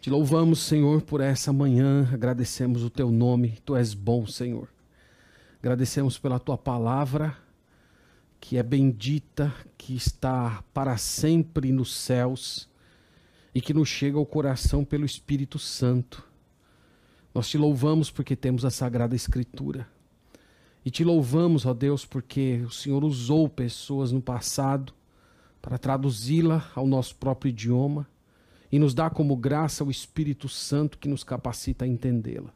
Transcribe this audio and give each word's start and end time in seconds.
Te 0.00 0.10
louvamos, 0.10 0.60
Senhor, 0.60 1.02
por 1.02 1.20
essa 1.20 1.52
manhã, 1.52 2.08
agradecemos 2.12 2.84
o 2.84 2.90
teu 2.90 3.10
nome, 3.10 3.58
tu 3.64 3.74
és 3.74 3.94
bom, 3.94 4.24
Senhor. 4.28 4.68
Agradecemos 5.58 6.16
pela 6.16 6.38
tua 6.38 6.56
palavra, 6.56 7.36
que 8.40 8.56
é 8.56 8.62
bendita, 8.62 9.52
que 9.76 9.96
está 9.96 10.62
para 10.72 10.96
sempre 10.96 11.72
nos 11.72 11.92
céus 11.96 12.68
e 13.52 13.60
que 13.60 13.74
nos 13.74 13.88
chega 13.88 14.16
ao 14.16 14.24
coração 14.24 14.84
pelo 14.84 15.04
Espírito 15.04 15.58
Santo. 15.58 16.24
Nós 17.34 17.48
te 17.48 17.58
louvamos 17.58 18.08
porque 18.08 18.36
temos 18.36 18.64
a 18.64 18.70
Sagrada 18.70 19.16
Escritura. 19.16 19.88
E 20.84 20.92
te 20.92 21.02
louvamos, 21.02 21.66
ó 21.66 21.74
Deus, 21.74 22.06
porque 22.06 22.62
o 22.64 22.70
Senhor 22.70 23.02
usou 23.02 23.48
pessoas 23.48 24.12
no 24.12 24.22
passado 24.22 24.94
para 25.60 25.76
traduzi-la 25.76 26.70
ao 26.76 26.86
nosso 26.86 27.16
próprio 27.16 27.50
idioma 27.50 28.06
e 28.70 28.78
nos 28.78 28.94
dá 28.94 29.08
como 29.08 29.36
graça 29.36 29.84
o 29.84 29.90
Espírito 29.90 30.48
Santo 30.48 30.98
que 30.98 31.08
nos 31.08 31.24
capacita 31.24 31.84
a 31.84 31.88
entendê-la. 31.88 32.52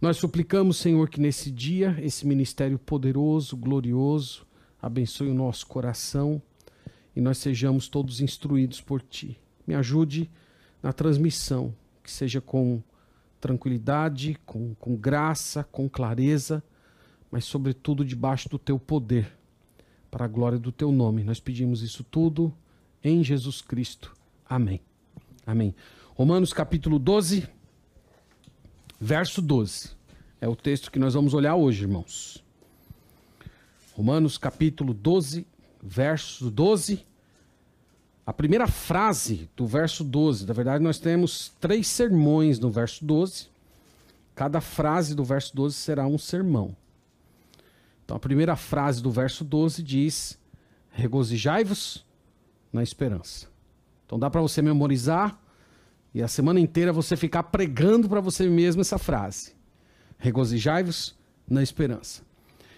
Nós 0.00 0.16
suplicamos, 0.16 0.76
Senhor, 0.76 1.08
que 1.08 1.20
nesse 1.20 1.50
dia 1.50 1.96
esse 2.02 2.26
ministério 2.26 2.78
poderoso, 2.78 3.56
glorioso, 3.56 4.46
abençoe 4.82 5.30
o 5.30 5.34
nosso 5.34 5.66
coração 5.66 6.42
e 7.16 7.20
nós 7.20 7.38
sejamos 7.38 7.88
todos 7.88 8.20
instruídos 8.20 8.80
por 8.80 9.00
Ti. 9.00 9.40
Me 9.66 9.74
ajude 9.74 10.30
na 10.82 10.92
transmissão, 10.92 11.74
que 12.02 12.10
seja 12.10 12.40
com 12.40 12.82
tranquilidade, 13.40 14.38
com, 14.44 14.74
com 14.74 14.96
graça, 14.96 15.64
com 15.64 15.88
clareza, 15.88 16.62
mas 17.30 17.44
sobretudo 17.44 18.04
debaixo 18.04 18.48
do 18.48 18.58
Teu 18.58 18.78
poder, 18.78 19.32
para 20.10 20.24
a 20.26 20.28
glória 20.28 20.58
do 20.58 20.70
Teu 20.70 20.92
nome. 20.92 21.24
Nós 21.24 21.40
pedimos 21.40 21.82
isso 21.82 22.04
tudo 22.04 22.52
em 23.02 23.24
Jesus 23.24 23.62
Cristo. 23.62 24.14
Amém. 24.44 24.80
Amém. 25.46 25.74
Romanos 26.14 26.52
capítulo 26.54 26.98
12, 26.98 27.46
verso 28.98 29.42
12. 29.42 29.90
É 30.40 30.48
o 30.48 30.56
texto 30.56 30.90
que 30.90 30.98
nós 30.98 31.12
vamos 31.12 31.34
olhar 31.34 31.54
hoje, 31.54 31.82
irmãos. 31.82 32.42
Romanos 33.92 34.38
capítulo 34.38 34.94
12, 34.94 35.46
verso 35.82 36.50
12. 36.50 37.04
A 38.26 38.32
primeira 38.32 38.66
frase 38.66 39.50
do 39.54 39.66
verso 39.66 40.02
12, 40.02 40.46
na 40.46 40.54
verdade, 40.54 40.82
nós 40.82 40.98
temos 40.98 41.52
três 41.60 41.86
sermões 41.88 42.58
no 42.58 42.70
verso 42.70 43.04
12. 43.04 43.48
Cada 44.34 44.62
frase 44.62 45.14
do 45.14 45.22
verso 45.22 45.54
12 45.54 45.76
será 45.76 46.06
um 46.06 46.16
sermão. 46.16 46.74
Então, 48.02 48.16
a 48.16 48.20
primeira 48.20 48.56
frase 48.56 49.02
do 49.02 49.10
verso 49.10 49.44
12 49.44 49.82
diz: 49.82 50.38
Regozijai-vos 50.90 52.04
na 52.72 52.82
esperança. 52.82 53.53
Então, 54.06 54.18
dá 54.18 54.28
para 54.30 54.40
você 54.40 54.60
memorizar 54.60 55.38
e 56.14 56.22
a 56.22 56.28
semana 56.28 56.60
inteira 56.60 56.92
você 56.92 57.16
ficar 57.16 57.44
pregando 57.44 58.08
para 58.08 58.20
você 58.20 58.48
mesmo 58.48 58.80
essa 58.80 58.98
frase. 58.98 59.52
Regozijai-vos 60.18 61.16
na 61.48 61.62
esperança. 61.62 62.22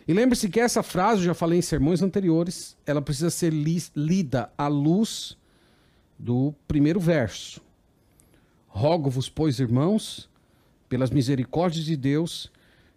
E 0.09 0.13
lembre-se 0.15 0.49
que 0.49 0.61
essa 0.61 0.83
frase, 0.83 1.21
eu 1.21 1.27
já 1.27 1.35
falei 1.35 1.59
em 1.59 1.63
sermões 1.63 2.01
anteriores, 2.01 2.77
ela 2.87 3.03
precisa 3.03 3.29
ser 3.29 3.53
li 3.53 3.83
lida 3.95 4.51
à 4.57 4.69
luz 4.69 5.37
do 6.19 6.55
primeiro 6.67 7.01
verso. 7.01 7.61
Rogo-vos, 8.69 9.29
pois, 9.29 9.59
irmãos, 9.59 10.31
pelas 10.89 11.11
misericórdias 11.11 11.85
de 11.85 11.97
Deus, 11.97 12.51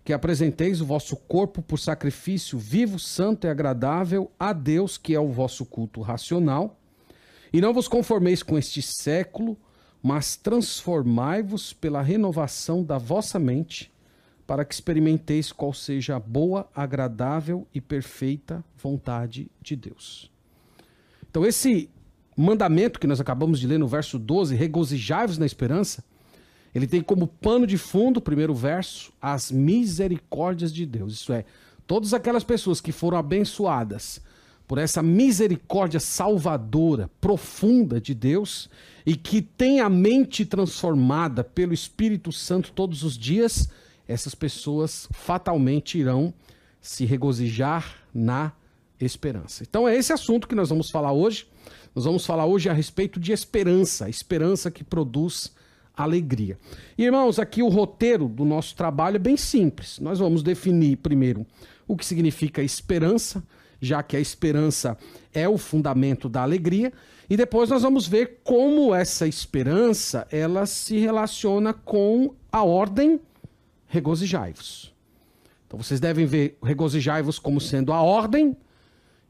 que 0.06 0.14
apresenteis 0.14 0.82
o 0.82 0.86
vosso 0.86 1.16
corpo 1.16 1.62
por 1.62 1.78
sacrifício 1.78 2.58
vivo, 2.58 2.98
santo 2.98 3.46
e 3.46 3.50
agradável 3.50 4.32
a 4.40 4.54
Deus, 4.54 4.98
que 4.98 5.14
é 5.14 5.20
o 5.20 5.32
vosso 5.32 5.66
culto 5.66 6.02
racional, 6.02 6.79
e 7.52 7.62
não 7.62 7.74
vos 7.74 7.88
conformeis 7.88 8.44
com 8.44 8.58
este 8.58 8.82
século, 8.82 9.58
mas 10.02 10.36
transformai-vos 10.36 11.74
pela 11.74 12.02
renovação 12.02 12.84
da 12.84 12.98
vossa 12.98 13.38
mente 13.38 13.92
para 14.48 14.66
que 14.66 14.74
experimenteis 14.74 15.52
qual 15.52 15.74
seja 15.74 16.16
a 16.16 16.20
boa, 16.20 16.68
agradável 16.74 17.68
e 17.74 17.80
perfeita 17.80 18.64
vontade 18.76 19.52
de 19.62 19.76
Deus. 19.76 20.32
Então, 21.30 21.46
esse 21.46 21.90
mandamento 22.36 23.00
que 23.00 23.06
nós 23.06 23.20
acabamos 23.20 23.60
de 23.60 23.68
ler 23.68 23.78
no 23.78 23.88
verso 23.88 24.18
12, 24.18 24.56
regozijai-vos 24.56 25.38
na 25.38 25.46
esperança, 25.46 26.04
ele 26.74 26.88
tem 26.88 27.02
como 27.02 27.28
pano 27.28 27.68
de 27.68 27.78
fundo, 27.78 28.22
primeiro 28.22 28.56
verso, 28.56 29.12
as 29.22 29.52
misericórdias 29.52 30.74
de 30.74 30.86
Deus. 30.86 31.14
Isso 31.14 31.34
é, 31.34 31.46
todas 31.86 32.14
aquelas 32.14 32.44
pessoas 32.44 32.80
que 32.82 32.92
foram 32.92 33.18
abençoadas 33.18 34.22
por 34.70 34.78
essa 34.78 35.02
misericórdia 35.02 36.00
salvadora, 36.00 37.10
profunda 37.20 38.00
de 38.00 38.14
Deus, 38.14 38.70
e 39.04 39.16
que 39.16 39.42
têm 39.42 39.80
a 39.80 39.90
mente 39.90 40.46
transformada 40.46 41.44
pelo 41.44 41.74
Espírito 41.74 42.32
Santo 42.32 42.72
todos 42.72 43.02
os 43.02 43.18
dias, 43.18 43.68
essas 44.08 44.36
pessoas 44.36 45.08
fatalmente 45.10 45.98
irão 45.98 46.32
se 46.80 47.04
regozijar 47.04 47.96
na 48.14 48.52
esperança. 49.02 49.64
Então 49.68 49.88
é 49.88 49.96
esse 49.98 50.14
assunto 50.14 50.48
que 50.48 50.54
nós 50.54 50.70
vamos 50.70 50.92
falar 50.92 51.14
hoje. 51.14 51.48
Nós 51.96 52.06
vamos 52.06 52.24
falar 52.24 52.46
hoje 52.46 52.70
a 52.70 52.74
respeito 52.74 53.20
de 53.20 53.32
esperança, 53.32 54.08
esperança 54.08 54.70
que 54.70 54.84
produz 54.84 55.52
alegria. 55.98 56.60
Irmãos, 56.96 57.40
aqui 57.40 57.64
o 57.64 57.70
roteiro 57.70 58.28
do 58.28 58.46
nosso 58.46 58.76
trabalho 58.76 59.16
é 59.16 59.20
bem 59.20 59.36
simples. 59.36 59.98
Nós 59.98 60.20
vamos 60.20 60.44
definir 60.44 60.98
primeiro 60.98 61.44
o 61.88 61.98
que 61.98 62.06
significa 62.06 62.62
esperança, 62.62 63.44
já 63.82 64.04
que 64.04 64.18
a 64.18 64.20
esperança 64.20 64.98
é 65.34 65.48
o 65.48 65.58
fundamento 65.58 66.28
da 66.28 66.42
alegria, 66.42 66.92
e 67.30 67.38
depois 67.38 67.70
nós 67.70 67.84
vamos 67.84 68.08
ver 68.08 68.40
como 68.44 68.94
essa 68.94 69.28
esperança 69.28 70.28
ela 70.32 70.66
se 70.66 70.98
relaciona 70.98 71.74
com 71.74 72.34
a 72.52 72.64
ordem 72.64 73.20
regozijai-vos. 73.88 74.94
Então 75.68 75.82
vocês 75.82 76.00
devem 76.00 76.26
ver 76.26 76.58
regozijai-vos 76.64 77.38
como 77.38 77.62
sendo 77.62 77.94
a 77.94 78.02
ordem 78.02 78.58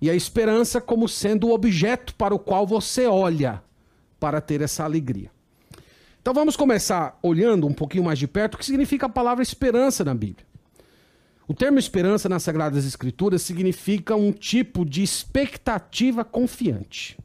e 0.01 0.09
a 0.09 0.15
esperança 0.15 0.79
como 0.79 1.09
sendo 1.09 1.47
o 1.47 1.53
objeto 1.53 2.15
para 2.15 2.33
o 2.33 2.39
qual 2.39 2.65
você 2.65 3.05
olha 3.05 3.61
para 4.19 4.39
ter 4.39 4.61
essa 4.61 4.85
alegria. 4.85 5.29
Então 6.21 6.33
vamos 6.33 6.55
começar 6.55 7.17
olhando 7.21 7.67
um 7.67 7.73
pouquinho 7.73 8.03
mais 8.05 8.19
de 8.19 8.27
perto 8.27 8.55
o 8.55 8.57
que 8.57 8.65
significa 8.65 9.05
a 9.05 9.09
palavra 9.09 9.43
esperança 9.43 10.05
na 10.05 10.13
Bíblia. 10.13 10.45
O 11.49 11.53
termo 11.55 11.79
esperança 11.79 12.29
nas 12.29 12.43
Sagradas 12.43 12.85
Escrituras 12.85 13.41
significa 13.41 14.15
um 14.15 14.31
tipo 14.31 14.85
de 14.85 15.01
expectativa 15.01 16.23
confiante. 16.23 17.17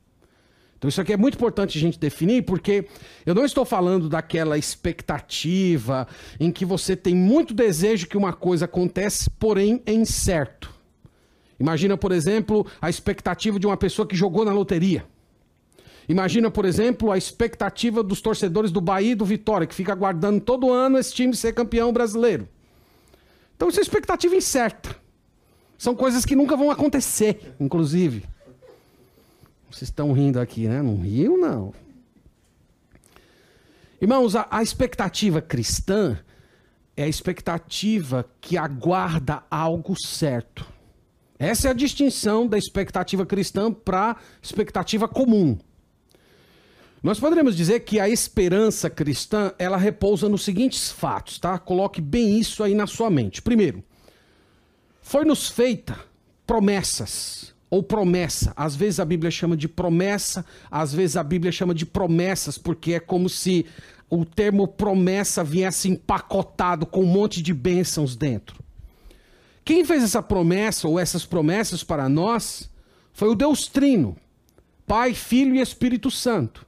Então 0.78 0.88
isso 0.88 0.98
aqui 0.98 1.12
é 1.12 1.16
muito 1.18 1.34
importante 1.34 1.76
a 1.76 1.80
gente 1.82 1.98
definir, 1.98 2.42
porque 2.42 2.86
eu 3.26 3.34
não 3.34 3.44
estou 3.44 3.66
falando 3.66 4.08
daquela 4.08 4.56
expectativa 4.56 6.08
em 6.40 6.50
que 6.50 6.64
você 6.64 6.96
tem 6.96 7.14
muito 7.14 7.52
desejo 7.52 8.06
que 8.06 8.16
uma 8.16 8.32
coisa 8.32 8.64
acontece, 8.64 9.28
porém 9.28 9.82
é 9.84 9.92
incerto. 9.92 10.72
Imagina, 11.60 11.94
por 11.94 12.10
exemplo, 12.10 12.66
a 12.80 12.88
expectativa 12.88 13.60
de 13.60 13.66
uma 13.66 13.76
pessoa 13.76 14.08
que 14.08 14.16
jogou 14.16 14.42
na 14.42 14.54
loteria. 14.54 15.04
Imagina, 16.08 16.50
por 16.50 16.64
exemplo, 16.64 17.12
a 17.12 17.18
expectativa 17.18 18.02
dos 18.02 18.22
torcedores 18.22 18.70
do 18.70 18.80
Bahia 18.80 19.12
e 19.12 19.14
do 19.14 19.26
Vitória, 19.26 19.66
que 19.66 19.74
fica 19.74 19.92
aguardando 19.92 20.40
todo 20.40 20.72
ano 20.72 20.96
esse 20.96 21.12
time 21.12 21.36
ser 21.36 21.52
campeão 21.52 21.92
brasileiro. 21.92 22.48
Então 23.56 23.68
isso 23.68 23.78
é 23.78 23.82
expectativa 23.82 24.34
incerta. 24.34 24.96
São 25.78 25.94
coisas 25.94 26.24
que 26.24 26.36
nunca 26.36 26.56
vão 26.56 26.70
acontecer, 26.70 27.54
inclusive. 27.58 28.24
Vocês 29.70 29.88
estão 29.88 30.12
rindo 30.12 30.40
aqui, 30.40 30.68
né? 30.68 30.80
Não 30.82 30.96
riu, 30.96 31.36
não. 31.36 31.74
Irmãos, 34.00 34.36
a, 34.36 34.46
a 34.50 34.62
expectativa 34.62 35.40
cristã 35.40 36.18
é 36.96 37.04
a 37.04 37.08
expectativa 37.08 38.28
que 38.40 38.56
aguarda 38.56 39.42
algo 39.50 39.94
certo. 39.98 40.66
Essa 41.38 41.68
é 41.68 41.70
a 41.70 41.74
distinção 41.74 42.46
da 42.46 42.56
expectativa 42.56 43.26
cristã 43.26 43.72
para 43.72 44.16
expectativa 44.40 45.08
comum. 45.08 45.58
Nós 47.04 47.20
poderíamos 47.20 47.54
dizer 47.54 47.80
que 47.80 48.00
a 48.00 48.08
esperança 48.08 48.88
cristã, 48.88 49.52
ela 49.58 49.76
repousa 49.76 50.26
nos 50.26 50.42
seguintes 50.42 50.90
fatos, 50.90 51.38
tá? 51.38 51.58
Coloque 51.58 52.00
bem 52.00 52.40
isso 52.40 52.64
aí 52.64 52.74
na 52.74 52.86
sua 52.86 53.10
mente. 53.10 53.42
Primeiro, 53.42 53.84
foi 55.02 55.26
nos 55.26 55.50
feita 55.50 56.00
promessas 56.46 57.52
ou 57.68 57.82
promessa. 57.82 58.54
Às 58.56 58.74
vezes 58.74 59.00
a 59.00 59.04
Bíblia 59.04 59.30
chama 59.30 59.54
de 59.54 59.68
promessa, 59.68 60.46
às 60.70 60.94
vezes 60.94 61.18
a 61.18 61.22
Bíblia 61.22 61.52
chama 61.52 61.74
de 61.74 61.84
promessas, 61.84 62.56
porque 62.56 62.94
é 62.94 63.00
como 63.00 63.28
se 63.28 63.66
o 64.08 64.24
termo 64.24 64.66
promessa 64.66 65.44
viesse 65.44 65.90
empacotado 65.90 66.86
com 66.86 67.02
um 67.02 67.06
monte 67.06 67.42
de 67.42 67.52
bênçãos 67.52 68.16
dentro. 68.16 68.58
Quem 69.62 69.84
fez 69.84 70.02
essa 70.02 70.22
promessa 70.22 70.88
ou 70.88 70.98
essas 70.98 71.26
promessas 71.26 71.84
para 71.84 72.08
nós 72.08 72.70
foi 73.12 73.28
o 73.28 73.34
Deus 73.34 73.66
Trino, 73.66 74.16
Pai, 74.86 75.12
Filho 75.12 75.54
e 75.54 75.60
Espírito 75.60 76.10
Santo. 76.10 76.63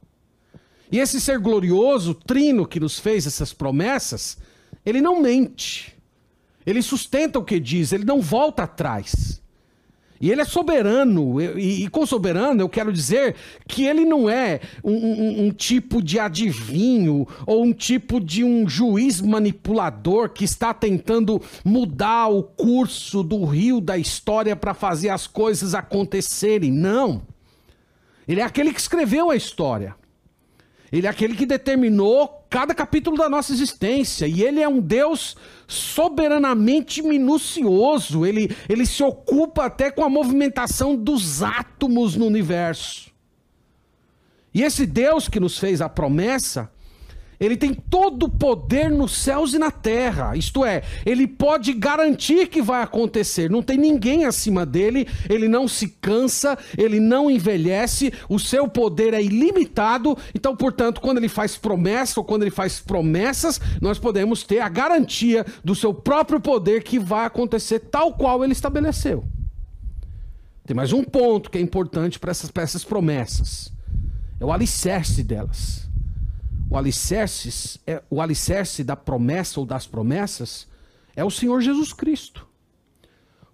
E 0.91 0.99
esse 0.99 1.21
ser 1.21 1.39
glorioso, 1.39 2.15
Trino, 2.15 2.67
que 2.67 2.81
nos 2.81 2.99
fez 2.99 3.27
essas 3.27 3.53
promessas, 3.53 4.39
ele 4.85 5.01
não 5.01 5.21
mente. 5.21 5.97
Ele 6.65 6.83
sustenta 6.83 7.39
o 7.39 7.45
que 7.45 7.61
diz, 7.61 7.93
ele 7.93 8.05
não 8.05 8.21
volta 8.21 8.65
atrás. 8.65 9.41
E 10.21 10.31
ele 10.31 10.41
é 10.41 10.45
soberano, 10.45 11.41
e, 11.41 11.85
e, 11.85 11.89
com 11.89 12.07
soberano 12.07 12.63
eu 12.63 12.69
quero 12.71 12.91
dizer 12.91 13.35
que 13.69 13.85
ele 13.85 14.05
não 14.05 14.31
é 14.31 14.61
um, 14.83 14.95
um, 14.95 15.47
um, 15.47 15.51
tipo 15.51 16.03
de 16.03 16.19
adivinho 16.19 17.29
ou 17.47 17.63
um 17.63 17.73
tipo 17.73 18.19
de 18.19 18.43
um 18.43 18.67
juiz 18.67 19.21
manipulador 19.21 20.31
que 20.31 20.45
está 20.45 20.73
tentando 20.73 21.41
mudar 21.63 22.29
o 22.29 22.43
curso 22.43 23.23
do 23.23 23.45
rio 23.45 23.79
da 23.79 23.99
história 23.99 24.57
para 24.57 24.73
fazer 24.73 25.11
as 25.11 25.27
coisas 25.27 25.75
acontecerem. 25.75 26.73
Não. 26.73 27.21
Ele 28.27 28.41
é 28.41 28.45
aquele 28.45 28.73
que 28.73 28.81
escreveu 28.81 29.31
a 29.31 29.37
história. 29.37 29.95
Ele 30.97 31.07
é 31.07 31.11
aquele 31.11 31.35
que 31.35 31.45
determinou 31.45 32.47
cada 32.49 32.75
capítulo 32.75 33.19
da 33.19 33.29
nossa 33.29 33.53
existência. 33.53 34.27
E 34.27 34.43
ele 34.43 34.61
é 34.61 34.69
um 34.69 34.81
Deus 34.81 35.37
soberanamente 35.67 37.03
minucioso. 37.03 38.25
Ele, 38.25 38.55
ele 38.69 38.87
se 38.87 39.03
ocupa 39.03 39.67
até 39.67 39.91
com 39.91 40.03
a 40.03 40.09
movimentação 40.09 40.97
dos 40.97 41.43
átomos 41.43 42.17
no 42.17 42.25
universo. 42.27 43.11
E 44.55 44.63
esse 44.63 44.87
Deus 44.87 45.29
que 45.29 45.39
nos 45.39 45.59
fez 45.59 45.83
a 45.83 45.89
promessa, 45.89 46.71
ele 47.39 47.57
tem 47.57 47.75
todo 47.75 48.25
o 48.25 48.29
poder 48.29 48.91
nos 48.91 49.17
céus 49.17 49.55
e 49.55 49.59
na 49.59 49.71
terra. 49.71 50.37
Isto 50.37 50.65
é, 50.65 50.83
ele 51.05 51.27
pode 51.27 51.73
garantir 51.73 52.49
que 52.49 52.63
vai 52.63 52.83
acontecer. 52.83 53.51
Não 53.51 53.63
tem 53.63 53.77
ninguém 53.77 54.25
acima 54.25 54.65
dele, 54.65 55.07
ele 55.29 55.49
não 55.49 55.69
se 55.69 55.89
cansa, 55.89 56.59
ele 56.77 57.01
não 57.01 57.31
envelhece, 57.31 58.13
o 58.29 58.39
seu 58.39 58.69
poder 58.69 59.15
é 59.15 59.23
ilimitado. 59.23 60.17
Então, 60.35 60.57
portanto, 60.57 61.01
quando 61.01 61.19
ele 61.19 61.29
faz 61.29 61.57
promessa 61.57 62.21
ou 62.21 62.25
quando 62.25 62.43
ele 62.43 62.51
faz 62.51 62.81
promessas, 62.81 63.61
nós 63.81 63.99
podemos 63.99 64.43
ter 64.43 64.61
a 64.61 64.69
garantia 64.69 65.45
do 65.65 65.75
seu 65.75 65.93
próprio 65.93 66.41
poder 66.41 66.83
que 66.83 66.99
vai 66.99 67.27
acontecer 67.27 67.81
tal 67.81 68.15
qual 68.15 68.43
ele 68.43 68.53
estabeleceu. 68.53 69.25
Tem 70.67 70.75
mais 70.75 70.93
um 70.93 71.05
ponto 71.05 71.49
que 71.49 71.59
é 71.59 71.61
importante 71.61 72.19
para 72.19 72.33
essas, 72.33 72.51
essas 72.57 72.85
promessas: 72.85 73.73
é 74.41 74.45
o 74.45 74.51
alicerce 74.51 75.23
delas. 75.23 75.86
O 76.69 76.77
alicerce, 76.77 77.81
é, 77.87 78.03
o 78.11 78.21
alicerce 78.21 78.83
da 78.83 78.97
promessa 78.97 79.61
ou 79.61 79.67
das 79.67 79.87
promessas 79.87 80.67
é 81.15 81.25
o 81.25 81.31
Senhor 81.31 81.61
Jesus 81.61 81.93
Cristo. 81.93 82.47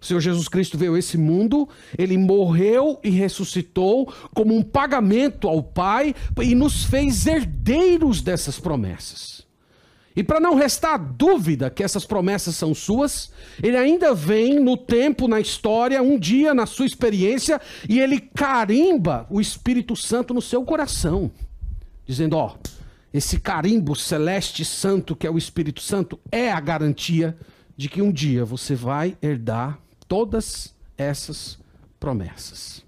O 0.01 0.05
Senhor 0.05 0.19
Jesus 0.19 0.49
Cristo 0.49 0.77
veio 0.77 0.95
a 0.95 0.99
esse 0.99 1.17
mundo, 1.17 1.69
ele 1.97 2.17
morreu 2.17 2.99
e 3.01 3.09
ressuscitou 3.09 4.13
como 4.35 4.53
um 4.53 4.61
pagamento 4.61 5.47
ao 5.47 5.63
Pai 5.63 6.13
e 6.41 6.53
nos 6.53 6.83
fez 6.83 7.25
herdeiros 7.25 8.21
dessas 8.21 8.59
promessas. 8.59 9.47
E 10.13 10.21
para 10.21 10.41
não 10.41 10.55
restar 10.55 10.99
dúvida 10.99 11.69
que 11.69 11.81
essas 11.81 12.05
promessas 12.05 12.55
são 12.55 12.75
suas, 12.75 13.31
ele 13.61 13.77
ainda 13.77 14.13
vem 14.13 14.59
no 14.59 14.75
tempo, 14.75 15.27
na 15.27 15.39
história, 15.39 16.03
um 16.03 16.19
dia 16.19 16.53
na 16.53 16.65
sua 16.65 16.85
experiência, 16.85 17.61
e 17.87 17.99
ele 17.99 18.19
carimba 18.19 19.25
o 19.29 19.39
Espírito 19.39 19.95
Santo 19.95 20.33
no 20.33 20.41
seu 20.41 20.63
coração, 20.63 21.31
dizendo: 22.05 22.35
Ó, 22.35 22.53
oh, 22.53 22.82
esse 23.13 23.39
carimbo 23.39 23.95
celeste 23.95 24.65
santo 24.65 25.15
que 25.15 25.27
é 25.27 25.29
o 25.29 25.37
Espírito 25.37 25.81
Santo 25.81 26.19
é 26.31 26.51
a 26.51 26.59
garantia 26.59 27.37
de 27.77 27.87
que 27.87 28.01
um 28.01 28.11
dia 28.11 28.43
você 28.43 28.73
vai 28.73 29.15
herdar 29.21 29.79
todas 30.07 30.73
essas 30.97 31.59
promessas. 31.99 32.83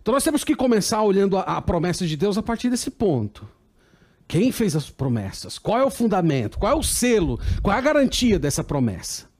Então 0.00 0.12
nós 0.12 0.24
temos 0.24 0.44
que 0.44 0.54
começar 0.54 1.02
olhando 1.02 1.38
a, 1.38 1.42
a, 1.42 1.62
promessa 1.62 2.06
de 2.06 2.16
Deus 2.16 2.36
a 2.36 2.42
partir 2.42 2.68
desse 2.68 2.90
ponto. 2.90 3.48
Quem 4.28 4.52
fez 4.52 4.76
as 4.76 4.90
promessas? 4.90 5.58
Qual 5.58 5.78
é 5.78 5.84
o 5.84 5.90
fundamento? 5.90 6.58
Qual 6.58 6.72
é 6.72 6.74
o 6.74 6.82
selo? 6.82 7.40
Qual 7.62 7.74
é 7.74 7.78
a 7.78 7.82
garantia 7.82 8.38
dessa 8.38 8.64
promessa? 8.64 9.31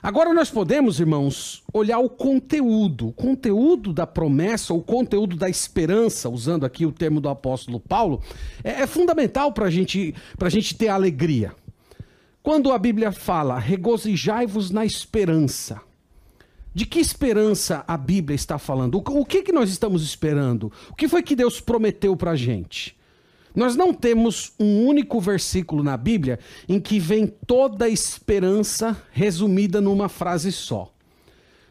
Agora 0.00 0.32
nós 0.32 0.48
podemos, 0.48 1.00
irmãos, 1.00 1.62
olhar 1.72 1.98
o 1.98 2.08
conteúdo, 2.08 3.08
o 3.08 3.12
conteúdo 3.12 3.92
da 3.92 4.06
promessa, 4.06 4.72
o 4.72 4.80
conteúdo 4.80 5.36
da 5.36 5.48
esperança, 5.48 6.28
usando 6.28 6.64
aqui 6.64 6.86
o 6.86 6.92
termo 6.92 7.20
do 7.20 7.28
apóstolo 7.28 7.80
Paulo, 7.80 8.22
é, 8.62 8.82
é 8.82 8.86
fundamental 8.86 9.52
para 9.52 9.68
gente, 9.68 10.14
a 10.40 10.48
gente 10.48 10.76
ter 10.76 10.88
alegria. 10.88 11.52
Quando 12.42 12.72
a 12.72 12.78
Bíblia 12.78 13.10
fala, 13.10 13.58
regozijai-vos 13.58 14.70
na 14.70 14.86
esperança, 14.86 15.80
de 16.72 16.86
que 16.86 17.00
esperança 17.00 17.84
a 17.88 17.96
Bíblia 17.96 18.36
está 18.36 18.56
falando? 18.56 19.02
O, 19.04 19.24
que, 19.24 19.42
que 19.42 19.52
nós 19.52 19.68
estamos 19.68 20.02
esperando? 20.02 20.72
O 20.90 20.94
que 20.94 21.08
foi 21.08 21.24
que 21.24 21.34
Deus 21.34 21.60
prometeu 21.60 22.16
para 22.16 22.30
a 22.30 22.36
gente? 22.36 22.97
Nós 23.58 23.74
não 23.74 23.92
temos 23.92 24.52
um 24.56 24.86
único 24.86 25.20
versículo 25.20 25.82
na 25.82 25.96
Bíblia 25.96 26.38
em 26.68 26.78
que 26.78 27.00
vem 27.00 27.26
toda 27.26 27.86
a 27.86 27.88
esperança 27.88 28.96
resumida 29.10 29.80
numa 29.80 30.08
frase 30.08 30.52
só. 30.52 30.94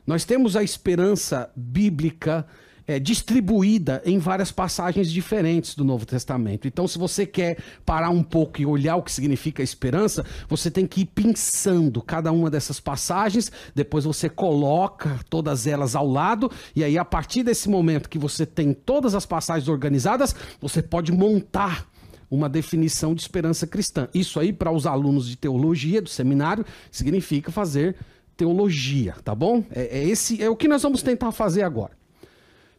Nós 0.06 0.25
temos 0.25 0.57
a 0.57 0.63
esperança 0.63 1.50
bíblica 1.56 2.45
é, 2.88 3.00
distribuída 3.00 4.01
em 4.06 4.18
várias 4.18 4.51
passagens 4.51 5.12
diferentes 5.12 5.75
do 5.75 5.84
Novo 5.84 6.06
Testamento. 6.06 6.68
Então, 6.68 6.88
se 6.88 6.98
você 6.98 7.25
quer 7.25 7.57
parar 7.86 8.10
um 8.10 8.24
pouco 8.24 8.62
e 8.62 8.66
olhar 8.66 8.95
o 8.95 9.04
que 9.04 9.12
significa 9.12 9.62
esperança, 9.62 10.25
você 10.48 10.72
tem 10.72 10.88
que 10.88 11.01
ir 11.01 11.06
pensando 11.06 12.01
cada 12.01 12.31
uma 12.31 12.50
dessas 12.50 12.80
passagens, 12.80 13.51
depois 13.75 14.06
você 14.06 14.30
coloca 14.30 15.19
todas 15.30 15.68
elas 15.68 15.95
ao 15.95 16.07
lado, 16.07 16.50
e 16.75 16.84
aí, 16.84 16.98
a 16.98 17.06
partir 17.06 17.44
desse 17.44 17.69
momento 17.69 18.10
que 18.10 18.18
você 18.18 18.45
tem 18.45 18.74
todas 18.74 19.13
as 19.13 19.25
passagens 19.25 19.68
organizadas, 19.68 20.34
você 20.62 20.81
pode 20.81 21.12
montar 21.12 21.86
uma 22.30 22.50
definição 22.50 23.16
de 23.16 23.22
esperança 23.22 23.66
cristã. 23.66 24.07
Isso 24.13 24.39
aí, 24.39 24.51
para 24.51 24.72
os 24.72 24.86
alunos 24.86 25.28
de 25.28 25.36
teologia 25.36 26.01
do 26.01 26.10
seminário, 26.10 26.66
significa 26.92 27.51
fazer 27.51 27.95
teologia, 28.36 29.16
tá 29.24 29.34
bom? 29.34 29.63
É, 29.72 30.00
é, 30.00 30.04
esse 30.06 30.42
é 30.42 30.50
o 30.50 30.56
que 30.56 30.68
nós 30.68 30.84
vamos 30.84 31.01
tentar 31.01 31.31
fazer 31.31 31.63
agora. 31.63 31.96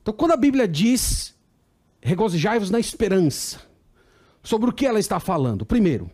Então, 0.09 0.17
quando 0.17 0.33
a 0.33 0.39
Bíblia 0.39 0.67
diz 0.67 1.35
regozijai-vos 2.01 2.71
na 2.71 2.81
esperança, 2.81 3.61
sobre 4.43 4.71
o 4.71 4.73
que 4.73 4.87
ela 4.87 4.99
está 4.99 5.21
falando? 5.21 5.67
Primeiro, 5.67 6.11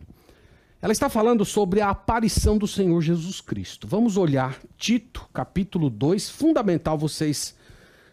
ela 0.81 0.91
está 0.91 1.07
falando 1.07 1.45
sobre 1.45 1.79
a 1.79 1.91
aparição 1.91 2.57
do 2.57 2.67
Senhor 2.67 3.01
Jesus 3.01 3.39
Cristo. 3.39 3.87
Vamos 3.87 4.17
olhar 4.17 4.59
Tito, 4.77 5.29
capítulo 5.33 5.89
2, 5.89 6.29
fundamental 6.29 6.97
vocês 6.97 7.55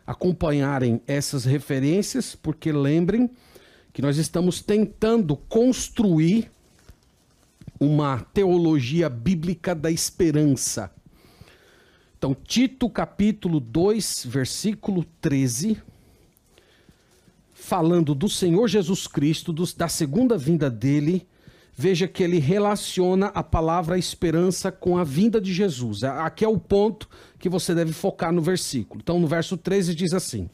acompanharem 0.06 1.02
essas 1.04 1.44
referências, 1.44 2.36
porque 2.36 2.70
lembrem 2.70 3.28
que 3.92 4.00
nós 4.00 4.18
estamos 4.18 4.62
tentando 4.62 5.36
construir 5.36 6.48
uma 7.80 8.20
teologia 8.32 9.08
bíblica 9.08 9.74
da 9.74 9.90
esperança. 9.90 10.92
Então, 12.22 12.36
Tito 12.36 12.88
capítulo 12.88 13.58
2, 13.58 14.26
versículo 14.28 15.04
13, 15.20 15.82
falando 17.52 18.14
do 18.14 18.28
Senhor 18.28 18.68
Jesus 18.68 19.08
Cristo, 19.08 19.52
do, 19.52 19.64
da 19.74 19.88
segunda 19.88 20.38
vinda 20.38 20.70
dele, 20.70 21.26
veja 21.76 22.06
que 22.06 22.22
ele 22.22 22.38
relaciona 22.38 23.26
a 23.34 23.42
palavra 23.42 23.98
esperança 23.98 24.70
com 24.70 24.96
a 24.96 25.02
vinda 25.02 25.40
de 25.40 25.52
Jesus. 25.52 26.04
Aqui 26.04 26.44
é 26.44 26.48
o 26.48 26.60
ponto 26.60 27.08
que 27.40 27.48
você 27.48 27.74
deve 27.74 27.92
focar 27.92 28.32
no 28.32 28.40
versículo. 28.40 29.00
Então, 29.02 29.18
no 29.18 29.26
verso 29.26 29.56
13 29.56 29.92
diz 29.92 30.14
assim: 30.14 30.48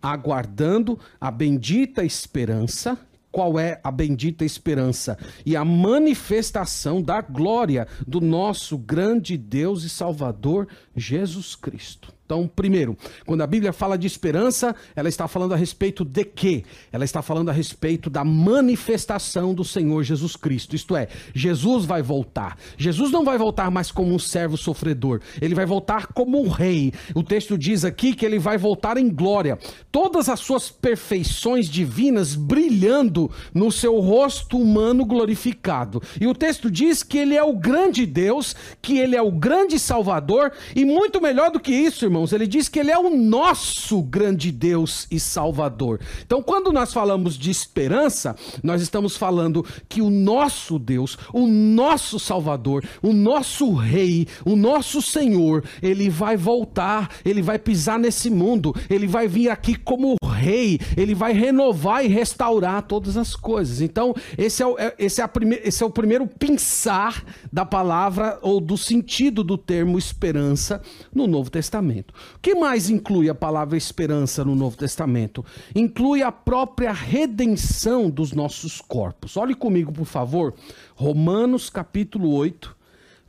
Aguardando 0.00 1.00
a 1.20 1.32
bendita 1.32 2.04
esperança 2.04 2.96
qual 3.38 3.56
é 3.56 3.80
a 3.84 3.92
bendita 3.92 4.44
esperança 4.44 5.16
e 5.46 5.54
a 5.54 5.64
manifestação 5.64 7.00
da 7.00 7.20
glória 7.20 7.86
do 8.04 8.20
nosso 8.20 8.76
grande 8.76 9.36
Deus 9.36 9.84
e 9.84 9.88
Salvador 9.88 10.66
Jesus 10.96 11.54
Cristo. 11.54 12.17
Então, 12.28 12.46
primeiro, 12.46 12.94
quando 13.24 13.40
a 13.40 13.46
Bíblia 13.46 13.72
fala 13.72 13.96
de 13.96 14.06
esperança, 14.06 14.76
ela 14.94 15.08
está 15.08 15.26
falando 15.26 15.54
a 15.54 15.56
respeito 15.56 16.04
de 16.04 16.26
quê? 16.26 16.62
Ela 16.92 17.06
está 17.06 17.22
falando 17.22 17.48
a 17.48 17.52
respeito 17.54 18.10
da 18.10 18.22
manifestação 18.22 19.54
do 19.54 19.64
Senhor 19.64 20.02
Jesus 20.02 20.36
Cristo. 20.36 20.76
Isto 20.76 20.94
é, 20.94 21.08
Jesus 21.34 21.86
vai 21.86 22.02
voltar. 22.02 22.58
Jesus 22.76 23.10
não 23.10 23.24
vai 23.24 23.38
voltar 23.38 23.70
mais 23.70 23.90
como 23.90 24.14
um 24.14 24.18
servo 24.18 24.58
sofredor, 24.58 25.22
ele 25.40 25.54
vai 25.54 25.64
voltar 25.64 26.08
como 26.08 26.38
um 26.38 26.48
rei. 26.48 26.92
O 27.14 27.22
texto 27.22 27.56
diz 27.56 27.82
aqui 27.82 28.14
que 28.14 28.26
ele 28.26 28.38
vai 28.38 28.58
voltar 28.58 28.98
em 28.98 29.08
glória, 29.08 29.58
todas 29.90 30.28
as 30.28 30.40
suas 30.40 30.68
perfeições 30.68 31.66
divinas 31.66 32.34
brilhando 32.34 33.30
no 33.54 33.72
seu 33.72 33.98
rosto 34.00 34.58
humano 34.58 35.02
glorificado. 35.06 36.02
E 36.20 36.26
o 36.26 36.34
texto 36.34 36.70
diz 36.70 37.02
que 37.02 37.16
ele 37.16 37.34
é 37.34 37.42
o 37.42 37.56
grande 37.56 38.04
Deus, 38.04 38.54
que 38.82 38.98
ele 38.98 39.16
é 39.16 39.22
o 39.22 39.32
grande 39.32 39.78
Salvador 39.78 40.52
e 40.76 40.84
muito 40.84 41.22
melhor 41.22 41.50
do 41.50 41.58
que 41.58 41.72
isso, 41.72 42.04
irmão 42.04 42.17
irmãos, 42.18 42.32
ele 42.32 42.46
diz 42.46 42.68
que 42.68 42.80
ele 42.80 42.90
é 42.90 42.98
o 42.98 43.10
nosso 43.16 44.02
grande 44.02 44.50
Deus 44.50 45.06
e 45.10 45.20
Salvador. 45.20 46.00
Então, 46.26 46.42
quando 46.42 46.72
nós 46.72 46.92
falamos 46.92 47.38
de 47.38 47.50
esperança, 47.50 48.34
nós 48.62 48.82
estamos 48.82 49.16
falando 49.16 49.64
que 49.88 50.02
o 50.02 50.10
nosso 50.10 50.78
Deus, 50.78 51.16
o 51.32 51.46
nosso 51.46 52.18
Salvador, 52.18 52.84
o 53.00 53.12
nosso 53.12 53.72
Rei, 53.72 54.26
o 54.44 54.56
nosso 54.56 55.00
Senhor, 55.00 55.64
ele 55.80 56.10
vai 56.10 56.36
voltar, 56.36 57.08
ele 57.24 57.40
vai 57.40 57.58
pisar 57.58 57.98
nesse 57.98 58.28
mundo, 58.28 58.74
ele 58.90 59.06
vai 59.06 59.28
vir 59.28 59.48
aqui 59.48 59.76
como 59.76 60.16
rei, 60.38 60.78
ele 60.96 61.14
vai 61.14 61.32
renovar 61.32 62.04
e 62.04 62.08
restaurar 62.08 62.82
todas 62.82 63.16
as 63.16 63.34
coisas. 63.34 63.80
Então, 63.80 64.14
esse 64.36 64.62
é 64.62 64.66
o, 64.66 64.78
é, 64.78 64.94
esse 64.98 65.20
é 65.20 65.24
a 65.24 65.28
prime, 65.28 65.60
esse 65.64 65.82
é 65.82 65.86
o 65.86 65.90
primeiro 65.90 66.26
pensar 66.26 67.24
da 67.52 67.66
palavra 67.66 68.38
ou 68.40 68.60
do 68.60 68.76
sentido 68.76 69.42
do 69.42 69.58
termo 69.58 69.98
esperança 69.98 70.80
no 71.12 71.26
Novo 71.26 71.50
Testamento. 71.50 72.07
O 72.34 72.38
que 72.40 72.54
mais 72.54 72.90
inclui 72.90 73.28
a 73.28 73.34
palavra 73.34 73.76
esperança 73.76 74.44
no 74.44 74.54
Novo 74.54 74.76
Testamento? 74.76 75.44
Inclui 75.74 76.22
a 76.22 76.32
própria 76.32 76.92
redenção 76.92 78.10
dos 78.10 78.32
nossos 78.32 78.80
corpos. 78.80 79.36
Olhe 79.36 79.54
comigo, 79.54 79.92
por 79.92 80.06
favor, 80.06 80.54
Romanos 80.94 81.70
capítulo 81.70 82.32
8, 82.32 82.76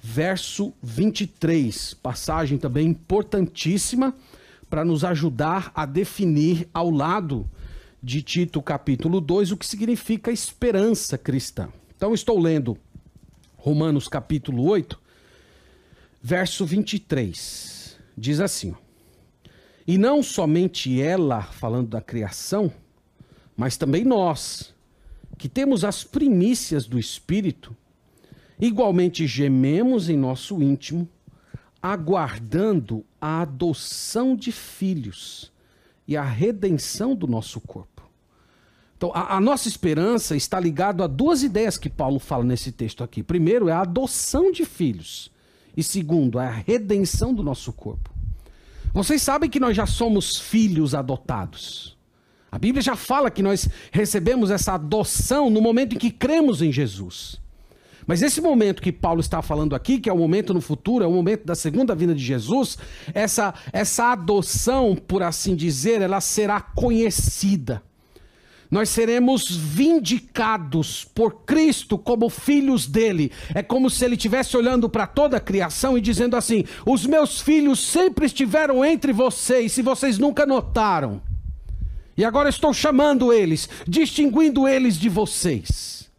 verso 0.02 0.74
23, 0.82 1.96
passagem 1.96 2.58
também 2.58 2.88
importantíssima 2.88 4.16
para 4.70 4.86
nos 4.86 5.04
ajudar 5.04 5.72
a 5.74 5.86
definir 5.86 6.70
ao 6.74 6.90
lado 6.90 7.50
de 8.02 8.22
Tito 8.22 8.62
capítulo 8.62 9.20
2 9.20 9.52
o 9.52 9.58
que 9.58 9.66
significa 9.66 10.32
esperança 10.32 11.18
cristã. 11.18 11.70
Então 11.96 12.14
estou 12.14 12.40
lendo 12.40 12.78
Romanos 13.58 14.08
capítulo 14.08 14.64
8, 14.64 14.98
verso 16.22 16.66
23. 16.66 17.79
Diz 18.20 18.40
assim: 18.40 18.76
E 19.88 19.98
não 19.98 20.22
somente 20.22 21.02
ela, 21.02 21.42
falando 21.42 21.88
da 21.88 22.02
criação, 22.02 22.72
mas 23.56 23.78
também 23.78 24.04
nós, 24.04 24.74
que 25.38 25.48
temos 25.48 25.86
as 25.86 26.04
primícias 26.04 26.86
do 26.86 27.00
Espírito, 27.00 27.76
igualmente 28.60 29.26
gememos 29.26 30.10
em 30.10 30.18
nosso 30.18 30.62
íntimo 30.62 31.08
aguardando 31.82 33.06
a 33.22 33.42
adoção 33.42 34.36
de 34.36 34.52
filhos 34.52 35.52
e 36.06 36.18
a 36.18 36.24
redenção 36.24 37.16
do 37.16 37.26
nosso 37.26 37.62
corpo. 37.62 38.04
Então, 38.98 39.12
a, 39.14 39.38
a, 39.38 39.40
nossa 39.40 39.70
esperança 39.70 40.36
está 40.36 40.60
ligada 40.60 41.06
a 41.06 41.08
duas 41.08 41.42
ideias 41.42 41.78
que 41.78 41.90
Paulo 41.90 42.20
fala 42.20 42.44
nesse 42.44 42.70
texto 42.70 43.02
aqui. 43.02 43.24
Primeiro 43.24 43.70
é 43.70 43.72
a 43.72 43.82
adoção 43.82 44.52
de 44.52 44.66
filhos, 44.66 45.32
e 45.80 45.84
segundo 45.84 46.40
é 46.40 46.46
a 46.46 46.52
redenção 46.52 47.34
do 47.34 47.42
nosso 47.42 47.72
corpo. 47.72 48.10
Vocês 48.94 49.22
sabem 49.22 49.50
que 49.50 49.60
nós 49.60 49.78
já 49.78 49.86
somos 49.86 50.36
filhos 50.36 50.94
adotados. 50.94 51.98
A 52.52 52.58
Bíblia 52.58 52.82
já 52.82 52.96
fala 52.96 53.32
que 53.32 53.42
nós 53.42 53.70
recebemos 53.92 54.52
essa 54.52 54.74
adoção 54.74 55.50
no 55.50 55.62
momento 55.62 55.96
em 55.96 56.00
que 56.00 56.12
cremos 56.12 56.62
em 56.62 56.72
Jesus. 56.72 57.40
Mas 58.06 58.22
esse 58.22 58.42
momento 58.42 58.82
que 58.82 58.92
Paulo 58.92 59.22
está 59.22 59.42
falando 59.42 59.76
aqui, 59.76 60.00
que 60.00 60.10
é 60.10 60.14
o 60.14 60.18
momento 60.18 60.54
no 60.54 60.60
futuro, 60.60 61.06
é 61.06 61.08
o 61.08 61.12
momento 61.12 61.46
da 61.46 61.54
segunda 61.56 61.94
vinda 61.96 62.16
de 62.16 62.24
Jesus, 62.24 62.78
essa, 63.14 63.54
essa 63.72 64.12
adoção, 64.12 64.96
por 64.96 65.22
assim 65.22 65.56
dizer, 65.56 66.02
ela 66.02 66.20
será 66.20 66.60
conhecida. 66.60 67.84
Nós 68.70 68.90
seremos 68.90 69.50
vindicados 69.50 71.04
por 71.04 71.44
Cristo 71.44 71.98
como 71.98 72.30
filhos 72.30 72.86
dele. 72.86 73.32
É 73.56 73.64
como 73.64 73.90
se 73.90 74.06
ele 74.06 74.14
estivesse 74.14 74.56
olhando 74.56 74.88
para 74.88 75.08
toda 75.08 75.38
a 75.38 75.42
criação 75.42 75.98
e 75.98 76.02
dizendo 76.02 76.36
assim: 76.36 76.64
Os 76.86 77.06
meus 77.06 77.42
filhos 77.42 77.80
sempre 77.80 78.28
estiveram 78.28 78.86
entre 78.86 79.12
vocês, 79.12 79.72
se 79.72 79.82
vocês 79.82 80.20
nunca 80.20 80.46
notaram. 80.46 81.20
E 82.16 82.24
agora 82.24 82.50
estou 82.50 82.74
chamando 82.74 83.34
eles, 83.34 83.68
distinguindo 83.88 84.68
eles 84.68 84.98
de 84.98 85.10
vocês. 85.10 86.10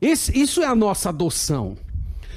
Isso 0.00 0.62
é 0.62 0.66
a 0.66 0.74
nossa 0.74 1.08
adoção. 1.08 1.76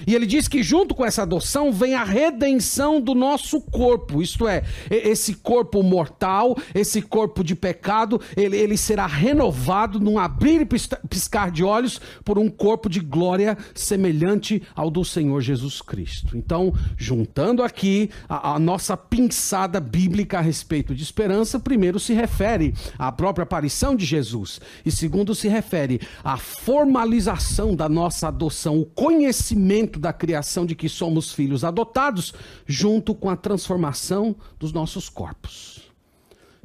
E 0.05 0.15
ele 0.15 0.25
diz 0.25 0.47
que 0.47 0.63
junto 0.63 0.93
com 0.93 1.05
essa 1.05 1.23
adoção 1.23 1.71
vem 1.71 1.95
a 1.95 2.03
redenção 2.03 2.99
do 2.99 3.13
nosso 3.13 3.61
corpo, 3.61 4.21
isto 4.21 4.47
é, 4.47 4.63
esse 4.89 5.35
corpo 5.35 5.83
mortal, 5.83 6.57
esse 6.73 7.01
corpo 7.01 7.43
de 7.43 7.55
pecado, 7.55 8.19
ele, 8.35 8.57
ele 8.57 8.77
será 8.77 9.05
renovado 9.05 9.99
num 9.99 10.17
abrir 10.17 10.61
e 10.61 10.65
piscar 11.07 11.51
de 11.51 11.63
olhos 11.63 11.99
por 12.23 12.37
um 12.37 12.49
corpo 12.49 12.89
de 12.89 12.99
glória 12.99 13.57
semelhante 13.73 14.61
ao 14.75 14.89
do 14.89 15.03
Senhor 15.03 15.41
Jesus 15.41 15.81
Cristo. 15.81 16.37
Então, 16.37 16.73
juntando 16.97 17.63
aqui 17.63 18.09
a, 18.27 18.55
a 18.55 18.59
nossa 18.59 18.95
pinçada 18.95 19.79
bíblica 19.79 20.39
a 20.39 20.41
respeito 20.41 20.93
de 20.93 21.03
esperança, 21.03 21.59
primeiro 21.59 21.99
se 21.99 22.13
refere 22.13 22.73
à 22.97 23.11
própria 23.11 23.43
aparição 23.43 23.95
de 23.95 24.05
Jesus, 24.05 24.59
e 24.85 24.91
segundo 24.91 25.33
se 25.35 25.47
refere 25.47 25.99
à 26.23 26.37
formalização 26.37 27.75
da 27.75 27.87
nossa 27.87 28.27
adoção, 28.27 28.79
o 28.79 28.85
conhecimento 28.85 29.90
da 29.99 30.13
criação 30.13 30.65
de 30.65 30.75
que 30.75 30.89
somos 30.89 31.33
filhos 31.33 31.63
adotados, 31.63 32.33
junto 32.65 33.13
com 33.13 33.29
a 33.29 33.35
transformação 33.35 34.35
dos 34.59 34.71
nossos 34.71 35.09
corpos. 35.09 35.91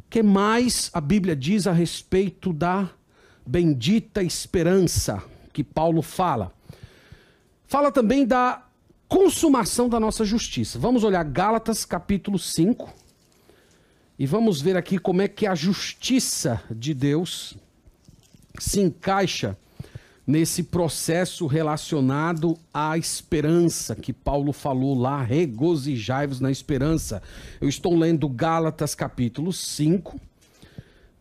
Que 0.09 0.23
mais 0.23 0.91
a 0.93 1.01
Bíblia 1.01 1.35
diz 1.35 1.67
a 1.67 1.73
respeito 1.73 2.53
da 2.53 2.89
bendita 3.47 4.23
esperança 4.23 5.23
que 5.53 5.65
Paulo 5.65 6.03
fala? 6.03 6.53
Fala 7.67 7.91
também 7.91 8.27
da 8.27 8.65
consumação 9.09 9.89
da 9.89 9.99
nossa 9.99 10.25
justiça. 10.25 10.79
Vamos 10.79 11.05
olhar 11.05 11.25
Gálatas 11.25 11.85
capítulo 11.85 12.39
5 12.39 12.93
e 14.19 14.27
vamos 14.27 14.61
ver 14.61 14.77
aqui 14.77 14.99
como 14.99 15.23
é 15.23 15.29
que 15.29 15.47
a 15.47 15.55
justiça 15.55 16.63
de 16.71 16.95
Deus 16.95 17.57
se 18.59 18.81
encaixa 18.81 19.57
nesse 20.27 20.65
processo 20.65 21.47
relacionado 21.47 22.59
à 22.75 22.99
esperança 22.99 23.95
que 23.95 24.13
Paulo 24.13 24.53
falou 24.53 24.99
lá, 24.99 25.23
regozijai-vos 25.23 26.41
na 26.41 26.51
esperança. 26.51 27.23
Eu 27.61 27.69
estou 27.69 27.97
lendo 27.97 28.29
Gálatas 28.29 28.95
capítulo 28.95 29.53
5, 29.53 30.21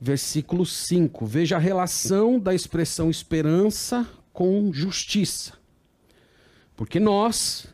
versículo 0.02 0.66
5. 0.66 1.26
Veja 1.26 1.58
a 1.58 1.60
relação 1.60 2.40
da 2.40 2.56
expressão 2.56 3.12
esperança 3.12 4.08
com 4.34 4.74
justiça. 4.74 5.54
Porque 6.76 7.00
nós, 7.00 7.68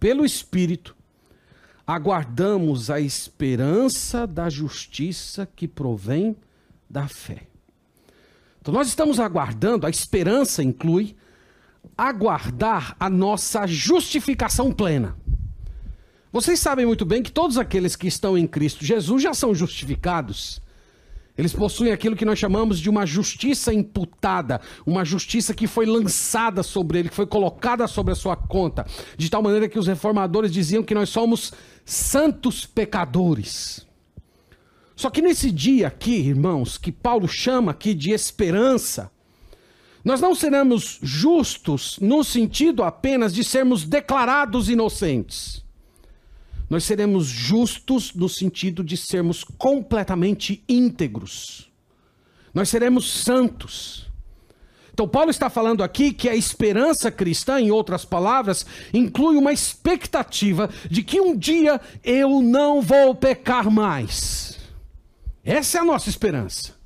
pelo 0.00 0.24
Espírito, 0.24 0.96
aguardamos 1.86 2.90
a 2.90 3.00
esperança 3.00 4.26
da 4.26 4.50
justiça 4.50 5.48
que 5.54 5.68
provém 5.68 6.36
da 6.90 7.06
fé. 7.06 7.51
Então 8.62 8.72
nós 8.72 8.86
estamos 8.86 9.18
aguardando, 9.18 9.88
a 9.88 9.90
esperança 9.90 10.62
inclui 10.62 11.16
aguardar 11.98 12.94
a 12.98 13.10
nossa 13.10 13.66
justificação 13.66 14.70
plena. 14.70 15.16
Vocês 16.32 16.60
sabem 16.60 16.86
muito 16.86 17.04
bem 17.04 17.24
que 17.24 17.32
todos 17.32 17.58
aqueles 17.58 17.96
que 17.96 18.06
estão 18.06 18.38
em 18.38 18.46
Cristo 18.46 18.84
Jesus 18.84 19.20
já 19.20 19.34
são 19.34 19.52
justificados. 19.52 20.62
Eles 21.36 21.52
possuem 21.52 21.90
aquilo 21.90 22.14
que 22.14 22.24
nós 22.24 22.38
chamamos 22.38 22.78
de 22.78 22.88
uma 22.88 23.04
justiça 23.04 23.74
imputada, 23.74 24.60
uma 24.86 25.04
justiça 25.04 25.52
que 25.52 25.66
foi 25.66 25.84
lançada 25.84 26.62
sobre 26.62 27.00
ele, 27.00 27.08
que 27.08 27.16
foi 27.16 27.26
colocada 27.26 27.88
sobre 27.88 28.12
a 28.12 28.16
sua 28.16 28.36
conta, 28.36 28.86
de 29.18 29.28
tal 29.28 29.42
maneira 29.42 29.68
que 29.68 29.78
os 29.78 29.88
reformadores 29.88 30.52
diziam 30.52 30.84
que 30.84 30.94
nós 30.94 31.08
somos 31.08 31.52
santos 31.84 32.64
pecadores. 32.64 33.84
Só 34.94 35.10
que 35.10 35.22
nesse 35.22 35.50
dia 35.50 35.88
aqui, 35.88 36.14
irmãos, 36.14 36.76
que 36.76 36.92
Paulo 36.92 37.26
chama 37.26 37.72
aqui 37.72 37.94
de 37.94 38.10
esperança, 38.10 39.10
nós 40.04 40.20
não 40.20 40.34
seremos 40.34 40.98
justos 41.02 41.98
no 42.00 42.24
sentido 42.24 42.82
apenas 42.82 43.32
de 43.32 43.44
sermos 43.44 43.84
declarados 43.84 44.68
inocentes. 44.68 45.62
Nós 46.68 46.84
seremos 46.84 47.26
justos 47.26 48.14
no 48.14 48.28
sentido 48.28 48.82
de 48.82 48.96
sermos 48.96 49.44
completamente 49.44 50.64
íntegros. 50.68 51.70
Nós 52.52 52.68
seremos 52.68 53.10
santos. 53.10 54.10
Então, 54.92 55.08
Paulo 55.08 55.30
está 55.30 55.48
falando 55.48 55.82
aqui 55.82 56.12
que 56.12 56.28
a 56.28 56.36
esperança 56.36 57.10
cristã, 57.10 57.60
em 57.60 57.70
outras 57.70 58.04
palavras, 58.04 58.66
inclui 58.92 59.36
uma 59.36 59.52
expectativa 59.52 60.68
de 60.90 61.02
que 61.02 61.20
um 61.20 61.36
dia 61.36 61.80
eu 62.04 62.42
não 62.42 62.82
vou 62.82 63.14
pecar 63.14 63.70
mais. 63.70 64.51
Essa 65.44 65.78
é 65.78 65.80
a 65.80 65.84
nossa 65.84 66.08
esperança. 66.08 66.82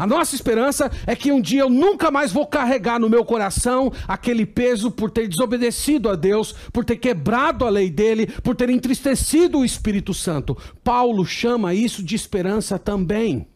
A 0.00 0.06
nossa 0.06 0.34
esperança 0.34 0.90
é 1.06 1.14
que 1.14 1.30
um 1.30 1.42
dia 1.42 1.60
eu 1.60 1.68
nunca 1.68 2.10
mais 2.10 2.32
vou 2.32 2.46
carregar 2.46 2.98
no 2.98 3.10
meu 3.10 3.22
coração 3.22 3.92
aquele 4.08 4.46
peso 4.46 4.90
por 4.90 5.10
ter 5.10 5.28
desobedecido 5.28 6.08
a 6.08 6.16
Deus, 6.16 6.52
por 6.72 6.86
ter 6.86 6.96
quebrado 6.96 7.66
a 7.66 7.68
lei 7.68 7.90
dele, 7.90 8.26
por 8.26 8.56
ter 8.56 8.70
entristecido 8.70 9.58
o 9.58 9.64
Espírito 9.64 10.14
Santo. 10.14 10.56
Paulo 10.82 11.26
chama 11.26 11.74
isso 11.74 12.02
de 12.02 12.16
esperança 12.16 12.78
também. 12.78 13.46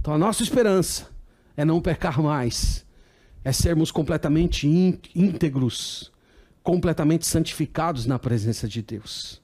Então 0.00 0.14
a 0.14 0.18
nossa 0.18 0.44
esperança 0.44 1.08
é 1.56 1.64
não 1.64 1.80
pecar 1.80 2.22
mais, 2.22 2.86
é 3.42 3.50
sermos 3.50 3.90
completamente 3.90 4.68
íntegros, 4.68 6.12
completamente 6.62 7.26
santificados 7.26 8.06
na 8.06 8.20
presença 8.20 8.68
de 8.68 8.82
Deus. 8.82 9.42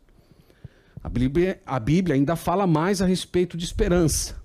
A 1.03 1.09
Bíblia, 1.09 1.61
a 1.65 1.81
Bíblia 1.81 2.15
ainda 2.15 2.37
fala 2.37 2.67
mais 2.67 3.01
a 3.01 3.07
respeito 3.07 3.57
de 3.57 3.65
esperança. 3.65 4.37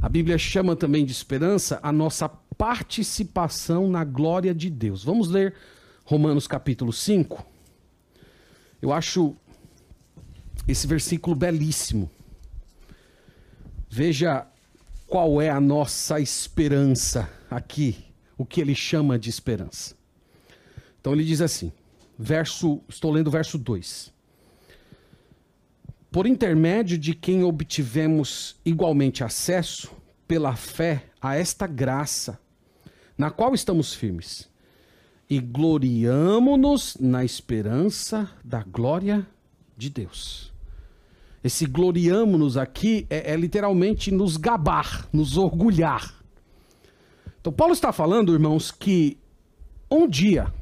A 0.00 0.08
Bíblia 0.08 0.38
chama 0.38 0.74
também 0.74 1.04
de 1.04 1.12
esperança 1.12 1.78
a 1.82 1.92
nossa 1.92 2.28
participação 2.28 3.90
na 3.90 4.02
glória 4.02 4.54
de 4.54 4.70
Deus. 4.70 5.04
Vamos 5.04 5.28
ler 5.28 5.54
Romanos 6.04 6.46
capítulo 6.46 6.92
5. 6.92 7.44
Eu 8.80 8.92
acho 8.92 9.36
esse 10.66 10.86
versículo 10.86 11.36
belíssimo. 11.36 12.10
Veja 13.90 14.46
qual 15.06 15.40
é 15.40 15.50
a 15.50 15.60
nossa 15.60 16.18
esperança 16.18 17.30
aqui, 17.50 18.04
o 18.38 18.46
que 18.46 18.60
ele 18.60 18.74
chama 18.74 19.18
de 19.18 19.28
esperança. 19.28 19.94
Então 20.98 21.12
ele 21.12 21.24
diz 21.24 21.42
assim, 21.42 21.70
verso, 22.18 22.80
estou 22.88 23.12
lendo 23.12 23.26
o 23.26 23.30
verso 23.30 23.58
2. 23.58 24.13
Por 26.14 26.28
intermédio 26.28 26.96
de 26.96 27.12
quem 27.12 27.42
obtivemos 27.42 28.54
igualmente 28.64 29.24
acesso, 29.24 29.90
pela 30.28 30.54
fé, 30.54 31.06
a 31.20 31.34
esta 31.34 31.66
graça, 31.66 32.38
na 33.18 33.32
qual 33.32 33.52
estamos 33.52 33.92
firmes, 33.92 34.48
e 35.28 35.40
gloriamo-nos 35.40 36.96
na 37.00 37.24
esperança 37.24 38.30
da 38.44 38.62
glória 38.62 39.26
de 39.76 39.90
Deus. 39.90 40.52
Esse 41.42 41.66
gloriamo-nos 41.66 42.56
aqui 42.56 43.08
é, 43.10 43.32
é 43.32 43.36
literalmente 43.36 44.12
nos 44.12 44.36
gabar, 44.36 45.08
nos 45.12 45.36
orgulhar. 45.36 46.14
Então, 47.40 47.52
Paulo 47.52 47.72
está 47.72 47.92
falando, 47.92 48.32
irmãos, 48.32 48.70
que 48.70 49.18
um 49.90 50.08
dia 50.08 50.54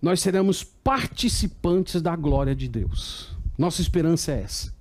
nós 0.00 0.20
seremos 0.20 0.62
participantes 0.62 2.00
da 2.00 2.14
glória 2.14 2.54
de 2.54 2.68
Deus. 2.68 3.31
Nossa 3.56 3.82
esperança 3.82 4.32
é 4.32 4.42
essa. 4.42 4.71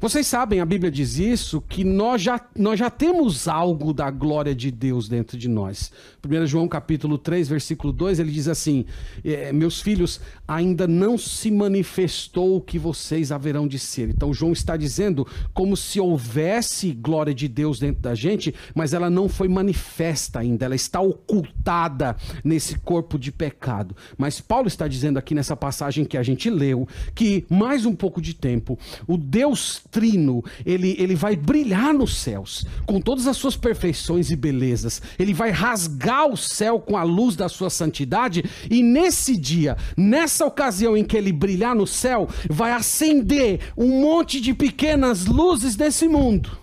Vocês 0.00 0.26
sabem, 0.26 0.60
a 0.60 0.64
Bíblia 0.64 0.90
diz 0.90 1.18
isso, 1.18 1.60
que 1.60 1.84
nós 1.84 2.22
já, 2.22 2.40
nós 2.56 2.78
já 2.78 2.88
temos 2.88 3.46
algo 3.46 3.92
da 3.92 4.10
glória 4.10 4.54
de 4.54 4.70
Deus 4.70 5.06
dentro 5.10 5.36
de 5.36 5.46
nós. 5.46 5.92
1 6.26 6.46
João 6.46 6.66
capítulo 6.66 7.18
3, 7.18 7.46
versículo 7.50 7.92
2, 7.92 8.18
ele 8.18 8.32
diz 8.32 8.48
assim: 8.48 8.86
é, 9.22 9.52
Meus 9.52 9.82
filhos, 9.82 10.18
ainda 10.48 10.88
não 10.88 11.18
se 11.18 11.50
manifestou 11.50 12.56
o 12.56 12.62
que 12.62 12.78
vocês 12.78 13.30
haverão 13.30 13.68
de 13.68 13.78
ser. 13.78 14.08
Então, 14.08 14.32
João 14.32 14.52
está 14.52 14.74
dizendo 14.74 15.26
como 15.52 15.76
se 15.76 16.00
houvesse 16.00 16.92
glória 16.92 17.34
de 17.34 17.46
Deus 17.46 17.78
dentro 17.78 18.00
da 18.00 18.14
gente, 18.14 18.54
mas 18.74 18.94
ela 18.94 19.10
não 19.10 19.28
foi 19.28 19.48
manifesta 19.48 20.38
ainda, 20.38 20.64
ela 20.64 20.74
está 20.74 21.02
ocultada 21.02 22.16
nesse 22.42 22.78
corpo 22.78 23.18
de 23.18 23.30
pecado. 23.30 23.94
Mas 24.16 24.40
Paulo 24.40 24.66
está 24.66 24.88
dizendo 24.88 25.18
aqui 25.18 25.34
nessa 25.34 25.54
passagem 25.54 26.06
que 26.06 26.16
a 26.16 26.22
gente 26.22 26.48
leu, 26.48 26.88
que 27.14 27.44
mais 27.50 27.84
um 27.84 27.94
pouco 27.94 28.18
de 28.22 28.32
tempo, 28.32 28.78
o 29.06 29.18
Deus 29.18 29.82
trino, 29.90 30.42
ele, 30.64 30.94
ele 30.98 31.14
vai 31.14 31.36
brilhar 31.36 31.92
nos 31.92 32.16
céus, 32.16 32.64
com 32.86 33.00
todas 33.00 33.26
as 33.26 33.36
suas 33.36 33.56
perfeições 33.56 34.30
e 34.30 34.36
belezas. 34.36 35.02
Ele 35.18 35.34
vai 35.34 35.50
rasgar 35.50 36.28
o 36.28 36.36
céu 36.36 36.78
com 36.78 36.96
a 36.96 37.02
luz 37.02 37.36
da 37.36 37.48
sua 37.48 37.70
santidade, 37.70 38.44
e 38.70 38.82
nesse 38.82 39.36
dia, 39.36 39.76
nessa 39.96 40.46
ocasião 40.46 40.96
em 40.96 41.04
que 41.04 41.16
ele 41.16 41.32
brilhar 41.32 41.74
no 41.74 41.86
céu, 41.86 42.28
vai 42.48 42.72
acender 42.72 43.60
um 43.76 44.00
monte 44.00 44.40
de 44.40 44.54
pequenas 44.54 45.26
luzes 45.26 45.76
desse 45.76 46.08
mundo 46.08 46.58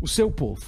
o 0.00 0.08
seu 0.08 0.30
povo. 0.30 0.64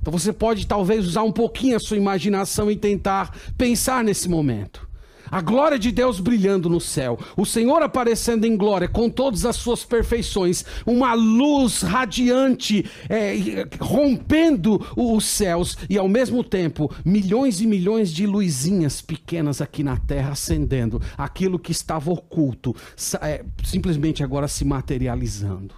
Então 0.00 0.12
você 0.12 0.32
pode 0.32 0.66
talvez 0.66 1.06
usar 1.06 1.22
um 1.22 1.32
pouquinho 1.32 1.76
a 1.76 1.80
sua 1.80 1.96
imaginação 1.96 2.70
e 2.70 2.76
tentar 2.76 3.34
pensar 3.56 4.04
nesse 4.04 4.28
momento 4.28 4.86
a 5.30 5.40
glória 5.40 5.78
de 5.78 5.90
Deus 5.90 6.20
brilhando 6.20 6.68
no 6.68 6.80
céu, 6.80 7.18
o 7.36 7.44
Senhor 7.44 7.82
aparecendo 7.82 8.44
em 8.44 8.56
glória 8.56 8.88
com 8.88 9.08
todas 9.08 9.44
as 9.44 9.56
suas 9.56 9.84
perfeições, 9.84 10.64
uma 10.86 11.14
luz 11.14 11.82
radiante 11.82 12.84
é, 13.08 13.66
rompendo 13.80 14.84
os 14.96 15.24
céus 15.24 15.76
e 15.88 15.98
ao 15.98 16.08
mesmo 16.08 16.42
tempo 16.42 16.94
milhões 17.04 17.60
e 17.60 17.66
milhões 17.66 18.12
de 18.12 18.26
luzinhas 18.26 19.00
pequenas 19.00 19.60
aqui 19.60 19.82
na 19.82 19.96
terra 19.96 20.32
acendendo 20.32 21.00
aquilo 21.16 21.58
que 21.58 21.72
estava 21.72 22.10
oculto, 22.10 22.74
é, 23.20 23.44
simplesmente 23.64 24.22
agora 24.22 24.48
se 24.48 24.64
materializando. 24.64 25.74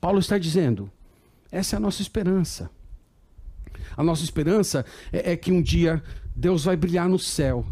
Paulo 0.00 0.18
está 0.18 0.38
dizendo: 0.38 0.90
essa 1.50 1.76
é 1.76 1.78
a 1.78 1.80
nossa 1.80 2.02
esperança. 2.02 2.70
A 3.96 4.02
nossa 4.02 4.22
esperança 4.22 4.84
é, 5.12 5.32
é 5.32 5.36
que 5.36 5.50
um 5.50 5.60
dia 5.60 6.02
Deus 6.34 6.64
vai 6.64 6.76
brilhar 6.76 7.08
no 7.08 7.18
céu 7.18 7.66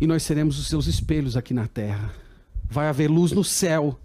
e 0.00 0.06
nós 0.06 0.22
seremos 0.22 0.58
os 0.58 0.66
seus 0.66 0.86
espelhos 0.86 1.36
aqui 1.36 1.54
na 1.54 1.66
terra. 1.66 2.12
Vai 2.68 2.88
haver 2.88 3.08
luz 3.10 3.32
no 3.32 3.44
céu 3.44 3.98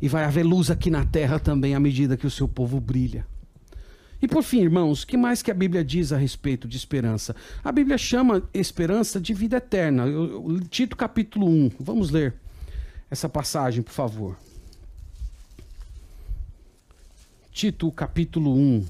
e 0.00 0.08
vai 0.08 0.24
haver 0.24 0.44
luz 0.44 0.70
aqui 0.70 0.90
na 0.90 1.04
terra 1.04 1.38
também 1.38 1.74
à 1.74 1.80
medida 1.80 2.16
que 2.16 2.26
o 2.26 2.30
seu 2.30 2.48
povo 2.48 2.80
brilha. 2.80 3.26
E 4.20 4.28
por 4.28 4.42
fim, 4.42 4.60
irmãos, 4.60 5.02
o 5.02 5.06
que 5.06 5.16
mais 5.16 5.42
que 5.42 5.50
a 5.50 5.54
Bíblia 5.54 5.84
diz 5.84 6.12
a 6.12 6.16
respeito 6.16 6.68
de 6.68 6.76
esperança? 6.76 7.34
A 7.62 7.72
Bíblia 7.72 7.98
chama 7.98 8.42
esperança 8.54 9.20
de 9.20 9.34
vida 9.34 9.56
eterna. 9.56 10.04
Tito 10.70 10.96
capítulo 10.96 11.48
1. 11.48 11.72
Vamos 11.80 12.10
ler 12.10 12.34
essa 13.10 13.28
passagem, 13.28 13.82
por 13.82 13.92
favor. 13.92 14.36
Tito 17.52 17.90
capítulo 17.90 18.56
1. 18.56 18.86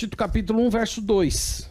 Tito 0.00 0.16
capítulo 0.16 0.62
1, 0.62 0.70
verso 0.70 1.02
2. 1.02 1.68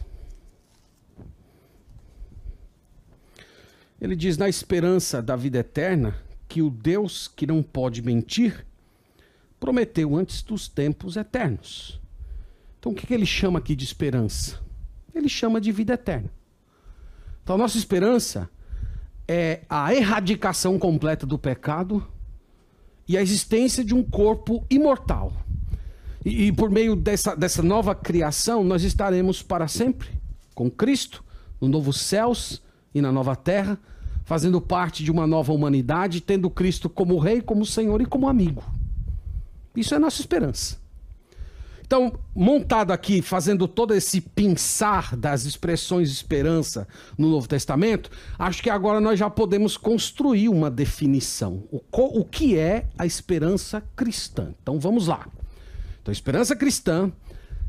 Ele 4.00 4.14
diz: 4.14 4.38
Na 4.38 4.48
esperança 4.48 5.20
da 5.20 5.34
vida 5.34 5.58
eterna, 5.58 6.14
que 6.46 6.62
o 6.62 6.70
Deus 6.70 7.26
que 7.26 7.44
não 7.44 7.60
pode 7.60 8.00
mentir 8.02 8.64
prometeu 9.58 10.14
antes 10.14 10.42
dos 10.42 10.68
tempos 10.68 11.16
eternos. 11.16 12.00
Então, 12.78 12.92
o 12.92 12.94
que, 12.94 13.04
que 13.04 13.12
ele 13.12 13.26
chama 13.26 13.58
aqui 13.58 13.74
de 13.74 13.84
esperança? 13.84 14.60
Ele 15.12 15.28
chama 15.28 15.60
de 15.60 15.72
vida 15.72 15.94
eterna. 15.94 16.30
Então, 17.42 17.56
a 17.56 17.58
nossa 17.58 17.78
esperança 17.78 18.48
é 19.26 19.62
a 19.68 19.92
erradicação 19.92 20.78
completa 20.78 21.26
do 21.26 21.36
pecado 21.36 22.06
e 23.08 23.18
a 23.18 23.22
existência 23.22 23.84
de 23.84 23.92
um 23.92 24.04
corpo 24.04 24.64
imortal 24.70 25.32
e, 26.24 26.46
e, 26.46 26.52
por 26.52 26.70
meio 26.70 26.94
dessa, 26.94 27.34
dessa 27.34 27.62
nova 27.62 27.94
criação, 27.94 28.62
nós 28.62 28.82
estaremos 28.82 29.42
para 29.42 29.66
sempre 29.68 30.08
com 30.54 30.70
Cristo, 30.70 31.24
no 31.60 31.68
novo 31.68 31.92
céus 31.92 32.62
e 32.94 33.00
na 33.00 33.10
nova 33.10 33.34
terra, 33.34 33.78
fazendo 34.24 34.60
parte 34.60 35.02
de 35.02 35.10
uma 35.10 35.26
nova 35.26 35.52
humanidade, 35.52 36.20
tendo 36.20 36.50
Cristo 36.50 36.88
como 36.88 37.18
Rei, 37.18 37.40
como 37.40 37.64
Senhor 37.64 38.00
e 38.00 38.06
como 38.06 38.28
amigo. 38.28 38.62
Isso 39.74 39.94
é 39.94 39.98
nossa 39.98 40.20
esperança. 40.20 40.78
Então, 41.90 42.12
montado 42.32 42.92
aqui, 42.92 43.20
fazendo 43.20 43.66
todo 43.66 43.92
esse 43.94 44.20
pensar 44.20 45.16
das 45.16 45.44
expressões 45.44 46.08
de 46.08 46.14
esperança 46.14 46.86
no 47.18 47.28
Novo 47.28 47.48
Testamento, 47.48 48.10
acho 48.38 48.62
que 48.62 48.70
agora 48.70 49.00
nós 49.00 49.18
já 49.18 49.28
podemos 49.28 49.76
construir 49.76 50.48
uma 50.48 50.70
definição. 50.70 51.64
O, 51.68 51.80
o 51.90 52.24
que 52.24 52.56
é 52.56 52.86
a 52.96 53.04
esperança 53.04 53.82
cristã? 53.96 54.54
Então, 54.62 54.78
vamos 54.78 55.08
lá. 55.08 55.26
Então, 56.10 56.12
esperança 56.12 56.56
cristã 56.56 57.12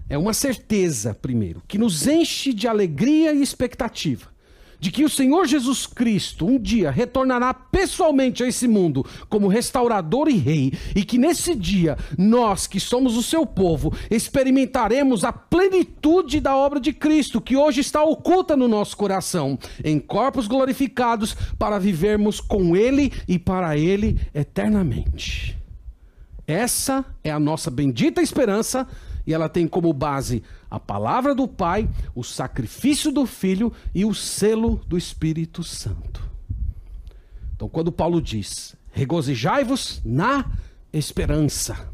é 0.10 0.18
uma 0.18 0.34
certeza, 0.34 1.14
primeiro, 1.14 1.62
que 1.68 1.78
nos 1.78 2.08
enche 2.08 2.54
de 2.54 2.68
alegria 2.68 3.34
e 3.34 3.42
expectativa 3.42 4.32
de 4.80 4.90
que 4.90 5.06
o 5.06 5.10
Senhor 5.10 5.46
Jesus 5.46 5.86
Cristo 5.86 6.48
um 6.48 6.58
dia 6.58 6.90
retornará 6.90 7.54
pessoalmente 7.54 8.44
a 8.44 8.48
esse 8.48 8.68
mundo 8.68 9.06
como 9.30 9.48
restaurador 9.48 10.28
e 10.28 10.38
rei, 10.38 10.74
e 10.96 11.06
que 11.06 11.20
nesse 11.20 11.54
dia 11.54 11.96
nós, 12.18 12.66
que 12.66 12.80
somos 12.80 13.16
o 13.16 13.22
seu 13.22 13.46
povo, 13.46 13.96
experimentaremos 14.10 15.24
a 15.24 15.32
plenitude 15.32 16.40
da 16.40 16.56
obra 16.56 16.80
de 16.80 16.94
Cristo, 16.94 17.40
que 17.40 17.56
hoje 17.56 17.82
está 17.82 18.04
oculta 18.04 18.58
no 18.58 18.68
nosso 18.68 18.98
coração, 18.98 19.56
em 19.84 20.00
corpos 20.00 20.48
glorificados, 20.48 21.36
para 21.60 21.78
vivermos 21.78 22.40
com 22.42 22.76
Ele 22.76 23.14
e 23.28 23.38
para 23.38 23.78
Ele 23.78 24.20
eternamente. 24.34 25.61
Essa 26.52 27.06
é 27.24 27.32
a 27.32 27.40
nossa 27.40 27.72
bendita 27.72 28.22
esperança 28.22 28.86
e 29.26 29.34
ela 29.34 29.48
tem 29.48 29.66
como 29.66 29.94
base 29.94 30.44
a 30.70 30.78
palavra 30.78 31.34
do 31.34 31.48
Pai, 31.48 31.90
o 32.14 32.26
sacrifício 32.26 33.10
do 33.10 33.26
Filho 33.26 33.72
e 33.96 34.04
o 34.04 34.14
selo 34.14 34.82
do 34.86 34.98
Espírito 34.98 35.64
Santo. 35.64 36.22
Então, 37.56 37.70
quando 37.70 37.90
Paulo 37.90 38.22
diz: 38.22 38.76
regozijai-vos 38.92 40.02
na 40.04 40.52
esperança, 40.92 41.90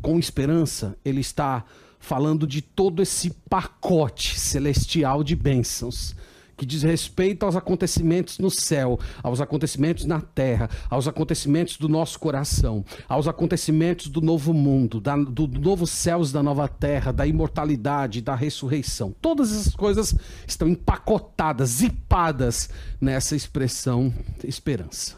com 0.00 0.18
esperança, 0.18 0.96
ele 1.04 1.20
está 1.20 1.62
falando 1.98 2.46
de 2.46 2.62
todo 2.62 3.02
esse 3.02 3.32
pacote 3.50 4.40
celestial 4.40 5.22
de 5.22 5.36
bênçãos 5.36 6.16
que 6.56 6.66
diz 6.66 6.82
respeito 6.82 7.44
aos 7.44 7.56
acontecimentos 7.56 8.38
no 8.38 8.50
céu, 8.50 8.98
aos 9.22 9.40
acontecimentos 9.40 10.04
na 10.04 10.20
terra, 10.20 10.68
aos 10.88 11.08
acontecimentos 11.08 11.76
do 11.76 11.88
nosso 11.88 12.18
coração, 12.18 12.84
aos 13.08 13.28
acontecimentos 13.28 14.08
do 14.08 14.20
novo 14.20 14.52
mundo, 14.52 15.00
da, 15.00 15.16
do, 15.16 15.46
do 15.46 15.60
novo 15.60 15.86
céus 15.86 16.32
da 16.32 16.42
nova 16.42 16.68
terra, 16.68 17.12
da 17.12 17.26
imortalidade, 17.26 18.20
da 18.20 18.34
ressurreição. 18.34 19.14
Todas 19.20 19.52
essas 19.52 19.74
coisas 19.74 20.14
estão 20.46 20.68
empacotadas, 20.68 21.70
zipadas 21.70 22.70
nessa 23.00 23.34
expressão 23.34 24.12
esperança. 24.42 25.16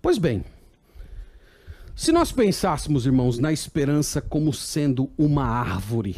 Pois 0.00 0.18
bem, 0.18 0.44
se 1.94 2.12
nós 2.12 2.30
pensássemos, 2.30 3.06
irmãos, 3.06 3.38
na 3.38 3.52
esperança 3.52 4.20
como 4.20 4.52
sendo 4.52 5.10
uma 5.16 5.44
árvore, 5.44 6.16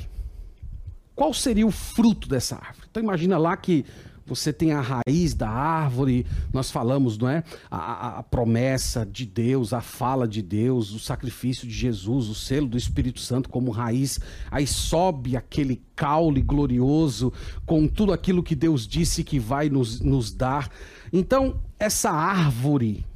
qual 1.15 1.33
seria 1.33 1.67
o 1.67 1.71
fruto 1.71 2.29
dessa 2.29 2.57
árvore? 2.57 2.88
Então 2.99 3.05
imagina 3.05 3.39
lá 3.39 3.57
que 3.57 3.85
você 4.27 4.53
tem 4.53 4.73
a 4.73 4.81
raiz 4.81 5.33
da 5.33 5.49
árvore, 5.49 6.27
nós 6.53 6.69
falamos, 6.69 7.17
não 7.17 7.29
é? 7.29 7.45
A, 7.71 7.77
a, 7.77 8.19
a, 8.19 8.23
promessa 8.25 9.07
de 9.07 9.25
Deus, 9.25 9.73
a 9.73 9.81
fala 9.81 10.27
de 10.27 10.43
Deus, 10.43 10.93
o 10.93 10.99
sacrifício 10.99 11.67
de 11.67 11.73
Jesus, 11.73 12.29
o 12.29 12.35
selo 12.35 12.67
do 12.67 12.77
Espírito 12.77 13.21
Santo 13.21 13.49
como 13.49 13.71
raiz. 13.71 14.19
Aí 14.51 14.67
sobe 14.67 15.37
aquele 15.37 15.81
caule 15.95 16.43
glorioso 16.43 17.33
com 17.65 17.87
tudo 17.87 18.13
aquilo 18.13 18.43
que 18.43 18.57
Deus 18.57 18.85
disse 18.85 19.23
que 19.23 19.39
vai 19.39 19.71
nos, 19.71 20.01
nos 20.01 20.33
dar. 20.33 20.69
Então, 21.13 21.63
essa 21.79 22.11
árvore 22.11 23.07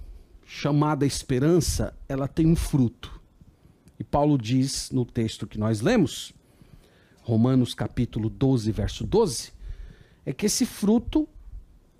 chamada 0.46 1.04
esperança, 1.04 1.92
ela 2.08 2.28
tem 2.28 2.46
um 2.46 2.56
fruto. 2.56 3.20
E 3.98 4.04
Paulo 4.04 4.38
diz 4.38 4.92
no 4.92 5.04
texto 5.04 5.44
que 5.44 5.58
nós 5.58 5.80
lemos, 5.80 6.32
Romanos 7.22 7.74
capítulo 7.74 8.30
12, 8.30 8.70
verso 8.70 9.04
12 9.04 9.60
é 10.24 10.32
que 10.32 10.46
esse 10.46 10.64
fruto 10.64 11.28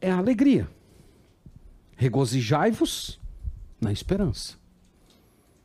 é 0.01 0.11
a 0.11 0.19
alegria. 0.19 0.69
Regozijai-vos 1.97 3.21
na 3.81 3.93
esperança. 3.93 4.55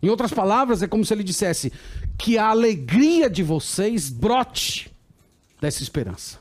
Em 0.01 0.09
outras 0.09 0.31
palavras, 0.31 0.81
é 0.81 0.87
como 0.87 1.03
se 1.03 1.13
ele 1.13 1.23
dissesse 1.23 1.71
que 2.17 2.37
a 2.37 2.47
alegria 2.47 3.29
de 3.29 3.41
vocês 3.41 4.09
brote 4.09 4.91
dessa 5.59 5.81
esperança. 5.81 6.39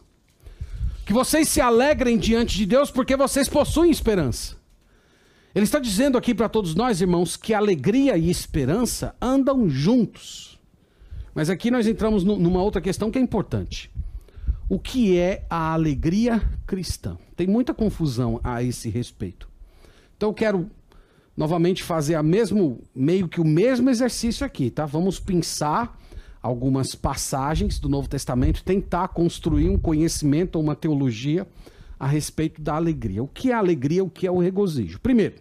Que 1.06 1.12
vocês 1.12 1.48
se 1.48 1.60
alegrem 1.60 2.18
diante 2.18 2.56
de 2.56 2.66
Deus 2.66 2.90
porque 2.90 3.16
vocês 3.16 3.48
possuem 3.48 3.90
esperança. 3.90 4.56
Ele 5.54 5.64
está 5.64 5.78
dizendo 5.78 6.18
aqui 6.18 6.34
para 6.34 6.50
todos 6.50 6.74
nós, 6.74 7.00
irmãos, 7.00 7.36
que 7.36 7.54
alegria 7.54 8.18
e 8.18 8.28
esperança 8.28 9.16
andam 9.22 9.68
juntos. 9.70 10.60
Mas 11.34 11.48
aqui 11.48 11.70
nós 11.70 11.86
entramos 11.86 12.24
numa 12.24 12.62
outra 12.62 12.80
questão 12.80 13.10
que 13.10 13.18
é 13.18 13.22
importante 13.22 13.90
o 14.68 14.78
que 14.78 15.16
é 15.16 15.44
a 15.48 15.72
alegria 15.72 16.42
cristã. 16.66 17.16
Tem 17.36 17.46
muita 17.46 17.72
confusão 17.72 18.40
a 18.42 18.62
esse 18.62 18.88
respeito. 18.88 19.48
Então 20.16 20.30
eu 20.30 20.34
quero 20.34 20.70
novamente 21.36 21.82
fazer 21.82 22.14
a 22.14 22.22
mesmo 22.22 22.80
meio 22.94 23.28
que 23.28 23.40
o 23.40 23.44
mesmo 23.44 23.90
exercício 23.90 24.44
aqui, 24.44 24.70
tá? 24.70 24.86
Vamos 24.86 25.20
pensar 25.20 26.00
algumas 26.42 26.94
passagens 26.94 27.78
do 27.78 27.88
Novo 27.88 28.08
Testamento, 28.08 28.64
tentar 28.64 29.08
construir 29.08 29.68
um 29.68 29.78
conhecimento 29.78 30.56
ou 30.56 30.62
uma 30.62 30.74
teologia 30.74 31.46
a 31.98 32.06
respeito 32.06 32.60
da 32.60 32.74
alegria. 32.74 33.22
O 33.22 33.28
que 33.28 33.50
é 33.50 33.54
alegria, 33.54 34.02
o 34.02 34.10
que 34.10 34.26
é 34.26 34.30
o 34.30 34.38
regozijo? 34.38 35.00
Primeiro, 35.00 35.36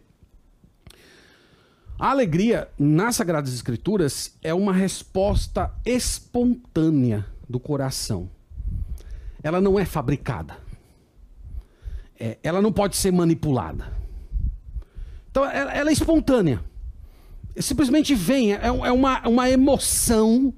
a 1.97 2.09
alegria 2.09 2.67
nas 2.77 3.15
Sagradas 3.15 3.53
Escrituras 3.53 4.35
é 4.43 4.53
uma 4.53 4.73
resposta 4.73 5.73
espontânea 5.85 7.25
do 7.47 7.59
coração 7.59 8.29
ela 9.45 9.61
não 9.61 9.77
é 9.77 9.85
fabricada. 9.85 10.57
É, 12.19 12.39
ela 12.41 12.63
não 12.63 12.71
pode 12.71 12.97
ser 12.97 13.11
manipulada. 13.11 13.93
Então, 15.29 15.45
ela, 15.45 15.71
ela 15.71 15.89
é 15.91 15.93
espontânea. 15.93 16.63
Simplesmente 17.59 18.15
vem, 18.15 18.53
é, 18.53 18.61
é 18.63 18.91
uma, 18.91 19.27
uma 19.27 19.47
emoção 19.47 20.51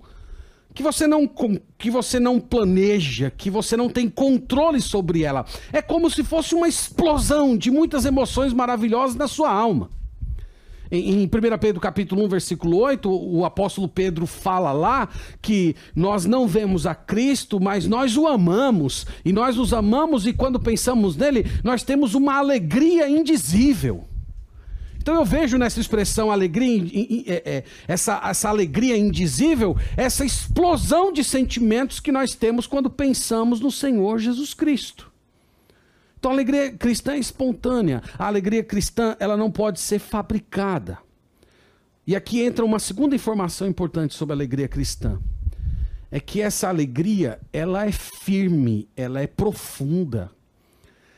que 0.74 0.82
você, 0.82 1.06
não, 1.06 1.30
que 1.78 1.92
você 1.92 2.18
não 2.18 2.40
planeja, 2.40 3.30
que 3.30 3.50
você 3.50 3.76
não 3.76 3.90
tem 3.90 4.10
controle 4.10 4.80
sobre 4.80 5.22
ela. 5.22 5.46
É 5.74 5.82
como 5.82 6.10
se 6.10 6.24
fosse 6.24 6.56
uma 6.56 6.70
explosão 6.70 7.58
de 7.58 7.70
muitas 7.70 8.06
emoções 8.06 8.54
maravilhosas 8.54 9.18
na 9.18 9.28
sua 9.28 9.52
alma. 9.52 9.90
Em, 10.92 11.24
em 11.24 11.26
1 11.26 11.30
Pedro 11.60 11.82
capítulo 11.82 12.24
1, 12.26 12.30
versículo 12.30 12.78
8, 12.78 13.10
o 13.10 13.46
apóstolo 13.46 13.88
Pedro 13.88 14.26
fala 14.26 14.72
lá 14.72 15.10
que 15.42 15.76
nós 15.96 16.26
não 16.26 16.48
vemos 16.48 16.86
a 16.86 16.96
Cristo, 16.96 17.60
mas 17.60 17.88
nós 17.88 18.18
o 18.18 18.28
amamos. 18.28 19.06
E 19.24 19.34
nós 19.34 19.58
os 19.58 19.74
amamos 19.74 20.26
e 20.26 20.34
quando 20.34 20.60
pensamos 20.60 21.16
nele, 21.16 21.46
nós 21.64 21.84
temos 21.84 22.16
uma 22.16 22.38
alegria 22.38 23.10
indizível. 23.10 24.06
Então 25.08 25.16
eu 25.16 25.24
vejo 25.24 25.58
nessa 25.58 25.80
expressão 25.80 26.30
alegria, 26.30 26.84
é, 27.28 27.44
é, 27.46 27.64
essa, 27.88 28.20
essa 28.26 28.50
alegria 28.50 28.98
indizível, 28.98 29.78
essa 29.96 30.26
explosão 30.26 31.14
de 31.14 31.24
sentimentos 31.24 32.02
que 32.02 32.12
nós 32.12 32.36
temos 32.36 32.68
quando 32.68 32.90
pensamos 32.90 33.62
no 33.62 33.72
Senhor 33.72 34.20
Jesus 34.20 34.54
Cristo. 34.54 35.07
Então 36.20 36.32
a 36.32 36.34
alegria 36.34 36.72
cristã 36.72 37.14
é 37.14 37.20
espontânea. 37.20 38.02
A 38.18 38.28
alegria 38.28 38.64
cristã, 38.64 39.16
ela 39.20 39.38
não 39.38 39.52
pode 39.52 39.80
ser 39.80 40.00
fabricada. 40.00 40.98
E 42.06 42.16
aqui 42.16 42.42
entra 42.42 42.66
uma 42.66 42.80
segunda 42.80 43.16
informação 43.16 43.68
importante 43.68 44.14
sobre 44.16 44.34
a 44.34 44.36
alegria 44.36 44.68
cristã. 44.68 45.20
É 46.10 46.20
que 46.20 46.42
essa 46.42 46.70
alegria, 46.70 47.40
ela 47.52 47.86
é 47.86 47.92
firme, 47.92 48.88
ela 48.96 49.22
é 49.22 49.28
profunda. 49.28 50.32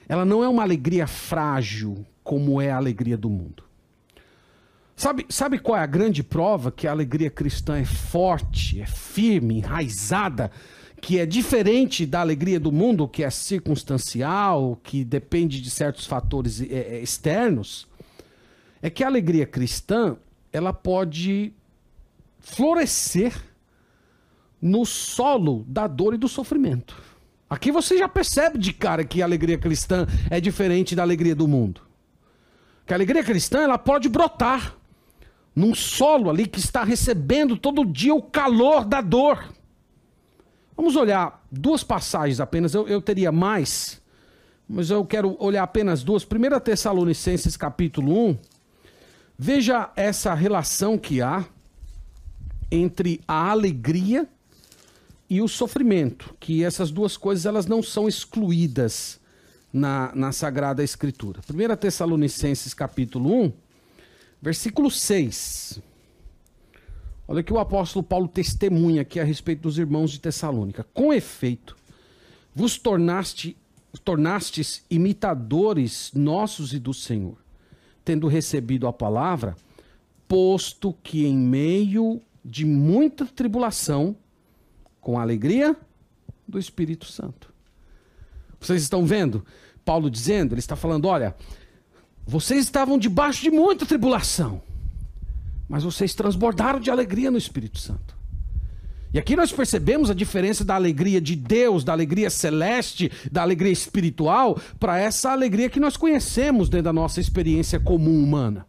Ela 0.08 0.26
não 0.26 0.44
é 0.44 0.50
uma 0.50 0.64
alegria 0.64 1.06
frágil, 1.06 2.06
como 2.24 2.60
é 2.60 2.72
a 2.72 2.78
alegria 2.78 3.16
do 3.16 3.30
mundo. 3.30 3.64
Sabe, 4.96 5.26
sabe 5.30 5.60
qual 5.60 5.78
é 5.78 5.82
a 5.82 5.86
grande 5.86 6.24
prova 6.24 6.72
que 6.72 6.88
a 6.88 6.92
alegria 6.92 7.30
cristã 7.30 7.78
é 7.78 7.86
forte, 7.86 8.82
é 8.82 8.86
firme, 8.86 9.60
enraizada 9.60 10.52
que 11.02 11.20
é 11.20 11.26
diferente 11.26 12.06
da 12.06 12.20
alegria 12.22 12.60
do 12.60 12.72
mundo, 12.72 13.08
que 13.08 13.24
é 13.24 13.30
circunstancial, 13.30 14.80
que 14.84 15.04
depende 15.04 15.62
de 15.62 15.70
certos 15.70 16.06
fatores 16.06 16.62
é, 16.62 17.00
externos, 17.02 17.88
é 18.82 18.90
que 18.90 19.04
a 19.04 19.08
alegria 19.08 19.46
cristã 19.46 20.18
ela 20.52 20.74
pode 20.74 21.54
florescer 22.40 23.34
no 24.62 24.86
solo 24.86 25.64
da 25.68 25.88
dor 25.88 26.14
e 26.14 26.18
do 26.18 26.28
sofrimento. 26.28 27.02
Aqui 27.50 27.72
você 27.72 27.98
já 27.98 28.08
percebe 28.08 28.58
de 28.58 28.72
cara 28.74 29.04
que 29.04 29.22
a 29.22 29.26
alegria 29.26 29.58
cristã 29.58 30.06
é 30.30 30.40
diferente 30.40 30.96
da 30.96 31.02
alegria 31.02 31.36
do 31.36 31.48
mundo. 31.48 31.82
Que 32.86 32.94
a 32.94 32.96
alegria 32.96 33.24
cristã 33.24 33.62
ela 33.62 33.78
pode 33.78 34.08
brotar 34.08 34.76
num 35.56 35.74
solo 35.74 36.30
ali 36.30 36.46
que 36.46 36.60
está 36.60 36.84
recebendo 36.84 37.58
todo 37.58 37.86
dia 37.86 38.14
o 38.14 38.22
calor 38.22 38.86
da 38.86 39.02
dor. 39.02 39.44
Vamos 40.80 40.96
olhar 40.96 41.46
duas 41.52 41.84
passagens 41.84 42.39
apenas, 42.39 42.74
eu, 42.74 42.88
eu 42.88 43.02
teria 43.02 43.34
mais, 43.34 44.02
mas 44.65 44.89
eu 44.89 45.06
quero 45.06 45.36
olhar 45.38 45.63
apenas 45.63 46.04
duas. 46.04 46.24
1 46.24 46.58
Tessalonicenses 46.62 47.58
capítulo 47.58 48.30
1, 48.30 48.38
veja 49.38 49.92
essa 49.94 50.34
relação 50.34 50.98
que 50.98 51.22
há 51.22 51.46
entre 52.72 53.20
a 53.28 53.52
alegria 53.52 54.26
e 55.30 55.42
o 55.42 55.50
sofrimento, 55.50 56.34
que 56.39 56.63
essas 56.63 56.92
duas 56.92 57.18
coisas 57.18 57.46
elas 57.46 57.65
não 57.65 57.84
são 57.84 58.08
excluídas 58.08 59.20
na, 59.74 60.13
na 60.15 60.32
Sagrada 60.32 60.82
Escritura. 60.82 61.42
1 61.42 61.76
Tessalonicenses 61.76 62.74
capítulo 62.74 63.44
1, 63.44 63.54
versículo 64.42 64.89
6. 64.89 65.82
Olha 67.32 67.44
que 67.44 67.54
o 67.54 67.60
apóstolo 67.60 68.02
Paulo 68.02 68.28
testemunha 68.28 69.04
aqui 69.04 69.20
a 69.20 69.24
respeito 69.24 69.62
dos 69.62 69.78
irmãos 69.78 70.10
de 70.10 70.20
Tessalônica. 70.20 70.84
Com 70.96 71.13
efeito, 71.13 71.78
vos 72.56 72.80
tornaste, 72.80 73.56
tornastes 74.04 74.84
imitadores 74.89 76.10
nossos 76.15 76.74
e 76.74 76.80
do 76.80 76.92
Senhor, 76.92 77.38
tendo 78.04 78.28
recebido 78.28 78.88
a 78.88 78.92
palavra, 78.92 79.56
posto 80.28 80.92
que 81.04 81.24
em 81.24 81.38
meio 81.38 82.20
de 82.44 82.65
muita 82.65 83.28
tribulação, 83.28 84.15
com 85.00 85.20
alegria 85.20 85.78
do 86.48 86.58
Espírito 86.58 87.06
Santo. 87.06 87.54
Vocês 88.60 88.82
estão 88.82 89.06
vendo 89.06 89.46
Paulo 89.86 90.10
dizendo? 90.10 90.56
Ele 90.56 90.60
está 90.62 90.76
falando: 90.76 91.06
olha, 91.06 91.36
vocês 92.26 92.63
estavam 92.63 92.98
debaixo 92.98 93.44
de 93.44 93.52
muita 93.52 93.86
tribulação 93.86 94.63
mas 95.69 95.84
vocês 95.84 96.15
transbordaram 96.15 96.79
de 96.79 96.89
alegria 96.89 97.29
no 97.29 97.38
Espírito 97.38 97.77
Santo. 97.77 98.17
E 99.13 99.17
aqui 99.17 99.36
nós 99.36 99.51
percebemos 99.51 100.10
a 100.10 100.13
diferença 100.13 100.63
da 100.65 100.75
alegria 100.75 101.21
de 101.21 101.36
Deus, 101.36 101.84
da 101.84 101.93
alegria 101.93 102.29
celeste, 102.29 103.12
da 103.32 103.41
alegria 103.41 103.71
espiritual, 103.71 104.60
para 104.79 104.99
essa 104.99 105.32
alegria 105.32 105.69
que 105.69 105.79
nós 105.79 105.95
conhecemos 105.95 106.69
dentro 106.69 106.86
da 106.86 106.93
nossa 106.93 107.19
experiência 107.19 107.79
comum 107.79 108.23
humana. 108.23 108.67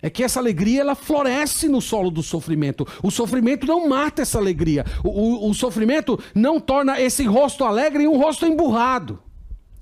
É 0.00 0.10
que 0.10 0.24
essa 0.24 0.40
alegria 0.40 0.80
ela 0.80 0.96
floresce 0.96 1.68
no 1.68 1.80
solo 1.80 2.10
do 2.10 2.22
sofrimento. 2.22 2.86
O 3.02 3.10
sofrimento 3.10 3.66
não 3.66 3.88
mata 3.88 4.22
essa 4.22 4.38
alegria. 4.38 4.84
O, 5.04 5.08
o, 5.08 5.50
o 5.50 5.54
sofrimento 5.54 6.18
não 6.34 6.60
torna 6.60 7.00
esse 7.00 7.24
rosto 7.24 7.64
alegre 7.64 8.08
um 8.08 8.18
rosto 8.18 8.44
emburrado. 8.44 9.22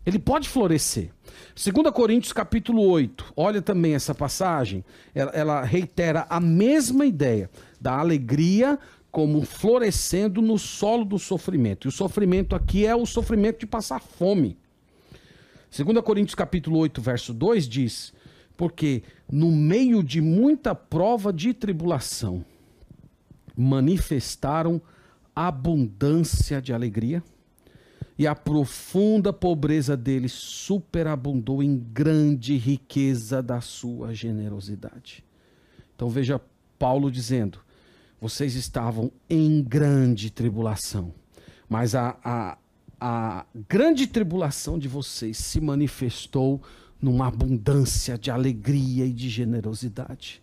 Ele 0.05 0.19
pode 0.19 0.49
florescer. 0.49 1.11
2 1.63 1.93
Coríntios 1.93 2.33
capítulo 2.33 2.81
8, 2.81 3.35
olha 3.37 3.61
também 3.61 3.95
essa 3.95 4.15
passagem, 4.15 4.83
ela, 5.15 5.31
ela 5.33 5.63
reitera 5.63 6.27
a 6.31 6.41
mesma 6.41 7.05
ideia 7.05 7.51
da 7.79 7.99
alegria 7.99 8.79
como 9.11 9.45
florescendo 9.45 10.41
no 10.41 10.59
solo 10.59 11.05
do 11.05 11.19
sofrimento. 11.19 11.87
E 11.87 11.91
o 11.91 11.93
sofrimento 11.93 12.57
aqui 12.57 12.87
é 12.87 12.97
o 12.97 13.05
sofrimento 13.05 13.61
de 13.61 13.67
passar 13.67 14.01
fome. 14.01 14.57
2 15.71 16.01
Coríntios 16.03 16.35
capítulo 16.35 16.79
8, 16.79 16.99
verso 17.03 17.35
2 17.35 17.69
diz: 17.69 18.15
Porque 18.57 19.03
no 19.31 19.53
meio 19.53 20.03
de 20.03 20.23
muita 20.23 20.75
prova 20.75 21.31
de 21.31 21.53
tribulação 21.53 22.43
manifestaram 23.55 24.81
abundância 25.37 26.63
de 26.63 26.73
alegria 26.73 27.23
e 28.21 28.27
a 28.27 28.35
profunda 28.35 29.33
pobreza 29.33 29.97
dele 29.97 30.29
superabundou 30.29 31.63
em 31.63 31.79
grande 31.79 32.55
riqueza 32.55 33.43
da 33.43 33.63
sua 33.63 34.13
generosidade. 34.13 35.25
Então 35.97 36.11
veja 36.11 36.39
Paulo 36.79 37.11
dizendo: 37.11 37.61
vocês 38.21 38.55
estavam 38.57 39.11
em 39.31 39.63
grande 39.63 40.31
tribulação, 40.31 41.15
mas 41.67 41.95
a, 41.95 42.19
a, 42.23 42.59
a 43.01 43.47
grande 43.67 44.07
tribulação 44.07 44.79
de 44.79 44.87
vocês 44.87 45.39
se 45.39 45.59
manifestou 45.59 46.61
numa 47.01 47.29
abundância 47.29 48.19
de 48.19 48.31
alegria 48.31 49.07
e 49.07 49.15
de 49.15 49.31
generosidade. 49.31 50.43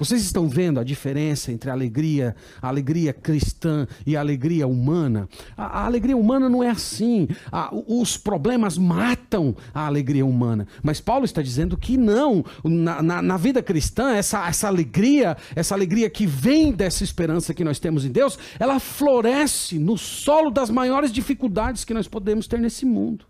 Vocês 0.00 0.22
estão 0.22 0.48
vendo 0.48 0.80
a 0.80 0.82
diferença 0.82 1.52
entre 1.52 1.68
a 1.68 1.74
alegria, 1.74 2.34
a 2.62 2.68
alegria 2.68 3.12
cristã 3.12 3.86
e 4.06 4.16
a 4.16 4.20
alegria 4.20 4.66
humana? 4.66 5.28
A, 5.54 5.82
a 5.82 5.84
alegria 5.84 6.16
humana 6.16 6.48
não 6.48 6.62
é 6.64 6.70
assim. 6.70 7.28
A, 7.52 7.68
os 7.70 8.16
problemas 8.16 8.78
matam 8.78 9.54
a 9.74 9.84
alegria 9.84 10.24
humana. 10.24 10.66
Mas 10.82 11.02
Paulo 11.02 11.26
está 11.26 11.42
dizendo 11.42 11.76
que 11.76 11.98
não. 11.98 12.42
Na, 12.64 13.02
na, 13.02 13.20
na, 13.20 13.36
vida 13.36 13.62
cristã, 13.62 14.14
essa, 14.14 14.48
essa 14.48 14.68
alegria, 14.68 15.36
essa 15.54 15.74
alegria 15.74 16.08
que 16.08 16.26
vem 16.26 16.72
dessa 16.72 17.04
esperança 17.04 17.52
que 17.52 17.62
nós 17.62 17.78
temos 17.78 18.06
em 18.06 18.10
Deus, 18.10 18.38
ela 18.58 18.80
floresce 18.80 19.78
no 19.78 19.98
solo 19.98 20.50
das 20.50 20.70
maiores 20.70 21.12
dificuldades 21.12 21.84
que 21.84 21.92
nós 21.92 22.08
podemos 22.08 22.46
ter 22.46 22.58
nesse 22.58 22.86
mundo. 22.86 23.29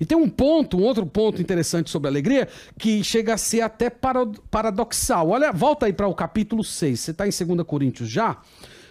E 0.00 0.06
tem 0.06 0.16
um 0.16 0.28
ponto, 0.28 0.78
um 0.78 0.82
outro 0.82 1.04
ponto 1.04 1.42
interessante 1.42 1.90
sobre 1.90 2.08
a 2.08 2.10
alegria, 2.10 2.48
que 2.78 3.02
chega 3.02 3.34
a 3.34 3.38
ser 3.38 3.62
até 3.62 3.90
paradoxal. 3.90 5.30
Olha, 5.30 5.52
volta 5.52 5.86
aí 5.86 5.92
para 5.92 6.06
o 6.06 6.14
capítulo 6.14 6.62
6. 6.62 7.00
Você 7.00 7.10
está 7.10 7.26
em 7.26 7.30
2 7.30 7.66
Coríntios 7.66 8.08
já? 8.08 8.40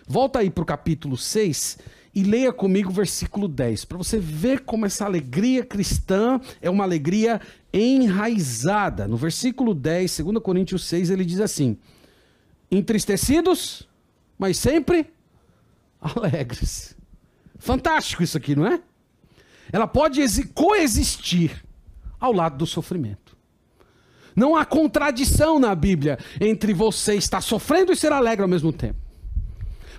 Volta 0.07 0.39
aí 0.39 0.49
para 0.49 0.63
o 0.63 0.65
capítulo 0.65 1.17
6 1.17 1.77
e 2.17 2.23
leia 2.23 2.51
comigo 2.51 2.89
o 2.89 2.93
versículo 2.93 3.47
10, 3.47 3.85
para 3.85 3.97
você 3.97 4.17
ver 4.17 4.61
como 4.61 4.87
essa 4.87 5.05
alegria 5.05 5.63
cristã 5.63 6.41
é 6.59 6.67
uma 6.67 6.83
alegria 6.83 7.39
enraizada. 7.71 9.07
No 9.07 9.15
versículo 9.15 9.75
10, 9.75 10.21
2 10.21 10.39
Coríntios 10.41 10.83
6, 10.85 11.11
ele 11.11 11.23
diz 11.23 11.39
assim: 11.39 11.77
entristecidos, 12.71 13.87
mas 14.37 14.57
sempre 14.57 15.05
alegres. 16.01 16.95
Fantástico 17.59 18.23
isso 18.23 18.35
aqui, 18.35 18.55
não 18.55 18.65
é? 18.65 18.81
Ela 19.71 19.87
pode 19.87 20.21
coexistir 20.53 21.63
ao 22.19 22.31
lado 22.31 22.57
do 22.57 22.65
sofrimento. 22.65 23.37
Não 24.35 24.55
há 24.55 24.63
contradição 24.65 25.57
na 25.57 25.73
Bíblia 25.73 26.19
entre 26.39 26.73
você 26.73 27.15
estar 27.15 27.41
sofrendo 27.41 27.91
e 27.91 27.95
ser 27.95 28.11
alegre 28.11 28.43
ao 28.43 28.47
mesmo 28.47 28.71
tempo. 28.71 29.06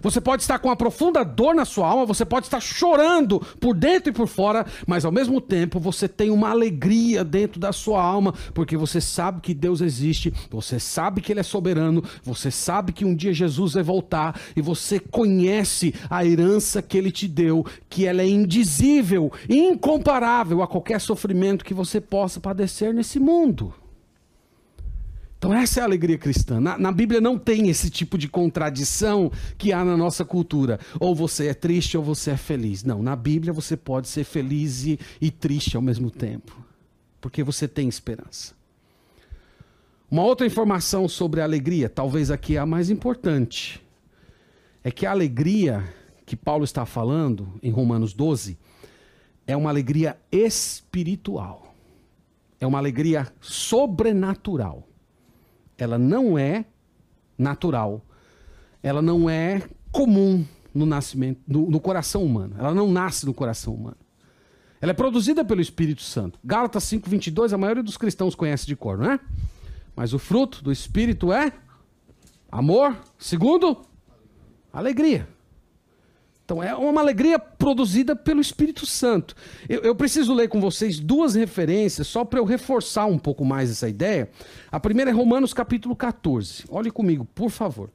Você 0.02 0.20
pode 0.20 0.42
estar 0.42 0.58
com 0.58 0.68
uma 0.68 0.76
profunda 0.76 1.24
dor 1.24 1.54
na 1.54 1.64
sua 1.64 1.88
alma, 1.88 2.06
você 2.06 2.24
pode 2.24 2.46
estar 2.46 2.61
chorando 2.61 3.40
por 3.61 3.74
dentro 3.74 4.11
e 4.11 4.12
por 4.12 4.26
fora, 4.26 4.66
mas 4.87 5.04
ao 5.04 5.12
mesmo 5.12 5.40
tempo 5.40 5.80
você 5.80 6.08
tem 6.08 6.30
uma 6.30 6.50
alegria 6.50 7.24
dentro 7.24 7.61
da 7.61 7.72
sua 7.72 8.02
alma, 8.02 8.34
porque 8.54 8.76
você 8.76 9.00
sabe 9.00 9.40
que 9.40 9.54
Deus 9.54 9.80
existe, 9.80 10.32
você 10.50 10.78
sabe 10.78 11.20
que 11.20 11.32
Ele 11.32 11.40
é 11.40 11.44
soberano, 11.44 12.02
você 12.22 12.50
sabe 12.50 12.92
que 12.92 13.04
um 13.04 13.14
dia 13.14 13.32
Jesus 13.32 13.74
vai 13.74 13.82
voltar 13.82 14.38
e 14.56 14.61
você 14.61 14.98
conhece 14.98 15.94
a 16.08 16.24
herança 16.24 16.82
que 16.82 16.96
Ele 16.96 17.11
te 17.11 17.26
deu, 17.26 17.64
que 17.88 18.06
ela 18.06 18.22
é 18.22 18.28
indizível, 18.28 19.32
incomparável 19.48 20.62
a 20.62 20.66
qualquer 20.66 21.00
sofrimento 21.00 21.64
que 21.64 21.74
você 21.74 22.00
possa 22.00 22.40
padecer 22.40 22.92
nesse 22.92 23.18
mundo. 23.18 23.74
Então, 25.38 25.55
essa 25.55 25.79
é 25.79 25.83
a 25.83 25.87
alegria 25.87 26.18
cristã. 26.18 26.61
Na, 26.61 26.77
na, 26.77 26.90
Bíblia 26.90 27.20
não 27.20 27.38
tem 27.38 27.68
esse 27.68 27.88
tipo 27.88 28.18
de 28.18 28.29
contradição 28.29 29.31
que 29.57 29.72
há 29.72 29.85
na 29.85 29.96
nossa 29.96 30.24
cultura. 30.24 30.81
Ou 30.98 31.14
você 31.14 31.46
é 31.46 31.55
triste 31.55 31.96
ou 31.96 32.03
você 32.03 32.33
é 32.33 32.37
feliz. 32.37 32.83
Não, 32.83 33.01
na 33.05 33.14
Bíblia 33.14 33.53
você 33.53 33.77
pode 33.77 34.09
ser 34.09 34.24
feliz 34.24 34.85
e, 34.85 34.98
e 35.20 35.31
triste 35.31 35.77
ao 35.77 35.83
mesmo 35.83 36.11
tempo. 36.11 36.61
Porque 37.20 37.44
você 37.44 37.68
tem 37.68 37.88
esperança. 37.88 38.53
Uma 40.11 40.24
outra 40.24 40.44
informação 40.44 41.07
sobre 41.07 41.40
a 41.40 41.44
alegria, 41.44 41.88
talvez 41.88 42.33
aqui 42.33 42.57
é 42.57 42.59
a 42.59 42.66
mais 42.66 42.90
importante, 42.90 43.81
é 44.83 44.90
que 44.90 45.07
a 45.07 45.11
alegria 45.12 45.85
que 46.27 46.35
Paulo 46.35 46.64
está 46.64 46.85
falando 46.85 47.53
em 47.62 47.70
Romanos 47.70 48.12
12 48.12 48.59
é 49.46 49.57
uma 49.57 49.70
alegria 49.70 50.18
espiritual. 50.33 51.74
É 52.61 52.66
uma 52.66 52.79
alegria 52.79 53.33
sobrenatural 53.40 54.88
ela 55.78 55.96
não 55.96 56.36
é 56.36 56.64
natural, 57.38 58.04
ela 58.82 59.00
não 59.00 59.30
é 59.30 59.62
comum 59.92 60.44
no 60.74 60.84
nascimento, 60.84 61.40
no, 61.46 61.70
no, 61.70 61.80
coração 61.80 62.24
humano. 62.24 62.56
Ela 62.58 62.74
não 62.74 62.90
nasce 62.90 63.24
no 63.24 63.32
coração 63.32 63.74
humano. 63.74 63.96
Ela 64.80 64.90
é 64.90 64.94
produzida 64.94 65.44
pelo 65.44 65.60
Espírito 65.60 66.02
Santo. 66.02 66.38
Gálatas 66.44 66.84
5:22, 66.84 67.52
a 67.52 67.58
maioria 67.58 67.82
dos 67.82 67.96
cristãos 67.96 68.34
conhece 68.34 68.66
de 68.66 68.76
cor, 68.76 68.98
não 68.98 69.12
é? 69.12 69.20
Mas 69.96 70.12
o 70.12 70.18
fruto 70.18 70.62
do 70.62 70.70
Espírito 70.70 71.32
é 71.32 71.52
amor, 72.50 72.96
segundo, 73.18 73.84
alegria. 74.72 75.28
Então 76.48 76.62
é 76.62 76.74
uma 76.74 77.02
alegria 77.02 77.38
produzida 77.38 78.16
pelo 78.16 78.40
Espírito 78.40 78.87
Santo. 78.87 79.37
Eu, 79.68 79.82
eu 79.82 79.94
preciso 79.94 80.32
ler 80.32 80.48
com 80.48 80.62
vocês 80.62 80.98
duas 80.98 81.34
referências, 81.34 82.06
só 82.06 82.24
para 82.24 82.38
eu 82.38 82.44
reforçar 82.46 83.04
um 83.04 83.18
pouco 83.18 83.44
mais 83.44 83.70
essa 83.70 83.87
ideia. 83.87 84.30
A 84.72 84.80
primeira 84.80 85.11
é 85.11 85.12
Romanos 85.12 85.52
capítulo 85.52 85.94
14. 85.94 86.64
Olhe 86.70 86.90
comigo, 86.90 87.26
por 87.34 87.50
favor. 87.50 87.90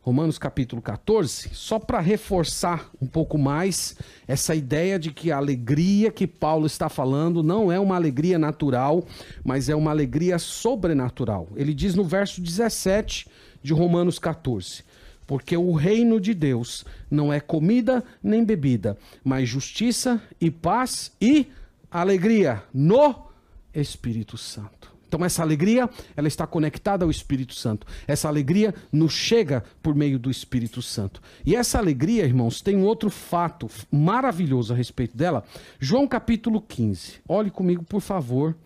Romanos 0.00 0.38
capítulo 0.38 0.80
14, 0.80 1.50
só 1.52 1.78
para 1.78 2.00
reforçar 2.00 2.88
um 3.02 3.06
pouco 3.06 3.36
mais 3.36 3.96
essa 4.26 4.54
ideia 4.54 4.98
de 4.98 5.10
que 5.10 5.30
a 5.30 5.36
alegria 5.36 6.10
que 6.10 6.26
Paulo 6.26 6.64
está 6.64 6.88
falando 6.88 7.42
não 7.42 7.70
é 7.70 7.78
uma 7.78 7.96
alegria 7.96 8.38
natural, 8.38 9.04
mas 9.44 9.68
é 9.68 9.76
uma 9.76 9.90
alegria 9.90 10.38
sobrenatural. 10.38 11.48
Ele 11.54 11.74
diz 11.74 11.94
no 11.94 12.04
verso 12.04 12.40
17 12.40 13.26
de 13.62 13.74
Romanos 13.74 14.18
14: 14.18 14.84
porque 15.26 15.56
o 15.56 15.72
reino 15.72 16.20
de 16.20 16.34
Deus 16.34 16.84
não 17.10 17.32
é 17.32 17.40
comida 17.40 18.04
nem 18.22 18.44
bebida, 18.44 18.96
mas 19.22 19.48
justiça 19.48 20.22
e 20.40 20.50
paz 20.50 21.12
e 21.20 21.46
alegria 21.90 22.62
no 22.72 23.28
Espírito 23.72 24.36
Santo. 24.36 24.92
Então 25.06 25.24
essa 25.24 25.42
alegria, 25.42 25.88
ela 26.16 26.26
está 26.26 26.44
conectada 26.44 27.04
ao 27.04 27.10
Espírito 27.10 27.54
Santo. 27.54 27.86
Essa 28.04 28.26
alegria 28.26 28.74
nos 28.90 29.12
chega 29.12 29.62
por 29.80 29.94
meio 29.94 30.18
do 30.18 30.28
Espírito 30.28 30.82
Santo. 30.82 31.22
E 31.46 31.54
essa 31.54 31.78
alegria, 31.78 32.24
irmãos, 32.24 32.60
tem 32.60 32.82
outro 32.82 33.08
fato 33.10 33.70
maravilhoso 33.92 34.72
a 34.72 34.76
respeito 34.76 35.16
dela. 35.16 35.44
João 35.78 36.08
capítulo 36.08 36.60
15. 36.60 37.20
Olhe 37.28 37.50
comigo, 37.50 37.84
por 37.84 38.00
favor, 38.00 38.56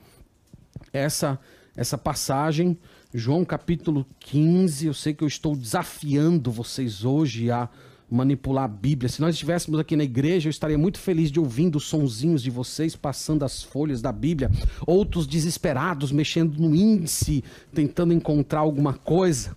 essa 0.91 1.39
essa 1.79 1.97
passagem 1.97 2.77
João 3.13 3.43
capítulo 3.43 4.07
15, 4.21 4.87
eu 4.87 4.93
sei 4.93 5.15
que 5.15 5.25
eu 5.25 5.29
estou 5.29 5.57
desafiando 5.57 6.53
vocês 6.53 7.07
hoje 7.07 7.51
a 7.51 7.67
manipular 8.11 8.65
a 8.65 8.69
Bíblia. 8.69 9.09
Se 9.09 9.23
nós 9.23 9.35
estivéssemos 9.35 9.81
aqui 9.81 9.97
na 9.97 10.05
igreja, 10.05 10.47
eu 10.47 10.51
estaria 10.51 10.77
muito 10.77 10.99
feliz 10.99 11.33
de 11.33 11.41
ouvindo 11.41 11.77
os 11.77 11.85
sonzinhos 11.85 12.43
de 12.43 12.51
vocês 12.51 12.95
passando 12.95 13.47
as 13.47 13.63
folhas 13.63 14.03
da 14.03 14.13
Bíblia, 14.13 14.51
outros 14.87 15.27
desesperados 15.27 16.13
mexendo 16.13 16.59
no 16.59 16.75
índice, 16.75 17.43
tentando 17.73 18.13
encontrar 18.13 18.61
alguma 18.61 18.93
coisa. 18.93 19.57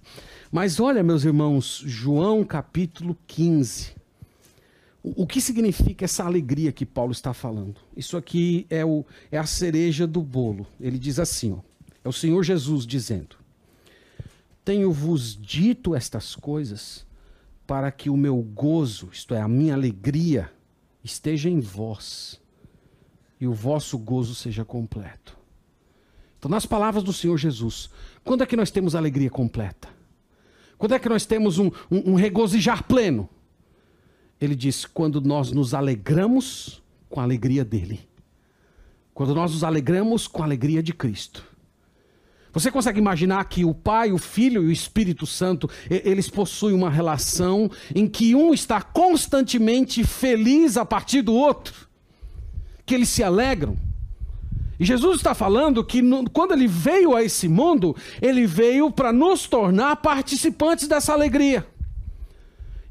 Mas 0.50 0.80
olha, 0.80 1.04
meus 1.04 1.26
irmãos, 1.26 1.84
João 1.86 2.46
capítulo 2.46 3.18
15. 3.28 3.92
O, 5.04 5.28
que 5.28 5.42
significa 5.42 6.06
essa 6.06 6.24
alegria 6.24 6.72
que 6.72 6.86
Paulo 6.86 7.12
está 7.12 7.34
falando? 7.34 7.82
Isso 7.98 8.16
aqui 8.16 8.66
é, 8.70 8.86
o, 8.86 9.04
é 9.30 9.38
a 9.38 9.46
cereja 9.46 10.08
do 10.08 10.22
bolo. 10.22 10.66
Ele 10.80 10.98
diz 10.98 11.20
assim: 11.20 11.52
ó, 11.52 11.60
é 12.04 12.08
o 12.08 12.14
Senhor 12.14 12.44
Jesus 12.44 12.86
dizendo: 12.86 13.40
tenho-vos 14.63 15.36
dito 15.36 15.95
estas 15.95 16.36
coisas 16.36 17.06
para 17.65 17.91
que 17.91 18.10
o 18.10 18.17
meu 18.17 18.38
gozo, 18.38 19.10
isto 19.12 19.34
é, 19.34 19.41
a 19.41 19.47
minha 19.47 19.74
alegria, 19.74 20.52
esteja 21.04 21.50
em 21.50 21.60
vós 21.60 22.39
e 23.39 23.47
o 23.47 23.54
vosso 23.54 23.97
gozo 23.97 24.36
seja 24.36 24.63
completo. 24.63 25.38
Então, 26.38 26.50
nas 26.50 26.65
palavras 26.65 27.04
do 27.04 27.13
Senhor 27.13 27.38
Jesus, 27.38 27.89
quando 28.24 28.43
é 28.43 28.45
que 28.45 28.56
nós 28.56 28.71
temos 28.71 28.95
alegria 28.95 29.30
completa? 29.30 29.89
Quando 30.78 30.93
é 30.93 31.00
que 31.00 31.10
nós 31.10 31.26
temos 31.26 31.60
um, 31.60 31.67
um, 31.89 32.12
um 32.12 32.15
regozijar 32.15 32.84
pleno? 32.84 33.30
Ele 34.39 34.56
diz: 34.56 34.86
quando 34.86 35.21
nós 35.21 35.52
nos 35.52 35.76
alegramos 35.76 36.82
com 37.10 37.19
a 37.19 37.24
alegria 37.24 37.63
dele. 37.63 38.00
Quando 39.13 39.36
nós 39.36 39.52
nos 39.52 39.63
alegramos 39.63 40.28
com 40.28 40.41
a 40.41 40.45
alegria 40.45 40.82
de 40.82 40.93
Cristo. 40.93 41.51
Você 42.54 42.70
consegue 42.70 43.00
imaginar 43.00 43.46
que 43.46 43.64
o 43.64 43.74
Pai, 43.74 44.12
o 44.12 44.18
Filho 44.18 44.64
e 44.64 44.68
o 44.68 44.72
Espírito 44.72 45.26
Santo, 45.26 45.70
eles 45.90 46.30
possuem 46.30 46.76
uma 46.76 46.90
relação 46.90 47.72
em 47.96 48.08
que 48.08 48.36
um 48.36 48.54
está 48.54 48.82
constantemente 48.82 50.04
feliz 50.04 50.76
a 50.76 50.86
partir 50.86 51.22
do 51.22 51.34
outro? 51.34 51.88
Que 52.86 52.96
eles 52.96 53.10
se 53.10 53.24
alegram? 53.24 53.78
E 54.78 54.84
Jesus 54.84 55.18
está 55.18 55.34
falando 55.34 55.84
que 55.84 56.02
quando 56.34 56.54
ele 56.54 56.68
veio 56.68 57.16
a 57.16 57.24
esse 57.24 57.48
mundo, 57.48 57.96
ele 58.22 58.48
veio 58.48 58.90
para 58.92 59.14
nos 59.14 59.48
tornar 59.48 59.96
participantes 59.98 60.88
dessa 60.88 61.14
alegria. 61.14 61.68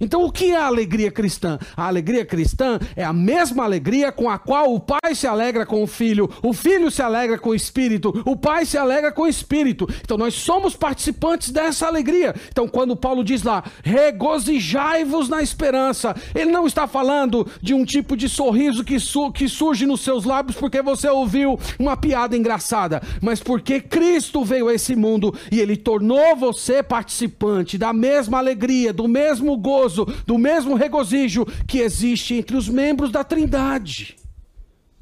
Então, 0.01 0.25
o 0.25 0.33
que 0.33 0.53
é 0.53 0.57
a 0.57 0.67
alegria 0.67 1.11
cristã? 1.11 1.59
A 1.77 1.87
alegria 1.87 2.25
cristã 2.25 2.79
é 2.97 3.05
a 3.05 3.13
mesma 3.13 3.65
alegria 3.65 4.11
com 4.11 4.31
a 4.31 4.39
qual 4.39 4.75
o 4.75 4.81
pai 4.81 5.15
se 5.15 5.27
alegra 5.27 5.67
com 5.67 5.83
o 5.83 5.87
filho, 5.87 6.31
o 6.43 6.55
filho 6.55 6.91
se 6.91 7.03
alegra 7.03 7.39
com 7.39 7.51
o 7.51 7.55
espírito, 7.55 8.23
o 8.25 8.35
pai 8.35 8.65
se 8.65 8.79
alegra 8.79 9.13
com 9.13 9.23
o 9.23 9.29
espírito. 9.29 9.87
Então, 10.03 10.17
nós 10.17 10.35
somos 10.35 10.75
participantes 10.75 11.51
dessa 11.51 11.87
alegria. 11.87 12.35
Então, 12.49 12.67
quando 12.67 12.97
Paulo 12.97 13.23
diz 13.23 13.43
lá, 13.43 13.63
regozijai-vos 13.85 15.29
na 15.29 15.43
esperança, 15.43 16.17
ele 16.35 16.51
não 16.51 16.67
está 16.67 16.87
falando 16.87 17.47
de 17.61 17.75
um 17.75 17.85
tipo 17.85 18.17
de 18.17 18.29
sorriso 18.29 18.83
que, 18.83 18.99
su 18.99 19.31
que 19.33 19.49
surge 19.49 19.85
nos 19.85 20.01
seus 20.01 20.25
lábios 20.25 20.57
porque 20.57 20.81
você 20.81 21.09
ouviu 21.09 21.59
uma 21.79 21.97
piada 21.97 22.37
engraçada, 22.37 23.03
mas 23.21 23.41
porque 23.41 23.81
Cristo 23.81 24.45
veio 24.45 24.69
a 24.69 24.75
esse 24.75 24.97
mundo 24.97 25.35
e 25.53 25.61
ele 25.61 25.77
tornou 25.77 26.35
você 26.37 26.83
participante 26.83 27.77
da 27.77 27.93
mesma 27.93 28.39
alegria, 28.39 28.93
do 28.93 29.07
mesmo 29.07 29.57
gozo 29.57 29.90
gozo, 29.91 30.07
do 30.27 30.39
mesmo 30.39 30.75
regozijo 30.75 31.45
que 31.67 31.79
existe 31.79 32.35
entre 32.35 32.57
os 32.57 32.69
membros 32.69 33.11
da 33.11 33.25
Trindade. 33.25 34.17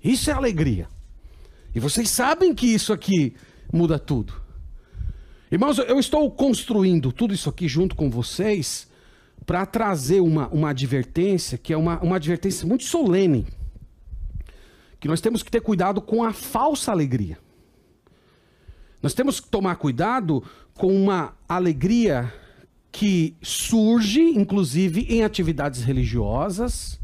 Isso 0.02 0.30
é 0.30 0.32
alegria. 0.32 0.88
E 1.74 1.80
vocês 1.80 2.08
sabem 2.08 2.54
que 2.54 2.66
isso 2.66 2.92
aqui 2.92 3.34
muda 3.72 3.98
tudo. 3.98 4.32
Irmãos, 5.50 5.78
eu 5.78 5.98
estou 5.98 6.30
construindo 6.30 7.12
tudo 7.12 7.34
isso 7.34 7.48
aqui 7.48 7.68
junto 7.68 7.94
com 7.94 8.10
vocês 8.10 8.88
para 9.46 9.64
trazer 9.64 10.20
uma, 10.20 10.48
uma 10.48 10.70
advertência, 10.70 11.56
que 11.56 11.72
é 11.72 11.76
uma, 11.76 11.98
uma 12.00 12.16
advertência 12.16 12.66
muito 12.66 12.84
solene. 12.84 13.46
Que 15.00 15.08
nós 15.08 15.20
temos 15.20 15.42
que 15.42 15.50
ter 15.50 15.60
cuidado 15.60 16.00
com 16.00 16.24
a 16.24 16.32
falsa 16.32 16.90
alegria. 16.90 17.38
Nós 19.02 19.14
temos 19.14 19.38
que 19.38 19.48
tomar 19.48 19.76
cuidado 19.76 20.42
com 20.74 20.88
uma 20.94 21.34
alegria 21.48 22.32
que 22.90 23.36
surge, 23.42 24.20
inclusive, 24.20 25.02
em 25.08 25.22
atividades 25.22 25.82
religiosas, 25.82 26.98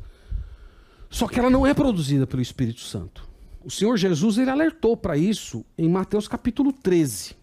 só 1.10 1.28
que 1.28 1.38
ela 1.38 1.50
não 1.50 1.66
é 1.66 1.72
produzida 1.72 2.26
pelo 2.26 2.42
Espírito 2.42 2.80
Santo. 2.80 3.28
O 3.64 3.70
Senhor 3.70 3.96
Jesus 3.96 4.36
ele 4.36 4.50
alertou 4.50 4.96
para 4.96 5.16
isso 5.16 5.64
em 5.78 5.88
Mateus 5.88 6.28
capítulo 6.28 6.72
13. 6.72 7.36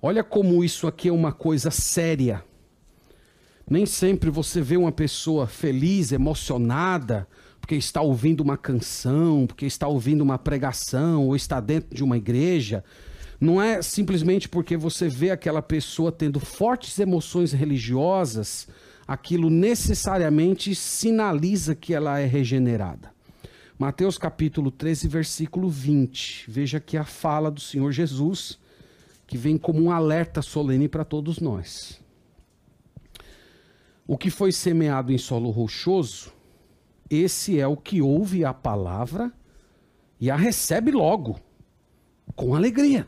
Olha 0.00 0.22
como 0.22 0.62
isso 0.62 0.86
aqui 0.86 1.08
é 1.08 1.12
uma 1.12 1.32
coisa 1.32 1.70
séria. 1.70 2.44
Nem 3.68 3.84
sempre 3.84 4.30
você 4.30 4.62
vê 4.62 4.76
uma 4.76 4.92
pessoa 4.92 5.46
feliz, 5.46 6.12
emocionada, 6.12 7.28
porque 7.60 7.74
está 7.74 8.00
ouvindo 8.00 8.40
uma 8.40 8.56
canção, 8.56 9.46
porque 9.46 9.66
está 9.66 9.86
ouvindo 9.88 10.22
uma 10.22 10.38
pregação, 10.38 11.26
ou 11.26 11.36
está 11.36 11.60
dentro 11.60 11.94
de 11.94 12.02
uma 12.02 12.16
igreja. 12.16 12.82
Não 13.40 13.62
é 13.62 13.80
simplesmente 13.82 14.48
porque 14.48 14.76
você 14.76 15.08
vê 15.08 15.30
aquela 15.30 15.62
pessoa 15.62 16.10
tendo 16.10 16.40
fortes 16.40 16.98
emoções 16.98 17.52
religiosas, 17.52 18.66
aquilo 19.06 19.48
necessariamente 19.48 20.74
sinaliza 20.74 21.74
que 21.74 21.94
ela 21.94 22.18
é 22.18 22.26
regenerada. 22.26 23.12
Mateus 23.78 24.18
capítulo 24.18 24.72
13, 24.72 25.06
versículo 25.06 25.68
20. 25.68 26.50
Veja 26.50 26.78
aqui 26.78 26.96
a 26.96 27.04
fala 27.04 27.48
do 27.48 27.60
Senhor 27.60 27.92
Jesus, 27.92 28.58
que 29.24 29.38
vem 29.38 29.56
como 29.56 29.80
um 29.80 29.92
alerta 29.92 30.42
solene 30.42 30.88
para 30.88 31.04
todos 31.04 31.38
nós. 31.38 32.00
O 34.04 34.18
que 34.18 34.30
foi 34.30 34.50
semeado 34.50 35.12
em 35.12 35.18
solo 35.18 35.50
rochoso, 35.50 36.32
esse 37.08 37.60
é 37.60 37.68
o 37.68 37.76
que 37.76 38.02
ouve 38.02 38.44
a 38.44 38.52
palavra 38.52 39.32
e 40.20 40.28
a 40.28 40.34
recebe 40.34 40.90
logo, 40.90 41.38
com 42.34 42.56
alegria. 42.56 43.06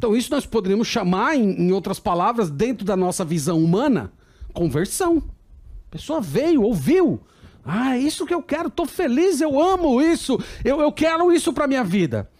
Então, 0.00 0.16
isso 0.16 0.30
nós 0.30 0.46
poderíamos 0.46 0.88
chamar, 0.88 1.36
em, 1.36 1.60
em 1.60 1.72
outras 1.72 2.00
palavras, 2.00 2.48
dentro 2.48 2.86
da 2.86 2.96
nossa 2.96 3.22
visão 3.22 3.62
humana, 3.62 4.10
conversão. 4.54 5.18
A 5.18 5.90
pessoa 5.90 6.22
veio, 6.22 6.62
ouviu. 6.62 7.20
Ah, 7.62 7.98
é 7.98 8.00
isso 8.00 8.24
que 8.24 8.32
eu 8.32 8.42
quero, 8.42 8.68
estou 8.68 8.86
feliz, 8.86 9.42
eu 9.42 9.60
amo 9.60 10.00
isso, 10.00 10.42
eu, 10.64 10.80
eu 10.80 10.90
quero 10.90 11.30
isso 11.30 11.52
para 11.52 11.66
minha 11.66 11.84
vida. 11.84 12.30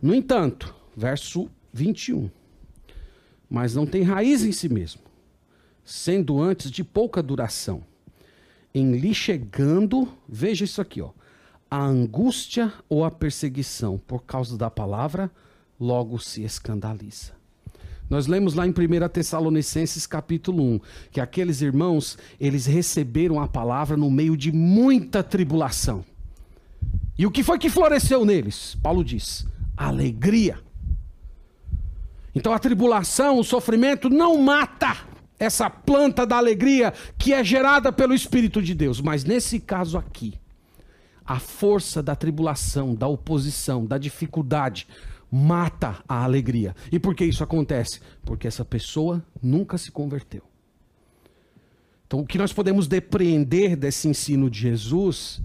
No 0.00 0.14
entanto, 0.14 0.72
verso 0.96 1.50
21. 1.72 2.30
Mas 3.50 3.74
não 3.74 3.84
tem 3.84 4.02
raiz 4.04 4.44
em 4.44 4.52
si 4.52 4.68
mesmo, 4.68 5.02
sendo 5.84 6.40
antes 6.40 6.70
de 6.70 6.84
pouca 6.84 7.20
duração. 7.20 7.82
Em 8.72 8.92
lhe 8.92 9.12
chegando, 9.12 10.06
veja 10.28 10.64
isso 10.64 10.80
aqui, 10.80 11.02
ó, 11.02 11.10
a 11.68 11.84
angústia 11.84 12.72
ou 12.88 13.04
a 13.04 13.10
perseguição 13.10 13.98
por 14.06 14.22
causa 14.22 14.56
da 14.56 14.70
palavra 14.70 15.28
logo 15.78 16.18
se 16.18 16.42
escandaliza. 16.42 17.38
Nós 18.08 18.26
lemos 18.26 18.54
lá 18.54 18.66
em 18.66 18.70
1 18.70 19.08
Tessalonicenses 19.12 20.06
capítulo 20.06 20.62
1, 20.62 20.80
que 21.10 21.20
aqueles 21.20 21.60
irmãos, 21.60 22.16
eles 22.40 22.64
receberam 22.64 23.38
a 23.38 23.46
palavra 23.46 23.96
no 23.96 24.10
meio 24.10 24.36
de 24.36 24.50
muita 24.50 25.22
tribulação. 25.22 26.04
E 27.18 27.26
o 27.26 27.30
que 27.30 27.42
foi 27.42 27.58
que 27.58 27.68
floresceu 27.68 28.24
neles? 28.24 28.76
Paulo 28.82 29.04
diz: 29.04 29.46
alegria. 29.76 30.58
Então 32.34 32.52
a 32.52 32.58
tribulação, 32.58 33.38
o 33.38 33.44
sofrimento 33.44 34.08
não 34.08 34.40
mata 34.40 34.96
essa 35.38 35.68
planta 35.68 36.26
da 36.26 36.36
alegria 36.36 36.92
que 37.18 37.32
é 37.32 37.44
gerada 37.44 37.92
pelo 37.92 38.14
Espírito 38.14 38.62
de 38.62 38.74
Deus, 38.74 39.00
mas 39.00 39.24
nesse 39.24 39.60
caso 39.60 39.98
aqui, 39.98 40.34
a 41.24 41.38
força 41.38 42.02
da 42.02 42.16
tribulação, 42.16 42.94
da 42.94 43.06
oposição, 43.06 43.84
da 43.84 43.98
dificuldade, 43.98 44.88
mata 45.30 46.02
a 46.08 46.24
alegria. 46.24 46.74
E 46.90 46.98
por 46.98 47.14
que 47.14 47.24
isso 47.24 47.44
acontece? 47.44 48.00
Porque 48.24 48.46
essa 48.46 48.64
pessoa 48.64 49.24
nunca 49.42 49.76
se 49.78 49.90
converteu. 49.90 50.42
Então, 52.06 52.20
o 52.20 52.26
que 52.26 52.38
nós 52.38 52.52
podemos 52.52 52.86
depreender 52.86 53.76
desse 53.76 54.08
ensino 54.08 54.48
de 54.48 54.60
Jesus 54.60 55.42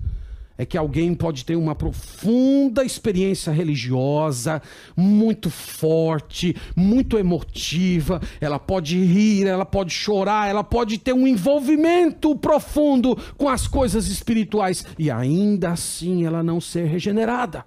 é 0.58 0.66
que 0.66 0.78
alguém 0.78 1.14
pode 1.14 1.44
ter 1.44 1.56
uma 1.56 1.76
profunda 1.76 2.86
experiência 2.86 3.52
religiosa, 3.52 4.62
muito 4.96 5.50
forte, 5.50 6.56
muito 6.76 7.18
emotiva, 7.18 8.22
ela 8.40 8.60
pode 8.60 8.98
rir, 9.04 9.48
ela 9.48 9.66
pode 9.66 9.92
chorar, 9.92 10.48
ela 10.48 10.64
pode 10.64 10.98
ter 11.00 11.14
um 11.14 11.28
envolvimento 11.28 12.36
profundo 12.36 13.18
com 13.38 13.50
as 13.50 13.68
coisas 13.68 14.08
espirituais 14.08 14.86
e 14.98 15.10
ainda 15.10 15.72
assim 15.72 16.26
ela 16.26 16.44
não 16.44 16.62
ser 16.62 16.86
regenerada. 16.86 17.66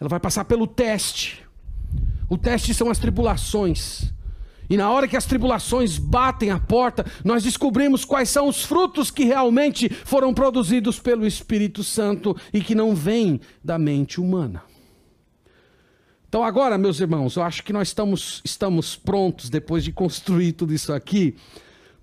Ela 0.00 0.08
vai 0.08 0.20
passar 0.20 0.44
pelo 0.44 0.66
teste. 0.66 1.44
O 2.28 2.36
teste 2.36 2.74
são 2.74 2.90
as 2.90 2.98
tribulações. 2.98 4.12
E 4.70 4.76
na 4.76 4.90
hora 4.90 5.08
que 5.08 5.16
as 5.16 5.24
tribulações 5.24 5.96
batem 5.96 6.50
a 6.50 6.60
porta, 6.60 7.06
nós 7.24 7.42
descobrimos 7.42 8.04
quais 8.04 8.28
são 8.28 8.48
os 8.48 8.62
frutos 8.62 9.10
que 9.10 9.24
realmente 9.24 9.88
foram 9.88 10.34
produzidos 10.34 11.00
pelo 11.00 11.26
Espírito 11.26 11.82
Santo 11.82 12.36
e 12.52 12.60
que 12.60 12.74
não 12.74 12.94
vêm 12.94 13.40
da 13.64 13.78
mente 13.78 14.20
humana. 14.20 14.62
Então, 16.28 16.44
agora, 16.44 16.76
meus 16.76 17.00
irmãos, 17.00 17.36
eu 17.36 17.42
acho 17.42 17.64
que 17.64 17.72
nós 17.72 17.88
estamos, 17.88 18.42
estamos 18.44 18.94
prontos, 18.94 19.48
depois 19.48 19.82
de 19.82 19.90
construir 19.90 20.52
tudo 20.52 20.74
isso 20.74 20.92
aqui, 20.92 21.34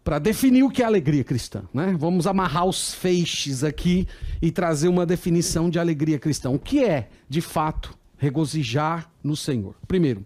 para 0.05 0.19
definir 0.19 0.61
o 0.61 0.69
que 0.69 0.83
é 0.83 0.85
alegria 0.85 1.23
cristã. 1.23 1.63
Né? 1.73 1.95
Vamos 1.97 2.27
amarrar 2.27 2.65
os 2.65 2.93
feixes 2.93 3.63
aqui 3.63 4.07
e 4.39 4.51
trazer 4.51 4.87
uma 4.87 5.03
definição 5.03 5.67
de 5.67 5.79
alegria 5.79 6.19
cristã. 6.19 6.51
O 6.51 6.59
que 6.59 6.83
é, 6.83 7.09
de 7.27 7.41
fato, 7.41 7.97
regozijar 8.15 9.11
no 9.23 9.35
Senhor? 9.35 9.73
Primeiro, 9.87 10.23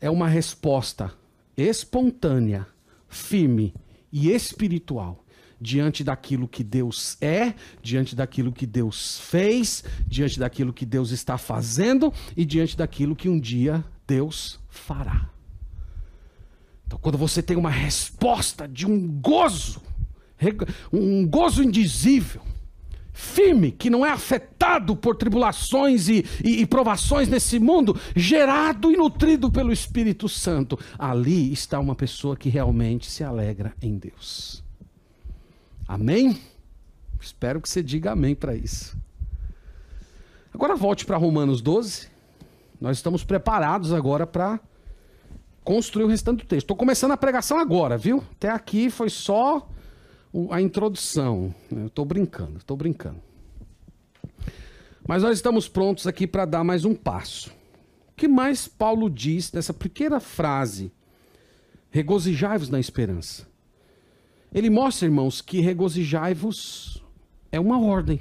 é 0.00 0.08
uma 0.08 0.28
resposta 0.28 1.12
espontânea, 1.56 2.64
firme 3.08 3.74
e 4.12 4.30
espiritual 4.30 5.24
diante 5.60 6.04
daquilo 6.04 6.46
que 6.46 6.62
Deus 6.62 7.18
é, 7.20 7.54
diante 7.82 8.14
daquilo 8.14 8.52
que 8.52 8.66
Deus 8.66 9.18
fez, 9.18 9.82
diante 10.06 10.38
daquilo 10.38 10.72
que 10.72 10.86
Deus 10.86 11.10
está 11.10 11.36
fazendo 11.36 12.12
e 12.36 12.44
diante 12.44 12.76
daquilo 12.76 13.16
que 13.16 13.28
um 13.28 13.38
dia 13.38 13.84
Deus 14.06 14.60
fará. 14.68 15.28
Então, 16.90 16.98
quando 16.98 17.16
você 17.16 17.40
tem 17.40 17.56
uma 17.56 17.70
resposta 17.70 18.66
de 18.66 18.84
um 18.84 19.06
gozo, 19.06 19.80
um 20.92 21.24
gozo 21.24 21.62
indizível, 21.62 22.42
firme, 23.12 23.70
que 23.70 23.88
não 23.88 24.04
é 24.04 24.10
afetado 24.10 24.96
por 24.96 25.14
tribulações 25.14 26.08
e, 26.08 26.26
e, 26.44 26.62
e, 26.62 26.66
provações 26.66 27.28
nesse 27.28 27.60
mundo, 27.60 27.96
gerado 28.16 28.90
e 28.90 28.96
nutrido 28.96 29.52
pelo 29.52 29.72
Espírito 29.72 30.28
Santo, 30.28 30.76
ali 30.98 31.52
está 31.52 31.78
uma 31.78 31.94
pessoa 31.94 32.36
que 32.36 32.48
realmente 32.48 33.08
se 33.08 33.22
alegra 33.22 33.72
em 33.80 33.96
Deus. 33.96 34.64
Amém? 35.86 36.40
Espero 37.20 37.60
que 37.60 37.68
você 37.68 37.84
diga 37.84 38.10
amém 38.10 38.34
para 38.34 38.56
isso. 38.56 38.98
Agora 40.52 40.74
volte 40.74 41.06
para 41.06 41.16
Romanos 41.16 41.62
12. 41.62 42.08
Nós 42.80 42.96
estamos 42.96 43.22
preparados 43.22 43.92
agora 43.92 44.26
para 44.26 44.58
construir 45.64 46.04
o 46.04 46.08
restante 46.08 46.44
do 46.44 46.46
texto. 46.46 46.64
Estou 46.64 46.76
começando 46.76 47.12
a 47.12 47.16
pregação 47.16 47.58
agora, 47.58 47.96
viu? 47.96 48.24
Até 48.32 48.48
aqui 48.48 48.90
foi 48.90 49.10
só 49.10 49.68
a 50.50 50.60
introdução. 50.60 51.54
Estou 51.86 52.04
brincando, 52.04 52.58
estou 52.58 52.76
brincando. 52.76 53.20
Mas 55.06 55.22
nós 55.22 55.36
estamos 55.36 55.68
prontos 55.68 56.06
aqui 56.06 56.26
para 56.26 56.44
dar 56.44 56.64
mais 56.64 56.84
um 56.84 56.94
passo. 56.94 57.50
O 58.10 58.14
que 58.16 58.28
mais 58.28 58.68
Paulo 58.68 59.10
diz 59.10 59.50
nessa 59.52 59.72
pequena 59.72 60.20
frase? 60.20 60.92
Regozijai-vos 61.90 62.68
na 62.68 62.78
esperança. 62.78 63.48
ele 64.52 64.70
mostra, 64.70 65.06
irmãos, 65.06 65.40
que 65.40 65.60
regozijai-vos 65.60 67.02
é 67.50 67.58
uma 67.58 67.80
ordem. 67.80 68.20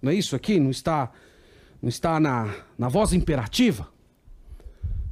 Não 0.00 0.10
é 0.10 0.14
isso 0.14 0.36
aqui? 0.36 0.58
Não 0.60 0.70
está, 0.70 1.12
não 1.82 1.88
está 1.88 2.18
na, 2.20 2.54
na 2.78 2.88
voz 2.88 3.12
imperativa? 3.12 3.88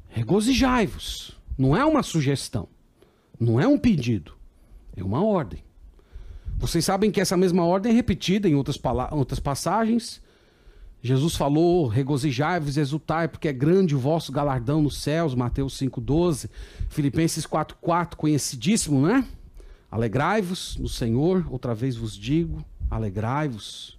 Regozijai-vos. 0.09 1.37
Não 1.57 1.77
é 1.77 1.85
uma 1.85 2.03
sugestão. 2.03 2.69
Não 3.39 3.61
é 3.61 3.67
um 3.67 3.79
pedido. 3.79 4.33
É 4.97 5.03
uma 5.03 5.25
ordem. 5.25 5.63
Vocês 6.57 6.85
sabem 6.85 7.11
que 7.11 7.21
essa 7.21 7.37
mesma 7.37 7.65
ordem 7.65 7.93
é 7.93 7.95
repetida 7.95 8.49
em 8.49 8.55
outras, 8.55 8.81
outras 9.11 9.41
passagens. 9.41 10.23
Jesus 11.03 11.37
falou: 11.37 11.87
regozijai-vos, 11.87 12.77
exultai, 12.77 13.29
porque 13.29 13.49
é 13.49 13.53
grande 13.53 13.95
o 13.95 13.99
vosso 13.99 14.33
galardão 14.33 14.81
nos 14.81 14.97
céus. 14.97 15.35
Mateus 15.35 15.79
5,12. 15.79 16.49
Filipenses 16.89 17.47
4,4, 17.47 18.15
conhecidíssimo, 18.15 19.07
né? 19.07 19.27
Alegrai-vos 19.91 20.77
no 20.77 20.89
Senhor, 20.89 21.47
outra 21.51 21.75
vez 21.75 21.97
vos 21.97 22.17
digo, 22.17 22.65
alegrai-vos. 22.91 23.99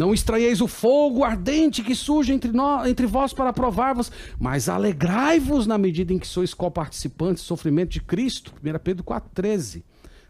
Não 0.00 0.14
estranheis 0.14 0.62
o 0.62 0.66
fogo 0.66 1.22
ardente 1.22 1.82
que 1.82 1.94
surge 1.94 2.32
entre, 2.32 2.50
nós, 2.50 2.88
entre 2.88 3.04
vós 3.04 3.34
para 3.34 3.52
provar-vos, 3.52 4.10
mas 4.38 4.66
alegrai-vos 4.66 5.66
na 5.66 5.76
medida 5.76 6.10
em 6.10 6.18
que 6.18 6.26
sois 6.26 6.54
co-participantes 6.54 7.42
do 7.42 7.46
sofrimento 7.46 7.90
de 7.90 8.00
Cristo. 8.00 8.54
1 8.64 8.78
Pedro 8.78 9.04
4,13. 9.04 9.82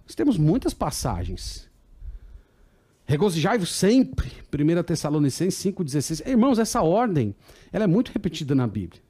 Nós 0.05 0.17
temos 0.17 0.37
muitas 0.37 0.75
passagens. 0.75 1.71
Regozijai-vos 3.05 3.73
sempre. 3.73 4.33
1 4.53 4.83
Tessalonicenses 4.83 5.65
5,16. 5.65 6.27
Irmãos, 6.27 6.59
essa 6.59 6.83
ordem 6.83 7.33
ela 7.73 7.85
é 7.85 7.87
muito 7.87 8.11
repetida 8.11 8.57
na 8.57 8.67
Bíblia. 8.67 9.01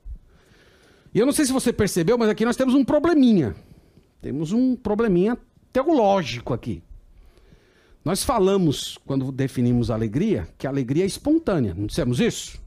E 1.14 1.18
eu 1.18 1.24
não 1.24 1.32
sei 1.32 1.46
se 1.46 1.54
você 1.54 1.72
percebeu, 1.72 2.18
mas 2.18 2.28
aqui 2.28 2.44
nós 2.44 2.56
temos 2.58 2.74
um 2.74 2.84
probleminha. 2.84 3.56
Temos 4.20 4.52
um 4.52 4.76
probleminha 4.76 5.38
teológico 5.72 6.52
aqui. 6.52 6.82
Nós 8.04 8.24
falamos, 8.24 8.98
quando 9.04 9.30
definimos 9.30 9.90
alegria, 9.90 10.48
que 10.56 10.66
alegria 10.66 11.04
é 11.04 11.06
espontânea. 11.06 11.74
Não 11.74 11.86
dissemos 11.86 12.18
isso? 12.18 12.58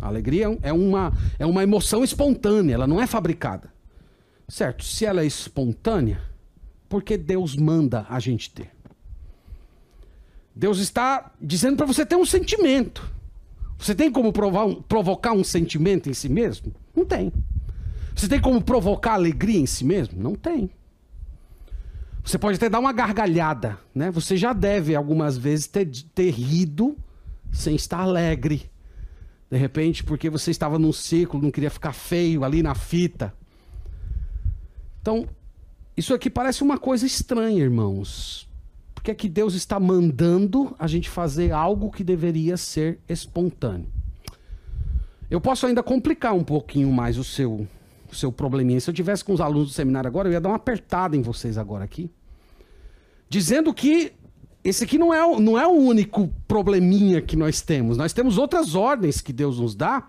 A 0.00 0.06
alegria 0.06 0.58
é 0.62 0.72
uma, 0.72 1.12
é 1.38 1.46
uma 1.46 1.62
emoção 1.62 2.02
espontânea, 2.02 2.74
ela 2.74 2.86
não 2.86 3.00
é 3.00 3.06
fabricada. 3.06 3.72
Certo? 4.48 4.84
Se 4.84 5.04
ela 5.04 5.22
é 5.22 5.26
espontânea, 5.26 6.20
por 6.88 7.02
que 7.02 7.16
Deus 7.16 7.56
manda 7.56 8.06
a 8.08 8.18
gente 8.18 8.50
ter? 8.50 8.70
Deus 10.54 10.78
está 10.78 11.32
dizendo 11.40 11.76
para 11.76 11.86
você 11.86 12.06
ter 12.06 12.16
um 12.16 12.26
sentimento. 12.26 13.10
Você 13.78 13.94
tem 13.94 14.10
como 14.10 14.32
provar, 14.32 14.66
provocar 14.88 15.32
um 15.32 15.44
sentimento 15.44 16.08
em 16.08 16.14
si 16.14 16.28
mesmo? 16.28 16.72
Não 16.94 17.04
tem. 17.04 17.32
Você 18.14 18.28
tem 18.28 18.40
como 18.40 18.62
provocar 18.62 19.14
alegria 19.14 19.58
em 19.58 19.66
si 19.66 19.84
mesmo? 19.84 20.22
Não 20.22 20.34
tem. 20.34 20.70
Você 22.24 22.38
pode 22.38 22.56
até 22.56 22.70
dar 22.70 22.78
uma 22.78 22.92
gargalhada, 22.92 23.78
né? 23.94 24.10
Você 24.10 24.34
já 24.34 24.54
deve 24.54 24.96
algumas 24.96 25.36
vezes 25.36 25.66
ter, 25.66 25.86
ter 25.86 26.30
rido 26.30 26.96
sem 27.52 27.76
estar 27.76 28.00
alegre. 28.00 28.70
De 29.50 29.58
repente, 29.58 30.02
porque 30.02 30.30
você 30.30 30.50
estava 30.50 30.78
num 30.78 30.92
ciclo, 30.92 31.40
não 31.40 31.50
queria 31.50 31.70
ficar 31.70 31.92
feio 31.92 32.42
ali 32.42 32.62
na 32.62 32.74
fita. 32.74 33.34
Então, 35.02 35.28
isso 35.94 36.14
aqui 36.14 36.30
parece 36.30 36.62
uma 36.62 36.78
coisa 36.78 37.04
estranha, 37.04 37.62
irmãos. 37.62 38.48
Porque 38.94 39.10
é 39.10 39.14
que 39.14 39.28
Deus 39.28 39.52
está 39.52 39.78
mandando 39.78 40.74
a 40.78 40.86
gente 40.86 41.10
fazer 41.10 41.52
algo 41.52 41.90
que 41.90 42.02
deveria 42.02 42.56
ser 42.56 42.98
espontâneo? 43.06 43.92
Eu 45.30 45.42
posso 45.42 45.66
ainda 45.66 45.82
complicar 45.82 46.34
um 46.34 46.42
pouquinho 46.42 46.90
mais 46.90 47.18
o 47.18 47.24
seu 47.24 47.68
o 48.14 48.18
seu 48.18 48.32
probleminha. 48.32 48.80
Se 48.80 48.88
eu 48.88 48.94
tivesse 48.94 49.24
com 49.24 49.32
os 49.32 49.40
alunos 49.40 49.68
do 49.68 49.74
seminário 49.74 50.08
agora, 50.08 50.28
eu 50.28 50.32
ia 50.32 50.40
dar 50.40 50.48
uma 50.50 50.56
apertada 50.56 51.16
em 51.16 51.22
vocês 51.22 51.58
agora 51.58 51.84
aqui. 51.84 52.10
Dizendo 53.28 53.72
que 53.74 54.12
esse 54.62 54.84
aqui 54.84 54.96
não 54.96 55.12
é, 55.12 55.40
não 55.40 55.58
é 55.58 55.66
o 55.66 55.72
único 55.72 56.28
probleminha 56.48 57.20
que 57.20 57.36
nós 57.36 57.60
temos. 57.60 57.96
Nós 57.96 58.12
temos 58.12 58.38
outras 58.38 58.74
ordens 58.74 59.20
que 59.20 59.32
Deus 59.32 59.58
nos 59.58 59.74
dá 59.74 60.08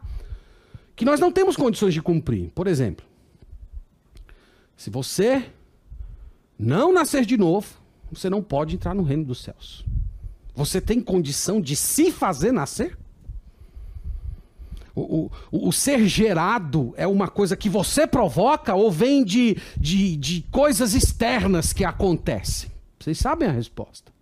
que 0.95 1.03
nós 1.03 1.19
não 1.19 1.31
temos 1.31 1.57
condições 1.57 1.93
de 1.93 2.01
cumprir. 2.01 2.51
Por 2.51 2.67
exemplo, 2.67 3.05
se 4.77 4.89
você 4.89 5.45
não 6.57 6.93
nascer 6.93 7.25
de 7.25 7.35
novo, 7.35 7.67
você 8.11 8.29
não 8.29 8.41
pode 8.41 8.75
entrar 8.75 8.93
no 8.93 9.03
reino 9.03 9.25
dos 9.25 9.43
céus. 9.43 9.85
Você 10.55 10.79
tem 10.79 11.01
condição 11.01 11.59
de 11.59 11.75
se 11.75 12.11
fazer 12.11 12.53
nascer? 12.53 12.97
O, 14.95 15.29
o, 15.51 15.67
o, 15.67 15.73
ser 15.73 16.07
gerado 16.07 16.93
é 16.95 17.05
uma 17.05 17.27
coisa 17.27 17.57
que 17.57 17.67
você 17.67 18.07
provoca 18.07 18.73
ou 18.73 18.89
vem 18.89 19.25
de, 19.25 19.57
de, 19.77 20.15
de 20.15 20.45
coisas 20.49 20.93
externas 20.93 21.73
que 21.73 21.83
acontecem? 21.83 22.71
Vocês 22.97 23.17
sabem 23.17 23.49
a 23.49 23.51
resposta. 23.51 24.15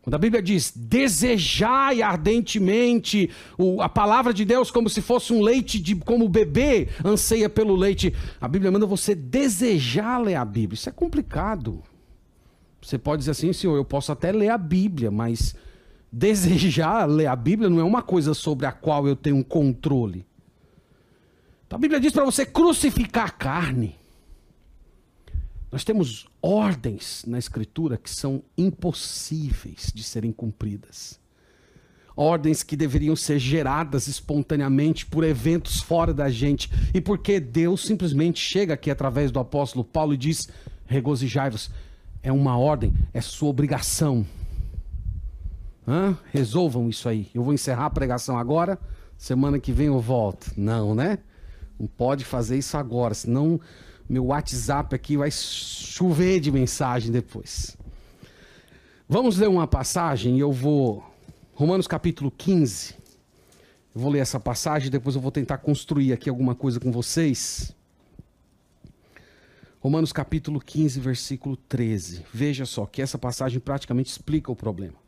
Quando 0.00 0.14
a 0.14 0.18
Bíblia 0.18 0.42
diz 0.42 0.72
desejai 0.74 2.00
ardentemente 2.00 3.28
o, 3.58 3.82
a 3.82 3.90
palavra 3.90 4.32
de 4.32 4.42
Deus 4.42 4.70
como 4.70 4.88
se 4.88 5.02
fosse 5.02 5.34
um 5.34 5.42
leite 5.42 5.78
de 5.78 5.94
como 5.96 6.24
o 6.24 6.30
bebê 6.30 6.88
anseia 7.04 7.50
pelo 7.50 7.76
leite, 7.76 8.14
a 8.40 8.48
Bíblia 8.48 8.72
manda 8.72 8.86
você 8.86 9.14
desejar 9.14 10.16
ler 10.16 10.36
a 10.36 10.46
Bíblia. 10.46 10.76
Isso 10.76 10.88
é 10.88 10.92
complicado. 10.92 11.82
Você 12.80 12.96
pode 12.96 13.20
dizer 13.20 13.32
assim, 13.32 13.52
senhor, 13.52 13.76
eu 13.76 13.84
posso 13.84 14.10
até 14.10 14.32
ler 14.32 14.48
a 14.48 14.56
Bíblia, 14.56 15.10
mas 15.10 15.54
desejar 16.10 17.06
ler 17.06 17.26
a 17.26 17.36
Bíblia 17.36 17.68
não 17.68 17.80
é 17.80 17.84
uma 17.84 18.02
coisa 18.02 18.34
sobre 18.34 18.66
a 18.66 18.72
qual 18.72 19.06
eu 19.06 19.14
tenho 19.14 19.44
controle. 19.44 20.26
Então, 21.66 21.76
a 21.76 21.80
Bíblia 21.80 22.00
diz 22.00 22.12
para 22.12 22.24
você 22.24 22.46
crucificar 22.46 23.26
a 23.26 23.30
carne. 23.30 23.94
Nós 25.70 25.84
temos 25.84 26.26
ordens 26.40 27.24
na 27.26 27.38
Escritura 27.38 27.98
que 27.98 28.08
são 28.08 28.42
impossíveis 28.56 29.92
de 29.94 30.02
serem 30.02 30.32
cumpridas. 30.32 31.20
Ordens 32.16 32.62
que 32.62 32.74
deveriam 32.74 33.14
ser 33.14 33.38
geradas 33.38 34.08
espontaneamente 34.08 35.04
por 35.04 35.22
eventos 35.22 35.80
fora 35.80 36.14
da 36.14 36.30
gente. 36.30 36.70
E 36.94 37.00
porque 37.00 37.38
Deus 37.38 37.84
simplesmente 37.84 38.40
chega 38.40 38.74
aqui 38.74 38.90
através 38.90 39.30
do 39.30 39.38
apóstolo 39.38 39.84
Paulo 39.84 40.14
e 40.14 40.16
diz: 40.16 40.48
regozijai-vos. 40.86 41.70
É 42.20 42.32
uma 42.32 42.58
ordem, 42.58 42.92
é 43.12 43.20
sua 43.20 43.50
obrigação. 43.50 44.26
Hã? 45.88 46.18
Resolvam 46.30 46.86
isso 46.90 47.08
aí. 47.08 47.30
Eu 47.34 47.42
vou 47.42 47.54
encerrar 47.54 47.86
a 47.86 47.90
pregação 47.90 48.36
agora. 48.36 48.78
Semana 49.16 49.58
que 49.58 49.72
vem 49.72 49.86
eu 49.86 49.98
volto. 49.98 50.52
Não, 50.54 50.94
né? 50.94 51.18
Não 51.80 51.86
pode 51.86 52.26
fazer 52.26 52.58
isso 52.58 52.76
agora, 52.76 53.14
senão 53.14 53.58
meu 54.06 54.26
WhatsApp 54.26 54.94
aqui 54.94 55.16
vai 55.16 55.30
chover 55.30 56.40
de 56.40 56.52
mensagem 56.52 57.10
depois. 57.10 57.74
Vamos 59.08 59.38
ler 59.38 59.48
uma 59.48 59.66
passagem 59.66 60.38
eu 60.38 60.52
vou. 60.52 61.02
Romanos 61.54 61.86
capítulo 61.86 62.30
15. 62.30 62.94
Eu 63.94 64.00
vou 64.02 64.10
ler 64.10 64.18
essa 64.18 64.38
passagem 64.38 64.90
depois 64.90 65.16
eu 65.16 65.22
vou 65.22 65.32
tentar 65.32 65.56
construir 65.56 66.12
aqui 66.12 66.28
alguma 66.28 66.54
coisa 66.54 66.78
com 66.78 66.92
vocês. 66.92 67.74
Romanos 69.80 70.12
capítulo 70.12 70.60
15, 70.60 71.00
versículo 71.00 71.56
13. 71.56 72.26
Veja 72.30 72.66
só 72.66 72.84
que 72.84 73.00
essa 73.00 73.16
passagem 73.16 73.58
praticamente 73.58 74.10
explica 74.10 74.52
o 74.52 74.56
problema. 74.56 75.07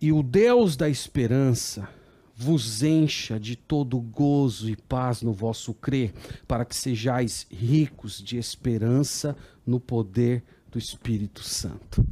E 0.00 0.12
o 0.12 0.22
Deus 0.22 0.76
da 0.76 0.88
esperança 0.88 1.88
vos 2.34 2.82
encha 2.82 3.38
de 3.38 3.54
todo 3.54 4.00
gozo 4.00 4.70
e 4.70 4.74
paz 4.74 5.20
no 5.20 5.30
vosso 5.30 5.74
crer, 5.74 6.14
para 6.48 6.64
que 6.64 6.74
sejais 6.74 7.46
ricos 7.50 8.22
de 8.22 8.38
esperança 8.38 9.36
no 9.66 9.78
poder 9.78 10.42
do 10.70 10.78
Espírito 10.78 11.42
Santo. 11.42 12.02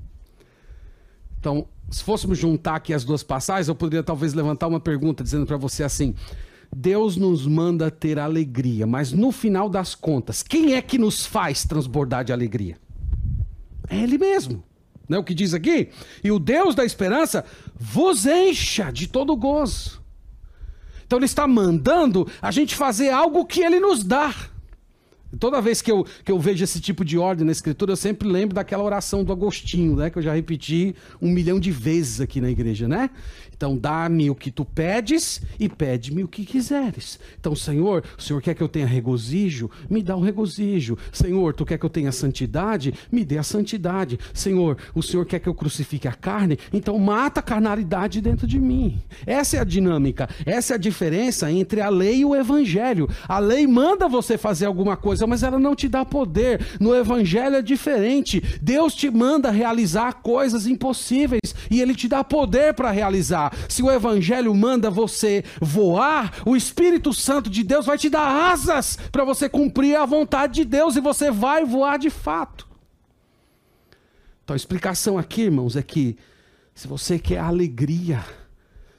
Então, 1.41 1.67
se 1.91 2.05
fôssemos 2.05 2.37
juntar 2.37 2.77
aqui 2.77 2.93
as 2.93 3.05
duas 3.05 3.23
passagens, 3.23 3.69
eu 3.69 3.75
poderia 3.75 4.03
talvez 4.03 4.35
levantar 4.35 4.67
uma 4.67 4.81
pergunta 4.81 5.25
dizendo 5.25 5.47
para 5.47 5.57
você 5.57 5.83
assim: 5.83 6.15
Deus 6.75 7.17
nos 7.17 7.47
manda 7.47 7.91
ter 7.91 8.19
alegria, 8.19 8.87
mas 8.87 9.13
no 9.13 9.33
final 9.33 9.71
das 9.71 9.95
contas, 9.95 10.43
quem 10.43 10.75
é 10.75 10.83
que 10.83 10.99
nos 10.99 11.25
faz 11.25 11.65
transbordar 11.65 12.23
de 12.23 12.35
alegria? 12.35 12.77
É 13.89 13.97
Ele 13.97 14.19
mesmo. 14.19 14.63
Não 15.09 15.17
é 15.17 15.21
o 15.21 15.25
que 15.25 15.35
diz 15.35 15.55
aqui? 15.55 15.89
E 16.23 16.31
o 16.31 16.39
Deus 16.39 16.75
da 16.75 16.85
esperança 16.85 17.45
vos 17.75 18.27
encha 18.27 18.91
de 18.91 19.07
todo 19.07 19.37
gozo. 19.37 20.03
Então 21.07 21.19
ele 21.19 21.25
está 21.25 21.49
mandando 21.49 22.31
a 22.43 22.51
gente 22.51 22.75
fazer 22.75 23.09
algo 23.09 23.47
que 23.47 23.63
ele 23.63 23.81
nos 23.81 24.05
dá. 24.05 24.35
Toda 25.39 25.61
vez 25.61 25.83
que 25.83 25.93
eu, 25.93 26.07
que 26.25 26.33
eu 26.33 26.39
vejo 26.39 26.65
esse 26.65 26.81
tipo 26.81 27.05
de 27.05 27.19
ordem 27.19 27.45
na 27.45 27.53
escritura, 27.53 27.93
eu 27.93 27.97
sempre 27.97 28.27
lembro 28.27 28.55
daquela 28.55 28.83
oração 28.83 29.23
do 29.23 29.33
Agostinho, 29.33 29.95
né? 29.97 30.09
Que 30.09 30.19
eu 30.19 30.23
já 30.23 30.33
repeti 30.33 30.95
um 31.21 31.31
milhão 31.31 31.61
de 31.61 31.71
vezes 31.71 32.21
aqui 32.21 32.41
na 32.41 32.51
igreja, 32.51 32.89
né? 32.89 33.11
Então, 33.59 33.77
dá-me 33.77 34.31
o 34.31 34.37
que 34.37 34.53
tu 34.53 34.65
pedes 34.65 35.43
e 35.59 35.69
pede-me 35.69 36.23
o 36.23 36.29
que 36.29 36.45
quiseres. 36.45 37.19
Então, 37.41 37.57
Senhor, 37.57 38.05
o 38.17 38.23
Senhor 38.23 38.41
quer 38.41 38.55
que 38.55 38.63
eu 38.63 38.69
tenha 38.69 38.87
regozijo? 38.87 39.69
Me 39.91 40.01
dá 40.01 40.17
um 40.17 40.21
regozijo. 40.21 40.97
Senhor, 41.13 41.53
tu 41.53 41.67
quer 41.67 41.77
que 41.77 41.85
eu 41.85 41.91
tenha 41.91 42.13
santidade? 42.13 42.95
Me 43.11 43.25
dê 43.25 43.37
a 43.37 43.43
santidade. 43.43 44.17
Senhor, 44.33 44.79
o 44.95 45.03
Senhor 45.03 45.27
quer 45.27 45.41
que 45.41 45.49
eu 45.49 45.55
crucifique 45.55 46.07
a 46.07 46.13
carne? 46.13 46.57
Então, 46.73 46.97
mata 47.01 47.41
a 47.41 47.43
carnalidade 47.43 48.21
dentro 48.21 48.47
de 48.47 48.61
mim. 48.61 49.01
Essa 49.27 49.57
é 49.57 49.61
a 49.61 49.65
dinâmica. 49.65 50.29
Essa 50.47 50.75
é 50.75 50.77
a 50.77 50.79
diferença 50.79 51.51
entre 51.51 51.81
a 51.81 51.89
lei 51.89 52.21
e 52.21 52.25
o 52.25 52.37
evangelho. 52.37 53.09
A 53.27 53.41
lei 53.41 53.67
manda 53.67 54.09
você 54.09 54.39
fazer 54.39 54.67
alguma 54.67 54.97
coisa 54.97 55.18
coisa, 55.19 55.27
mas 55.27 55.43
ela 55.43 55.59
não 55.59 55.75
te 55.75 55.89
dá 55.89 56.05
poder. 56.05 56.77
No 56.79 56.95
evangelho 56.95 57.57
é 57.57 57.63
diferente. 57.63 58.41
Deus 58.63 58.95
te 58.95 59.11
manda 59.11 59.51
realizar 59.51 60.15
coisas 60.15 60.67
impossíveis 60.67 61.55
e 61.71 61.81
ele 61.81 61.95
te 61.95 62.07
dá 62.09 62.23
poder 62.23 62.75
para 62.75 62.91
realizar. 62.91 63.53
Se 63.69 63.83
o 63.83 63.91
evangelho 63.91 64.55
manda 64.55 64.91
você 64.91 65.45
voar, 65.61 66.43
o 66.47 66.57
Espírito 66.57 67.13
Santo 67.13 67.51
de 67.51 67.65
Deus 67.65 67.87
vai 67.87 67.99
te 67.99 68.09
dar 68.09 68.53
asas 68.53 68.97
para 69.11 69.25
você 69.25 69.49
cumprir 69.49 69.97
a 69.97 70.07
vontade 70.07 70.55
de 70.55 70.65
Deus 70.65 70.97
e 70.97 71.01
você 71.01 71.31
vai 71.31 71.65
voar 71.65 71.99
de 71.99 72.11
fato. 72.11 72.69
Então 74.45 74.55
a 74.55 74.57
explicação 74.57 75.19
aqui, 75.19 75.43
irmãos, 75.43 75.77
é 75.77 75.83
que 75.83 76.17
se 76.75 76.87
você 76.87 77.19
quer 77.19 77.39
alegria, 77.39 78.25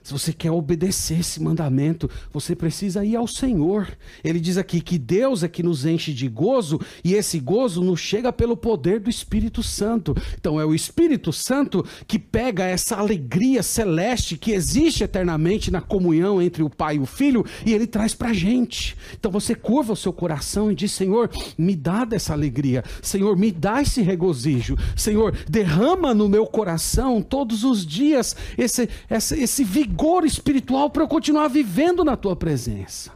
se 0.10 0.14
você 0.14 0.34
quer 0.34 0.50
obedecer 0.50 1.20
esse 1.20 1.40
mandamento, 1.40 2.10
você 2.34 2.56
precisa 2.56 3.06
ir 3.06 3.16
ao 3.16 3.28
Senhor. 3.28 3.88
Ele 4.24 4.40
diz 4.40 4.58
aqui 4.58 4.82
que 4.82 4.98
Deus 4.98 5.44
é 5.44 5.48
que 5.48 5.62
nos 5.62 5.86
enche 5.86 6.12
de 6.12 6.28
gozo 6.28 6.82
e 7.04 7.14
esse 7.14 7.40
gozo 7.40 7.84
nos 7.84 8.00
chega 8.00 8.34
pelo 8.34 8.58
poder 8.58 9.00
do 9.00 9.10
Espírito 9.10 9.62
Santo. 9.62 10.16
Então 10.36 10.60
é 10.60 10.66
o 10.66 10.74
Espírito 10.74 11.32
Santo 11.32 11.86
que 12.08 12.18
pega 12.18 12.64
essa 12.64 12.96
alegria 12.96 13.62
celeste 13.62 14.36
que 14.36 14.52
existe 14.52 15.04
eternamente 15.04 15.70
na 15.70 15.80
comunhão 15.80 16.42
entre 16.42 16.64
o 16.64 16.72
Pai 16.72 16.96
e 16.96 17.00
o 17.00 17.06
Filho 17.06 17.46
e 17.64 17.72
ele 17.72 17.86
traz 17.86 18.16
para 18.16 18.34
gente. 18.34 18.98
Então 19.14 19.32
você 19.32 19.54
curva 19.54 19.94
o 19.94 19.96
seu 19.96 20.12
coração 20.12 20.72
e 20.72 20.76
diz: 20.76 20.92
Senhor, 20.92 21.30
me 21.56 21.76
dá 21.76 22.04
dessa 22.04 22.34
alegria. 22.34 22.84
Senhor, 23.00 23.38
me 23.38 23.52
dá 23.52 23.84
esse 23.84 24.02
regozijo. 24.02 24.76
Senhor, 24.96 25.38
derrama 25.48 26.16
no 26.16 26.28
meu 26.28 26.48
coração 26.48 27.22
todos 27.22 27.64
os 27.64 27.86
dias 27.86 28.36
esse, 28.58 28.90
esse, 29.08 29.40
esse 29.40 29.64
vigor 29.64 29.99
vigor 30.00 30.24
espiritual 30.24 30.90
para 30.90 31.04
eu 31.04 31.08
continuar 31.10 31.50
vivendo 31.50 32.06
na 32.06 32.16
tua 32.16 32.34
presença. 32.34 33.12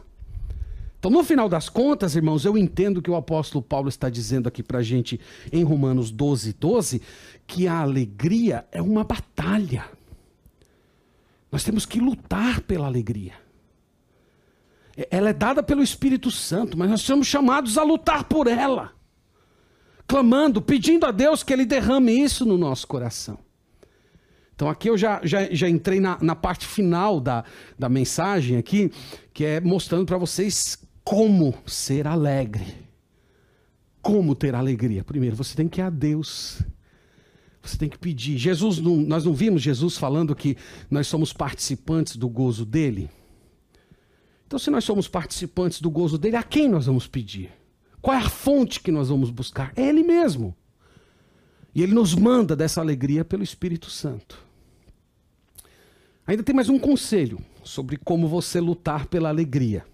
Então, 0.98 1.10
no 1.10 1.24
final 1.24 1.48
das 1.48 1.68
contas, 1.68 2.14
irmãos, 2.14 2.44
eu 2.44 2.58
entendo 2.58 3.00
que 3.00 3.10
o 3.10 3.16
apóstolo 3.16 3.62
Paulo 3.62 3.88
está 3.88 4.10
dizendo 4.10 4.48
aqui 4.48 4.62
para 4.62 4.78
a 4.80 4.82
gente 4.82 5.18
em 5.50 5.62
Romanos 5.62 6.10
12, 6.10 6.52
12, 6.52 7.02
que 7.46 7.66
a 7.66 7.80
alegria 7.80 8.66
é 8.70 8.82
uma 8.82 9.02
batalha. 9.02 9.86
Nós 11.50 11.64
temos 11.64 11.86
que 11.86 12.00
lutar 12.00 12.60
pela 12.60 12.86
alegria. 12.86 13.32
Ela 15.10 15.30
é 15.30 15.34
dada 15.34 15.62
pelo 15.62 15.82
Espírito 15.82 16.30
Santo, 16.30 16.76
mas 16.76 16.90
nós 16.90 17.00
somos 17.00 17.26
chamados 17.26 17.78
a 17.78 17.82
lutar 17.82 18.24
por 18.24 18.46
ela, 18.46 18.92
clamando, 20.06 20.60
pedindo 20.60 21.06
a 21.06 21.10
Deus 21.10 21.42
que 21.42 21.52
Ele 21.52 21.64
derrame 21.64 22.12
isso 22.12 22.44
no 22.44 22.58
nosso 22.58 22.86
coração. 22.86 23.43
Então 24.54 24.68
aqui 24.68 24.88
eu 24.88 24.96
já, 24.96 25.20
já, 25.24 25.44
já 25.52 25.68
entrei 25.68 26.00
na, 26.00 26.18
na 26.20 26.36
parte 26.36 26.66
final 26.66 27.20
da, 27.20 27.44
da 27.78 27.88
mensagem 27.88 28.56
aqui, 28.56 28.90
que 29.32 29.44
é 29.44 29.60
mostrando 29.60 30.06
para 30.06 30.16
vocês 30.16 30.78
como 31.02 31.54
ser 31.66 32.06
alegre. 32.06 32.84
Como 34.00 34.34
ter 34.34 34.54
alegria? 34.54 35.02
Primeiro, 35.02 35.34
você 35.34 35.56
tem 35.56 35.68
que 35.68 35.80
ir 35.80 35.82
a 35.82 35.90
Deus. 35.90 36.62
Você 37.62 37.78
tem 37.78 37.88
que 37.88 37.98
pedir. 37.98 38.36
Jesus, 38.36 38.78
não, 38.78 38.96
nós 38.96 39.24
não 39.24 39.32
vimos 39.32 39.62
Jesus 39.62 39.96
falando 39.96 40.36
que 40.36 40.56
nós 40.90 41.06
somos 41.06 41.32
participantes 41.32 42.16
do 42.16 42.28
gozo 42.28 42.64
dele? 42.64 43.10
Então, 44.46 44.58
se 44.58 44.70
nós 44.70 44.84
somos 44.84 45.08
participantes 45.08 45.80
do 45.80 45.90
gozo 45.90 46.18
dele, 46.18 46.36
a 46.36 46.42
quem 46.42 46.68
nós 46.68 46.86
vamos 46.86 47.06
pedir? 47.06 47.50
Qual 48.00 48.14
é 48.14 48.20
a 48.20 48.28
fonte 48.28 48.80
que 48.80 48.92
nós 48.92 49.08
vamos 49.08 49.30
buscar? 49.30 49.72
É 49.74 49.88
Ele 49.88 50.02
mesmo. 50.02 50.54
E 51.74 51.82
Ele 51.82 51.94
nos 51.94 52.14
manda 52.14 52.54
dessa 52.54 52.80
alegria 52.80 53.24
pelo 53.24 53.42
Espírito 53.42 53.88
Santo. 53.88 54.43
Ainda 56.26 56.42
tem 56.42 56.54
mais 56.54 56.70
um 56.70 56.78
conselho 56.78 57.38
sobre 57.62 57.98
como 57.98 58.26
você 58.26 58.58
lutar 58.58 59.06
pela 59.06 59.28
alegria. 59.28 59.84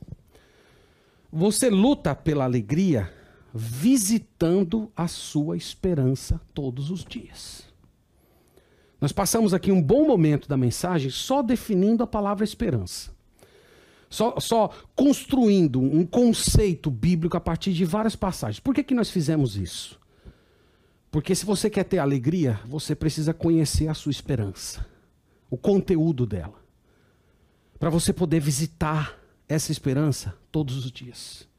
Você 1.32 1.68
luta 1.68 2.14
pela 2.14 2.44
alegria 2.44 3.12
visitando 3.52 4.92
a 4.96 5.08
sua 5.08 5.56
esperança 5.56 6.40
todos 6.54 6.88
os 6.88 7.04
dias. 7.04 7.64
Nós 9.00 9.10
passamos 9.10 9.52
aqui 9.52 9.72
um 9.72 9.82
bom 9.82 10.06
momento 10.06 10.48
da 10.48 10.56
mensagem 10.56 11.10
só 11.10 11.42
definindo 11.42 12.04
a 12.04 12.06
palavra 12.06 12.44
esperança. 12.44 13.10
Só, 14.08 14.38
só 14.38 14.70
construindo 14.94 15.80
um 15.80 16.06
conceito 16.06 16.92
bíblico 16.92 17.36
a 17.36 17.40
partir 17.40 17.72
de 17.72 17.84
várias 17.84 18.14
passagens. 18.14 18.60
Por 18.60 18.72
que, 18.72 18.84
que 18.84 18.94
nós 18.94 19.10
fizemos 19.10 19.56
isso? 19.56 19.98
Porque 21.10 21.34
se 21.34 21.44
você 21.44 21.68
quer 21.68 21.84
ter 21.84 21.98
alegria, 21.98 22.60
você 22.66 22.94
precisa 22.94 23.34
conhecer 23.34 23.88
a 23.88 23.94
sua 23.94 24.12
esperança 24.12 24.89
o 25.50 25.58
conteúdo 25.58 26.24
dela, 26.24 26.64
para 27.78 27.90
você 27.90 28.12
poder 28.12 28.40
visitar 28.40 29.18
essa 29.48 29.72
esperança 29.72 30.38
todos 30.52 30.84
os 30.84 30.92
dias. 30.92 31.49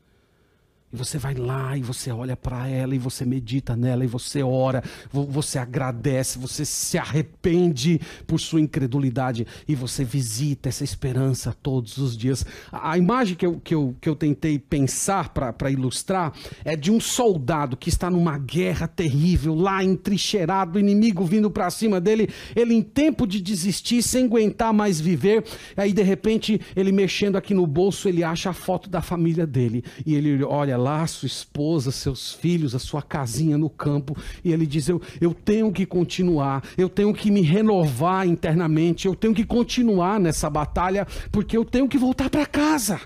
E 0.94 0.98
você 0.98 1.18
vai 1.18 1.34
lá 1.34 1.78
e 1.78 1.82
você 1.82 2.12
olha 2.12 2.36
para 2.36 2.68
ela 2.68 2.94
e 2.94 2.98
você 2.98 3.26
medita 3.26 3.78
nela 3.78 4.04
e 4.04 4.08
você 4.08 4.44
ora, 4.44 4.84
você 5.12 5.58
agradece, 5.58 6.38
você 6.38 6.66
se 6.66 6.98
arrepende 6.98 8.00
por 8.28 8.40
sua 8.40 8.60
incredulidade 8.60 9.48
e 9.68 9.74
você 9.74 10.04
visita 10.04 10.68
essa 10.68 10.84
esperança 10.84 11.56
todos 11.64 11.98
os 11.98 12.18
dias. 12.18 12.46
A, 12.72 12.98
imagem 12.98 13.38
que 13.38 13.46
eu, 13.46 13.60
que, 13.64 13.74
eu, 13.74 13.96
que 14.02 14.10
eu 14.10 14.16
tentei 14.16 14.60
pensar 14.60 15.30
para 15.30 15.72
ilustrar 15.72 16.34
é 16.66 16.76
de 16.76 16.92
um 16.92 17.00
soldado 17.00 17.78
que 17.78 17.88
está 17.88 18.10
numa 18.10 18.38
guerra 18.38 18.86
terrível, 18.88 19.56
lá 19.56 19.82
entrincheirado, 19.82 20.78
inimigo 20.78 21.24
vindo 21.24 21.50
para 21.50 21.70
cima 21.70 22.02
dele, 22.02 22.28
ele 22.54 22.74
em 22.74 22.82
tempo 22.82 23.26
de 23.26 23.40
desistir, 23.40 24.04
sem 24.04 24.26
aguentar 24.26 24.74
mais 24.74 25.00
viver, 25.00 25.46
aí 25.78 25.94
de 25.94 26.04
repente 26.04 26.60
ele 26.76 26.92
mexendo 26.92 27.38
aqui 27.38 27.54
no 27.54 27.66
bolso, 27.66 28.10
ele 28.10 28.24
acha 28.24 28.50
a 28.50 28.54
foto 28.54 28.90
da 28.90 29.02
família 29.02 29.48
dele 29.48 29.84
e 30.06 30.16
ele 30.16 30.44
olha 30.44 30.81
lá 30.82 31.06
sua 31.08 31.28
esposa, 31.28 31.92
seus 31.92 32.34
filhos, 32.34 32.76
a 32.76 32.80
sua 32.80 33.02
casinha 33.02 33.58
no 33.58 33.70
campo, 33.70 34.16
e 34.44 34.52
ele 34.52 34.66
diz: 34.66 34.90
eu, 34.90 35.02
eu 35.20 35.34
tenho 35.34 35.72
que 35.72 35.86
continuar, 35.86 36.64
eu 36.78 36.90
tenho 36.90 37.14
que 37.14 37.32
me 37.32 37.42
renovar 37.42 38.28
internamente, 38.28 39.08
eu 39.08 39.16
tenho 39.16 39.34
que 39.34 39.46
continuar 39.46 40.20
nessa 40.20 40.50
batalha, 40.50 41.08
porque 41.32 41.56
eu 41.56 41.64
tenho 41.64 41.88
que 41.88 41.98
voltar 41.98 42.30
para 42.30 42.46
casa. 42.46 43.00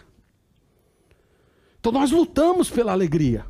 Então 1.79 1.91
nós 1.91 2.11
lutamos 2.11 2.69
pela 2.69 2.91
alegria. 2.91 3.45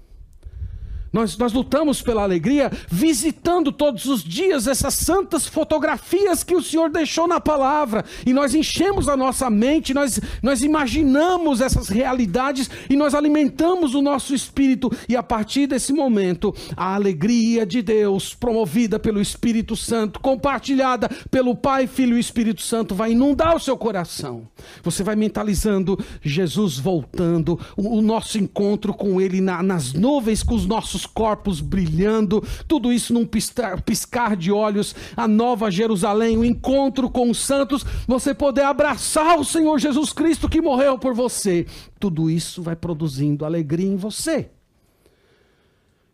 Nós, 1.16 1.38
nós 1.38 1.53
lutamos 1.53 2.01
pela 2.01 2.24
alegria 2.24 2.70
visitando 2.89 3.72
todos 3.72 4.03
os 4.03 4.22
dias 4.22 4.68
essas 4.68 4.95
santas 4.95 5.47
fotografias 5.47 6.43
que 6.43 6.53
o 6.53 6.61
Senhor 6.61 6.89
deixou 6.89 7.26
na 7.26 7.39
palavra. 7.39 8.03
E 8.26 8.34
nós 8.34 8.53
enchemos 8.53 9.07
a 9.07 9.16
nossa 9.16 9.49
mente, 9.49 9.93
nós, 9.93 10.20
nós 10.43 10.61
imaginamos 10.61 11.61
essas 11.61 11.88
realidades 11.88 12.70
e 12.89 12.97
nós 12.97 13.16
alimentamos 13.16 13.95
o 13.95 14.01
nosso 14.01 14.36
espírito. 14.36 14.91
E 15.07 15.16
a 15.16 15.24
partir 15.24 15.68
desse 15.68 15.93
momento, 15.93 16.53
a 16.76 16.95
alegria 16.95 17.66
de 17.66 17.82
Deus, 17.82 18.34
promovida 18.34 18.99
pelo 18.99 19.22
Espírito 19.22 19.74
Santo, 19.78 20.20
compartilhada 20.20 21.07
pelo 21.32 21.55
Pai, 21.55 21.88
Filho 21.88 22.18
e 22.18 22.20
Espírito 22.20 22.61
Santo, 22.61 22.93
vai 22.93 23.13
inundar 23.13 23.55
o 23.55 23.59
seu 23.61 23.78
coração. 23.78 24.45
Você 24.84 25.01
vai 25.01 25.16
mentalizando 25.16 25.97
Jesus 26.22 26.78
voltando, 26.78 27.57
o, 27.78 27.99
o 27.99 28.01
nosso 28.01 28.38
encontro 28.38 28.93
com 28.93 29.22
Ele 29.22 29.39
na, 29.39 29.63
nas 29.63 29.93
nuvens, 29.93 30.43
com 30.43 30.55
os 30.55 30.66
nossos 30.66 31.05
corpos 31.06 31.62
brilhando, 31.62 32.43
tudo 32.68 32.91
isso 32.91 33.14
num 33.14 33.26
piscar, 33.26 33.82
piscar 33.82 34.36
de 34.36 34.51
olhos, 34.51 34.95
a 35.16 35.28
nova 35.28 35.70
Jerusalém, 35.70 36.38
o 36.38 36.45
encontro 36.45 37.10
com 37.10 37.30
os 37.30 37.39
santos, 37.39 37.86
você 38.08 38.34
poder 38.34 38.64
abraçar 38.64 39.39
o 39.39 39.45
Senhor 39.45 39.80
Jesus 39.80 40.12
Cristo 40.12 40.49
que 40.49 40.62
morreu 40.62 40.97
por 40.97 41.14
você. 41.14 41.66
Tudo 41.99 42.30
isso 42.30 42.62
vai 42.62 42.76
produzindo 42.76 43.45
alegria 43.45 43.88
em 43.88 43.95
você. 43.95 44.49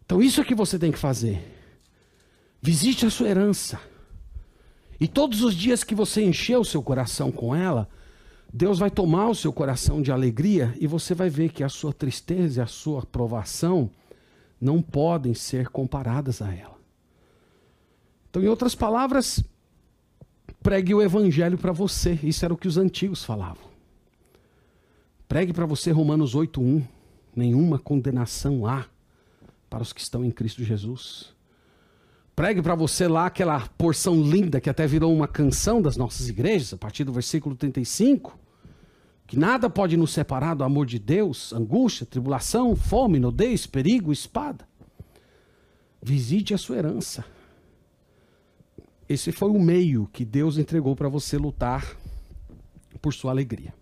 Então, 0.05 0.21
isso 0.21 0.41
é 0.41 0.43
que 0.43 0.55
você 0.55 0.77
tem 0.77 0.91
que 0.91 0.99
fazer. 0.99 1.41
Visite 2.61 3.05
a 3.05 3.09
sua 3.09 3.29
herança. 3.29 3.79
E 4.99 5.07
todos 5.07 5.41
os 5.41 5.55
dias 5.55 5.83
que 5.83 5.95
você 5.95 6.21
encher 6.21 6.59
o 6.59 6.65
seu 6.65 6.83
coração 6.83 7.31
com 7.31 7.55
ela, 7.55 7.89
Deus 8.53 8.77
vai 8.77 8.91
tomar 8.91 9.29
o 9.29 9.35
seu 9.35 9.53
coração 9.53 10.01
de 10.01 10.11
alegria 10.11 10.75
e 10.79 10.85
você 10.85 11.15
vai 11.15 11.29
ver 11.29 11.51
que 11.51 11.63
a 11.63 11.69
sua 11.69 11.93
tristeza 11.93 12.59
e 12.59 12.63
a 12.63 12.67
sua 12.67 13.05
provação 13.05 13.89
não 14.61 14.79
podem 14.81 15.33
ser 15.33 15.69
comparadas 15.69 16.41
a 16.41 16.53
ela. 16.53 16.79
Então, 18.29 18.43
em 18.43 18.47
outras 18.47 18.75
palavras, 18.75 19.43
pregue 20.61 20.93
o 20.93 21.01
evangelho 21.01 21.57
para 21.57 21.71
você. 21.71 22.19
Isso 22.21 22.45
era 22.45 22.53
o 22.53 22.57
que 22.57 22.67
os 22.67 22.77
antigos 22.77 23.23
falavam. 23.23 23.71
Pregue 25.27 25.51
para 25.51 25.65
você 25.65 25.91
Romanos 25.91 26.35
8:1. 26.35 26.83
Nenhuma 27.35 27.79
condenação 27.79 28.67
há 28.67 28.85
para 29.69 29.81
os 29.81 29.91
que 29.91 30.01
estão 30.01 30.23
em 30.23 30.31
Cristo 30.31 30.63
Jesus. 30.63 31.33
Pregue 32.35 32.61
para 32.61 32.75
você 32.75 33.07
lá 33.07 33.25
aquela 33.25 33.67
porção 33.77 34.21
linda 34.21 34.61
que 34.61 34.69
até 34.69 34.85
virou 34.85 35.13
uma 35.13 35.27
canção 35.27 35.81
das 35.81 35.97
nossas 35.97 36.29
igrejas, 36.29 36.73
a 36.73 36.77
partir 36.77 37.03
do 37.03 37.13
versículo 37.13 37.55
35 37.55 38.37
que 39.31 39.39
nada 39.39 39.69
pode 39.69 39.95
nos 39.95 40.11
separar 40.11 40.55
do 40.55 40.63
amor 40.65 40.85
de 40.85 40.99
Deus, 40.99 41.53
angústia, 41.53 42.05
tribulação, 42.05 42.75
fome, 42.75 43.17
nudez, 43.17 43.65
perigo, 43.65 44.11
espada. 44.11 44.67
Visite 46.03 46.53
a 46.53 46.57
sua 46.57 46.75
herança. 46.75 47.23
Esse 49.07 49.31
foi 49.31 49.49
o 49.49 49.57
meio 49.57 50.05
que 50.11 50.25
Deus 50.25 50.57
entregou 50.57 50.97
para 50.97 51.07
você 51.07 51.37
lutar 51.37 51.95
por 53.01 53.13
sua 53.13 53.31
alegria. 53.31 53.73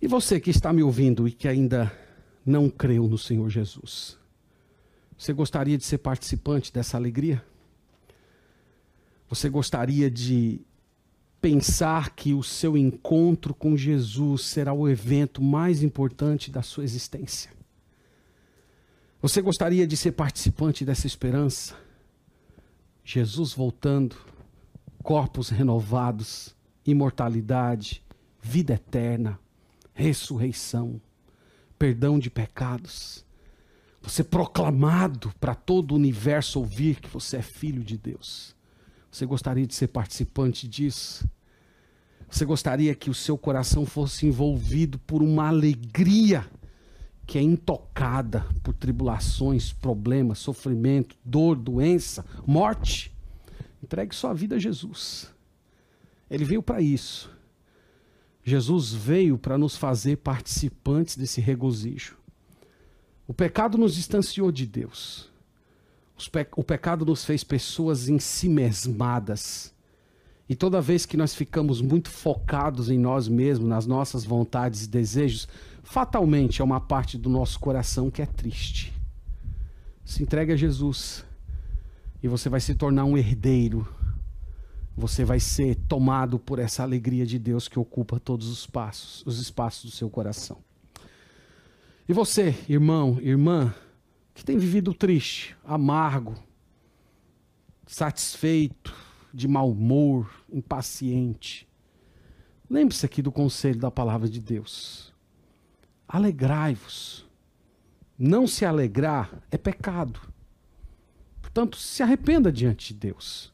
E 0.00 0.08
você 0.08 0.40
que 0.40 0.50
está 0.50 0.72
me 0.72 0.82
ouvindo 0.82 1.28
e 1.28 1.30
que 1.30 1.46
ainda 1.46 1.96
não 2.44 2.68
creu 2.68 3.06
no 3.06 3.16
Senhor 3.16 3.48
Jesus. 3.48 4.18
Você 5.16 5.32
gostaria 5.32 5.78
de 5.78 5.84
ser 5.84 5.98
participante 5.98 6.72
dessa 6.72 6.96
alegria? 6.96 7.40
Você 9.28 9.48
gostaria 9.48 10.10
de 10.10 10.66
pensar 11.42 12.10
que 12.10 12.32
o 12.32 12.42
seu 12.42 12.76
encontro 12.78 13.52
com 13.52 13.76
Jesus 13.76 14.42
será 14.42 14.72
o 14.72 14.88
evento 14.88 15.42
mais 15.42 15.82
importante 15.82 16.52
da 16.52 16.62
sua 16.62 16.84
existência? 16.84 17.50
Você 19.20 19.42
gostaria 19.42 19.84
de 19.84 19.96
ser 19.96 20.12
participante 20.12 20.84
dessa 20.84 21.08
esperança? 21.08 21.76
Jesus 23.04 23.52
voltando, 23.52 24.16
corpos 25.02 25.48
renovados, 25.48 26.54
imortalidade, 26.86 28.04
vida 28.40 28.74
eterna, 28.74 29.38
ressurreição, 29.92 31.00
perdão 31.76 32.20
de 32.20 32.30
pecados. 32.30 33.24
Você 34.00 34.22
proclamado 34.22 35.32
para 35.40 35.56
todo 35.56 35.90
o 35.90 35.96
universo 35.96 36.60
ouvir 36.60 37.00
que 37.00 37.08
você 37.08 37.38
é 37.38 37.42
filho 37.42 37.82
de 37.82 37.98
Deus. 37.98 38.54
Você 39.12 39.26
gostaria 39.26 39.66
de 39.66 39.74
ser 39.74 39.88
participante 39.88 40.66
disso? 40.66 41.28
Você 42.30 42.46
gostaria 42.46 42.94
que 42.94 43.10
o 43.10 43.14
seu 43.14 43.36
coração 43.36 43.84
fosse 43.84 44.26
envolvido 44.26 44.98
por 45.00 45.22
uma 45.22 45.48
alegria 45.48 46.46
que 47.26 47.36
é 47.36 47.42
intocada 47.42 48.46
por 48.62 48.72
tribulações, 48.72 49.70
problemas, 49.70 50.38
sofrimento, 50.38 51.14
dor, 51.22 51.56
doença, 51.56 52.24
morte? 52.46 53.12
Entregue 53.82 54.14
sua 54.14 54.32
vida 54.32 54.56
a 54.56 54.58
Jesus. 54.58 55.30
Ele 56.30 56.44
veio 56.44 56.62
para 56.62 56.80
isso. 56.80 57.30
Jesus 58.42 58.94
veio 58.94 59.36
para 59.36 59.58
nos 59.58 59.76
fazer 59.76 60.16
participantes 60.16 61.18
desse 61.18 61.38
regozijo. 61.38 62.16
O 63.28 63.34
pecado 63.34 63.76
nos 63.76 63.94
distanciou 63.94 64.50
de 64.50 64.66
Deus. 64.66 65.31
O 66.56 66.64
pecado 66.64 67.04
nos 67.04 67.24
fez 67.24 67.42
pessoas 67.42 68.08
em 68.08 68.18
si 68.18 68.48
mesmadas. 68.48 69.72
E 70.48 70.54
toda 70.54 70.80
vez 70.80 71.06
que 71.06 71.16
nós 71.16 71.34
ficamos 71.34 71.80
muito 71.80 72.10
focados 72.10 72.90
em 72.90 72.98
nós 72.98 73.28
mesmos, 73.28 73.68
nas 73.68 73.86
nossas 73.86 74.24
vontades 74.24 74.84
e 74.84 74.88
desejos, 74.88 75.48
fatalmente 75.82 76.60
é 76.60 76.64
uma 76.64 76.80
parte 76.80 77.16
do 77.16 77.30
nosso 77.30 77.58
coração 77.58 78.10
que 78.10 78.20
é 78.20 78.26
triste. 78.26 78.92
Se 80.04 80.22
entregue 80.22 80.52
a 80.52 80.56
Jesus 80.56 81.24
e 82.22 82.28
você 82.28 82.48
vai 82.48 82.60
se 82.60 82.74
tornar 82.74 83.04
um 83.04 83.16
herdeiro 83.16 83.86
você 84.96 85.24
vai 85.24 85.40
ser 85.40 85.76
tomado 85.88 86.38
por 86.38 86.58
essa 86.58 86.82
alegria 86.82 87.24
de 87.24 87.38
Deus 87.38 87.66
que 87.66 87.78
ocupa 87.78 88.20
todos 88.20 88.48
os 88.48 88.66
passos, 88.66 89.22
os 89.26 89.40
espaços 89.40 89.90
do 89.90 89.96
seu 89.96 90.10
coração. 90.10 90.58
E 92.08 92.12
você, 92.12 92.54
irmão, 92.68 93.18
irmã, 93.20 93.74
que 94.34 94.44
tem 94.44 94.58
vivido 94.58 94.94
triste, 94.94 95.56
amargo, 95.64 96.34
satisfeito, 97.86 98.94
de 99.32 99.48
mau 99.48 99.70
humor, 99.70 100.30
impaciente, 100.52 101.68
lembre-se 102.68 103.04
aqui 103.06 103.22
do 103.22 103.32
conselho 103.32 103.78
da 103.78 103.90
palavra 103.90 104.28
de 104.28 104.40
Deus. 104.40 105.12
Alegrai-vos. 106.06 107.26
Não 108.18 108.46
se 108.46 108.64
alegrar 108.64 109.42
é 109.50 109.56
pecado. 109.56 110.20
Portanto, 111.40 111.76
se 111.76 112.02
arrependa 112.02 112.52
diante 112.52 112.92
de 112.92 113.00
Deus. 113.00 113.52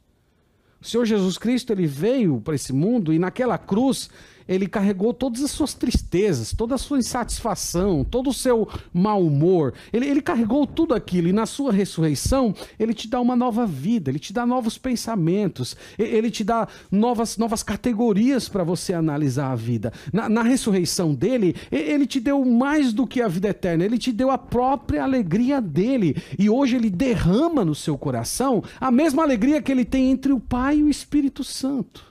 O 0.81 0.85
Senhor 0.85 1.05
Jesus 1.05 1.39
Cristo 1.39 1.73
ele 1.73 1.87
veio 1.87 2.41
para 2.41 2.55
esse 2.55 2.73
mundo 2.73 3.13
e 3.13 3.19
naquela 3.19 3.59
cruz 3.59 4.11
ele 4.49 4.67
carregou 4.67 5.13
todas 5.13 5.43
as 5.43 5.51
suas 5.51 5.75
tristezas, 5.75 6.53
toda 6.53 6.75
a 6.75 6.79
sua 6.79 6.99
insatisfação, 6.99 8.05
todo 8.05 8.31
o 8.31 8.35
seu 8.35 8.69
mau 8.93 9.23
humor. 9.25 9.75
Ele, 9.93 10.07
ele 10.07 10.23
carregou 10.23 10.67
tudo 10.67 10.95
aquilo 10.95 11.29
e 11.29 11.33
na 11.33 11.47
sua 11.47 11.73
ressurreição 11.73 12.55
ele 12.79 12.95
te 12.95 13.07
dá 13.09 13.21
uma 13.21 13.37
nova 13.37 13.67
vida, 13.67 14.11
ele 14.11 14.19
te 14.19 14.33
dá 14.33 14.47
novos 14.47 14.79
pensamentos, 14.79 15.77
ele 15.99 16.31
te 16.31 16.43
dá 16.43 16.67
novas, 16.91 17.37
novas 17.37 17.63
categorias 17.63 18.49
para 18.49 18.65
você 18.65 18.95
analisar 18.95 19.53
a 19.53 19.57
vida. 19.57 19.93
Na, 20.13 20.29
na 20.29 20.43
ressurreição 20.43 21.15
dele, 21.15 21.55
ele 21.71 22.07
te 22.07 22.21
deu 22.21 22.45
mais 22.45 22.93
do 22.93 23.07
que 23.07 23.21
a 23.21 23.29
vida 23.29 23.49
eterna, 23.49 23.85
ele 23.85 23.99
te 23.99 24.13
deu 24.13 24.31
a 24.31 24.39
própria 24.39 25.03
alegria 25.03 25.61
dele. 25.61 26.17
E 26.39 26.49
hoje 26.49 26.77
ele 26.77 26.91
derrama 26.91 27.65
no 27.65 27.75
seu 27.75 27.99
coração 27.99 28.63
a 28.81 28.91
mesma 28.91 29.23
alegria 29.23 29.61
que 29.61 29.71
ele 29.71 29.85
tem 29.85 30.11
entre 30.11 30.33
o 30.33 30.41
Pai 30.41 30.79
e 30.79 30.83
o 30.83 30.89
Espírito 30.89 31.45
Santo. 31.45 32.08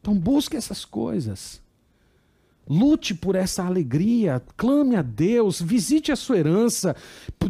Então 0.00 0.14
busque 0.14 0.56
essas 0.56 0.84
coisas. 0.84 1.60
Lute 2.72 3.14
por 3.14 3.34
essa 3.34 3.64
alegria, 3.64 4.40
clame 4.56 4.94
a 4.94 5.02
Deus, 5.02 5.60
visite 5.60 6.12
a 6.12 6.16
sua 6.16 6.38
herança, 6.38 6.94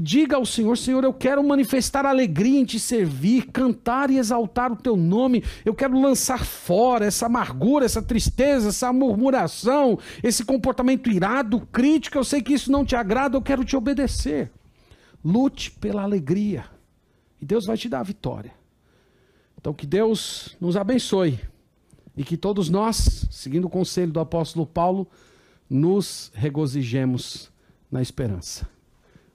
diga 0.00 0.36
ao 0.36 0.46
Senhor: 0.46 0.78
Senhor, 0.78 1.04
eu 1.04 1.12
quero 1.12 1.46
manifestar 1.46 2.06
alegria 2.06 2.58
em 2.58 2.64
te 2.64 2.80
servir, 2.80 3.48
cantar 3.52 4.10
e 4.10 4.16
exaltar 4.16 4.72
o 4.72 4.76
teu 4.76 4.96
nome. 4.96 5.44
Eu 5.62 5.74
quero 5.74 6.00
lançar 6.00 6.42
fora 6.46 7.04
essa 7.04 7.26
amargura, 7.26 7.84
essa 7.84 8.00
tristeza, 8.00 8.70
essa 8.70 8.90
murmuração, 8.94 9.98
esse 10.22 10.42
comportamento 10.42 11.10
irado, 11.10 11.60
crítico. 11.70 12.16
Eu 12.16 12.24
sei 12.24 12.40
que 12.40 12.54
isso 12.54 12.72
não 12.72 12.82
te 12.82 12.96
agrada, 12.96 13.36
eu 13.36 13.42
quero 13.42 13.62
te 13.62 13.76
obedecer. 13.76 14.50
Lute 15.22 15.70
pela 15.70 16.02
alegria 16.02 16.64
e 17.42 17.44
Deus 17.44 17.66
vai 17.66 17.76
te 17.76 17.90
dar 17.90 18.00
a 18.00 18.04
vitória. 18.04 18.52
Então, 19.58 19.74
que 19.74 19.86
Deus 19.86 20.56
nos 20.58 20.78
abençoe 20.78 21.38
e 22.16 22.24
que 22.24 22.36
todos 22.36 22.68
nós, 22.68 23.26
seguindo 23.30 23.66
o 23.66 23.70
conselho 23.70 24.12
do 24.12 24.20
apóstolo 24.20 24.66
Paulo, 24.66 25.06
nos 25.68 26.30
regozijemos 26.34 27.50
na 27.90 28.02
esperança. 28.02 28.68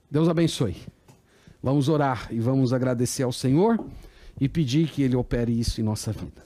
Deus 0.10 0.28
abençoe. 0.28 0.76
Vamos 1.62 1.90
orar 1.90 2.28
e 2.32 2.40
vamos 2.40 2.74
agradecer 2.74 3.24
ao 3.24 3.32
Senhor 3.32 3.84
e 4.40 4.48
pedir 4.48 4.90
que 4.90 5.02
Ele 5.02 5.16
opere 5.16 5.58
isso 5.58 5.82
em 5.82 5.84
nossa 5.84 6.12
vida. 6.12 6.44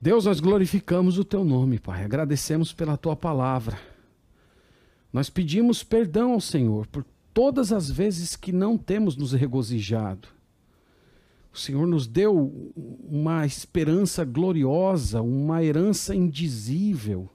Deus, 0.00 0.24
nós 0.26 0.40
glorificamos 0.40 1.18
o 1.18 1.24
Teu 1.24 1.44
nome, 1.44 1.78
Pai. 1.78 2.04
Agradecemos 2.04 2.72
pela 2.72 2.96
Tua 2.96 3.16
palavra. 3.16 3.78
Nós 5.12 5.30
pedimos 5.30 5.82
perdão 5.82 6.32
ao 6.32 6.40
Senhor 6.40 6.86
por 6.86 7.04
todas 7.32 7.72
as 7.72 7.90
vezes 7.90 8.36
que 8.36 8.52
não 8.52 8.78
temos 8.78 9.16
nos 9.16 9.32
regozijado 9.32 10.33
o 11.54 11.56
Senhor 11.56 11.86
nos 11.86 12.08
deu 12.08 12.72
uma 13.08 13.46
esperança 13.46 14.24
gloriosa, 14.24 15.22
uma 15.22 15.62
herança 15.62 16.12
indizível. 16.12 17.30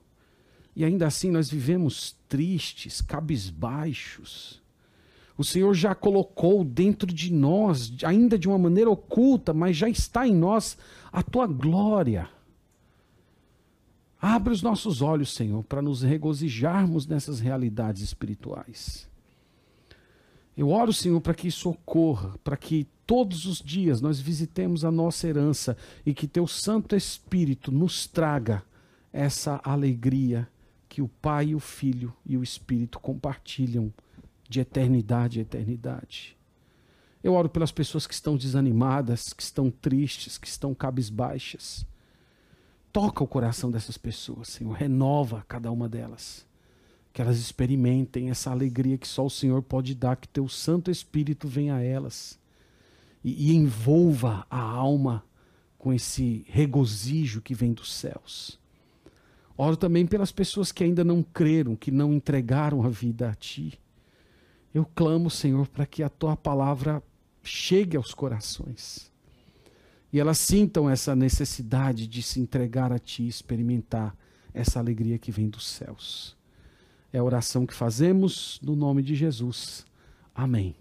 E 0.76 0.84
ainda 0.84 1.06
assim 1.06 1.30
nós 1.30 1.48
vivemos 1.48 2.14
tristes, 2.28 3.00
cabisbaixos. 3.00 4.60
O 5.38 5.42
Senhor 5.42 5.72
já 5.72 5.94
colocou 5.94 6.62
dentro 6.62 7.10
de 7.10 7.32
nós, 7.32 7.94
ainda 8.04 8.38
de 8.38 8.46
uma 8.46 8.58
maneira 8.58 8.90
oculta, 8.90 9.54
mas 9.54 9.74
já 9.74 9.88
está 9.88 10.28
em 10.28 10.34
nós 10.34 10.76
a 11.10 11.22
tua 11.22 11.46
glória. 11.46 12.28
Abre 14.20 14.52
os 14.52 14.60
nossos 14.60 15.00
olhos, 15.00 15.32
Senhor, 15.32 15.64
para 15.64 15.80
nos 15.80 16.02
regozijarmos 16.02 17.06
nessas 17.06 17.40
realidades 17.40 18.02
espirituais. 18.02 19.08
Eu 20.54 20.68
oro, 20.68 20.92
Senhor, 20.92 21.22
para 21.22 21.32
que 21.32 21.48
isso 21.48 21.70
ocorra, 21.70 22.34
para 22.44 22.58
que 22.58 22.86
todos 23.10 23.44
os 23.44 23.58
dias 23.58 24.00
nós 24.00 24.20
visitemos 24.20 24.84
a 24.84 24.90
nossa 24.92 25.26
herança 25.26 25.76
e 26.06 26.14
que 26.14 26.28
teu 26.28 26.46
Santo 26.46 26.94
Espírito 26.94 27.72
nos 27.72 28.06
traga 28.06 28.62
essa 29.12 29.60
alegria 29.64 30.48
que 30.88 31.02
o 31.02 31.08
Pai, 31.08 31.52
o 31.52 31.58
Filho 31.58 32.14
e 32.24 32.36
o 32.36 32.42
Espírito 32.44 33.00
compartilham 33.00 33.92
de 34.48 34.60
eternidade 34.60 35.40
a 35.40 35.42
eternidade. 35.42 36.36
Eu 37.20 37.32
oro 37.32 37.48
pelas 37.48 37.72
pessoas 37.72 38.06
que 38.06 38.14
estão 38.14 38.36
desanimadas, 38.36 39.32
que 39.32 39.42
estão 39.42 39.72
tristes, 39.72 40.38
que 40.38 40.46
estão 40.46 40.72
cabisbaixas. 40.72 41.84
Toca 42.92 43.24
o 43.24 43.26
coração 43.26 43.72
dessas 43.72 43.98
pessoas, 43.98 44.50
Senhor, 44.50 44.70
renova 44.70 45.44
cada 45.48 45.72
uma 45.72 45.88
delas. 45.88 46.46
Que 47.12 47.20
elas 47.20 47.40
experimentem 47.40 48.30
essa 48.30 48.52
alegria 48.52 48.96
que 48.96 49.08
só 49.08 49.26
o 49.26 49.30
Senhor 49.30 49.64
pode 49.64 49.96
dar, 49.96 50.14
que 50.14 50.28
teu 50.28 50.48
Santo 50.48 50.92
Espírito 50.92 51.48
venha 51.48 51.74
a 51.74 51.82
elas 51.82 52.38
e, 53.24 53.50
e 53.50 53.56
envolva 53.56 54.46
a 54.50 54.60
alma 54.60 55.24
com 55.78 55.92
esse 55.92 56.44
regozijo 56.48 57.40
que 57.40 57.54
vem 57.54 57.72
dos 57.72 57.92
céus. 57.92 58.58
Oro 59.56 59.76
também 59.76 60.06
pelas 60.06 60.32
pessoas 60.32 60.72
que 60.72 60.84
ainda 60.84 61.04
não 61.04 61.22
creram, 61.22 61.76
que 61.76 61.90
não 61.90 62.12
entregaram 62.12 62.82
a 62.82 62.88
vida 62.88 63.30
a 63.30 63.34
Ti. 63.34 63.78
Eu 64.72 64.86
clamo, 64.94 65.28
Senhor, 65.28 65.68
para 65.68 65.86
que 65.86 66.02
a 66.02 66.08
Tua 66.08 66.36
palavra 66.36 67.02
chegue 67.42 67.96
aos 67.96 68.14
corações 68.14 69.10
e 70.12 70.18
elas 70.18 70.38
sintam 70.38 70.90
essa 70.90 71.14
necessidade 71.14 72.06
de 72.06 72.22
se 72.22 72.40
entregar 72.40 72.92
a 72.92 72.98
Ti, 72.98 73.26
experimentar 73.26 74.16
essa 74.52 74.78
alegria 74.78 75.18
que 75.18 75.30
vem 75.30 75.48
dos 75.48 75.68
céus. 75.68 76.36
É 77.12 77.18
a 77.18 77.24
oração 77.24 77.66
que 77.66 77.74
fazemos 77.74 78.58
no 78.62 78.74
nome 78.74 79.02
de 79.02 79.14
Jesus. 79.14 79.86
Amém. 80.34 80.74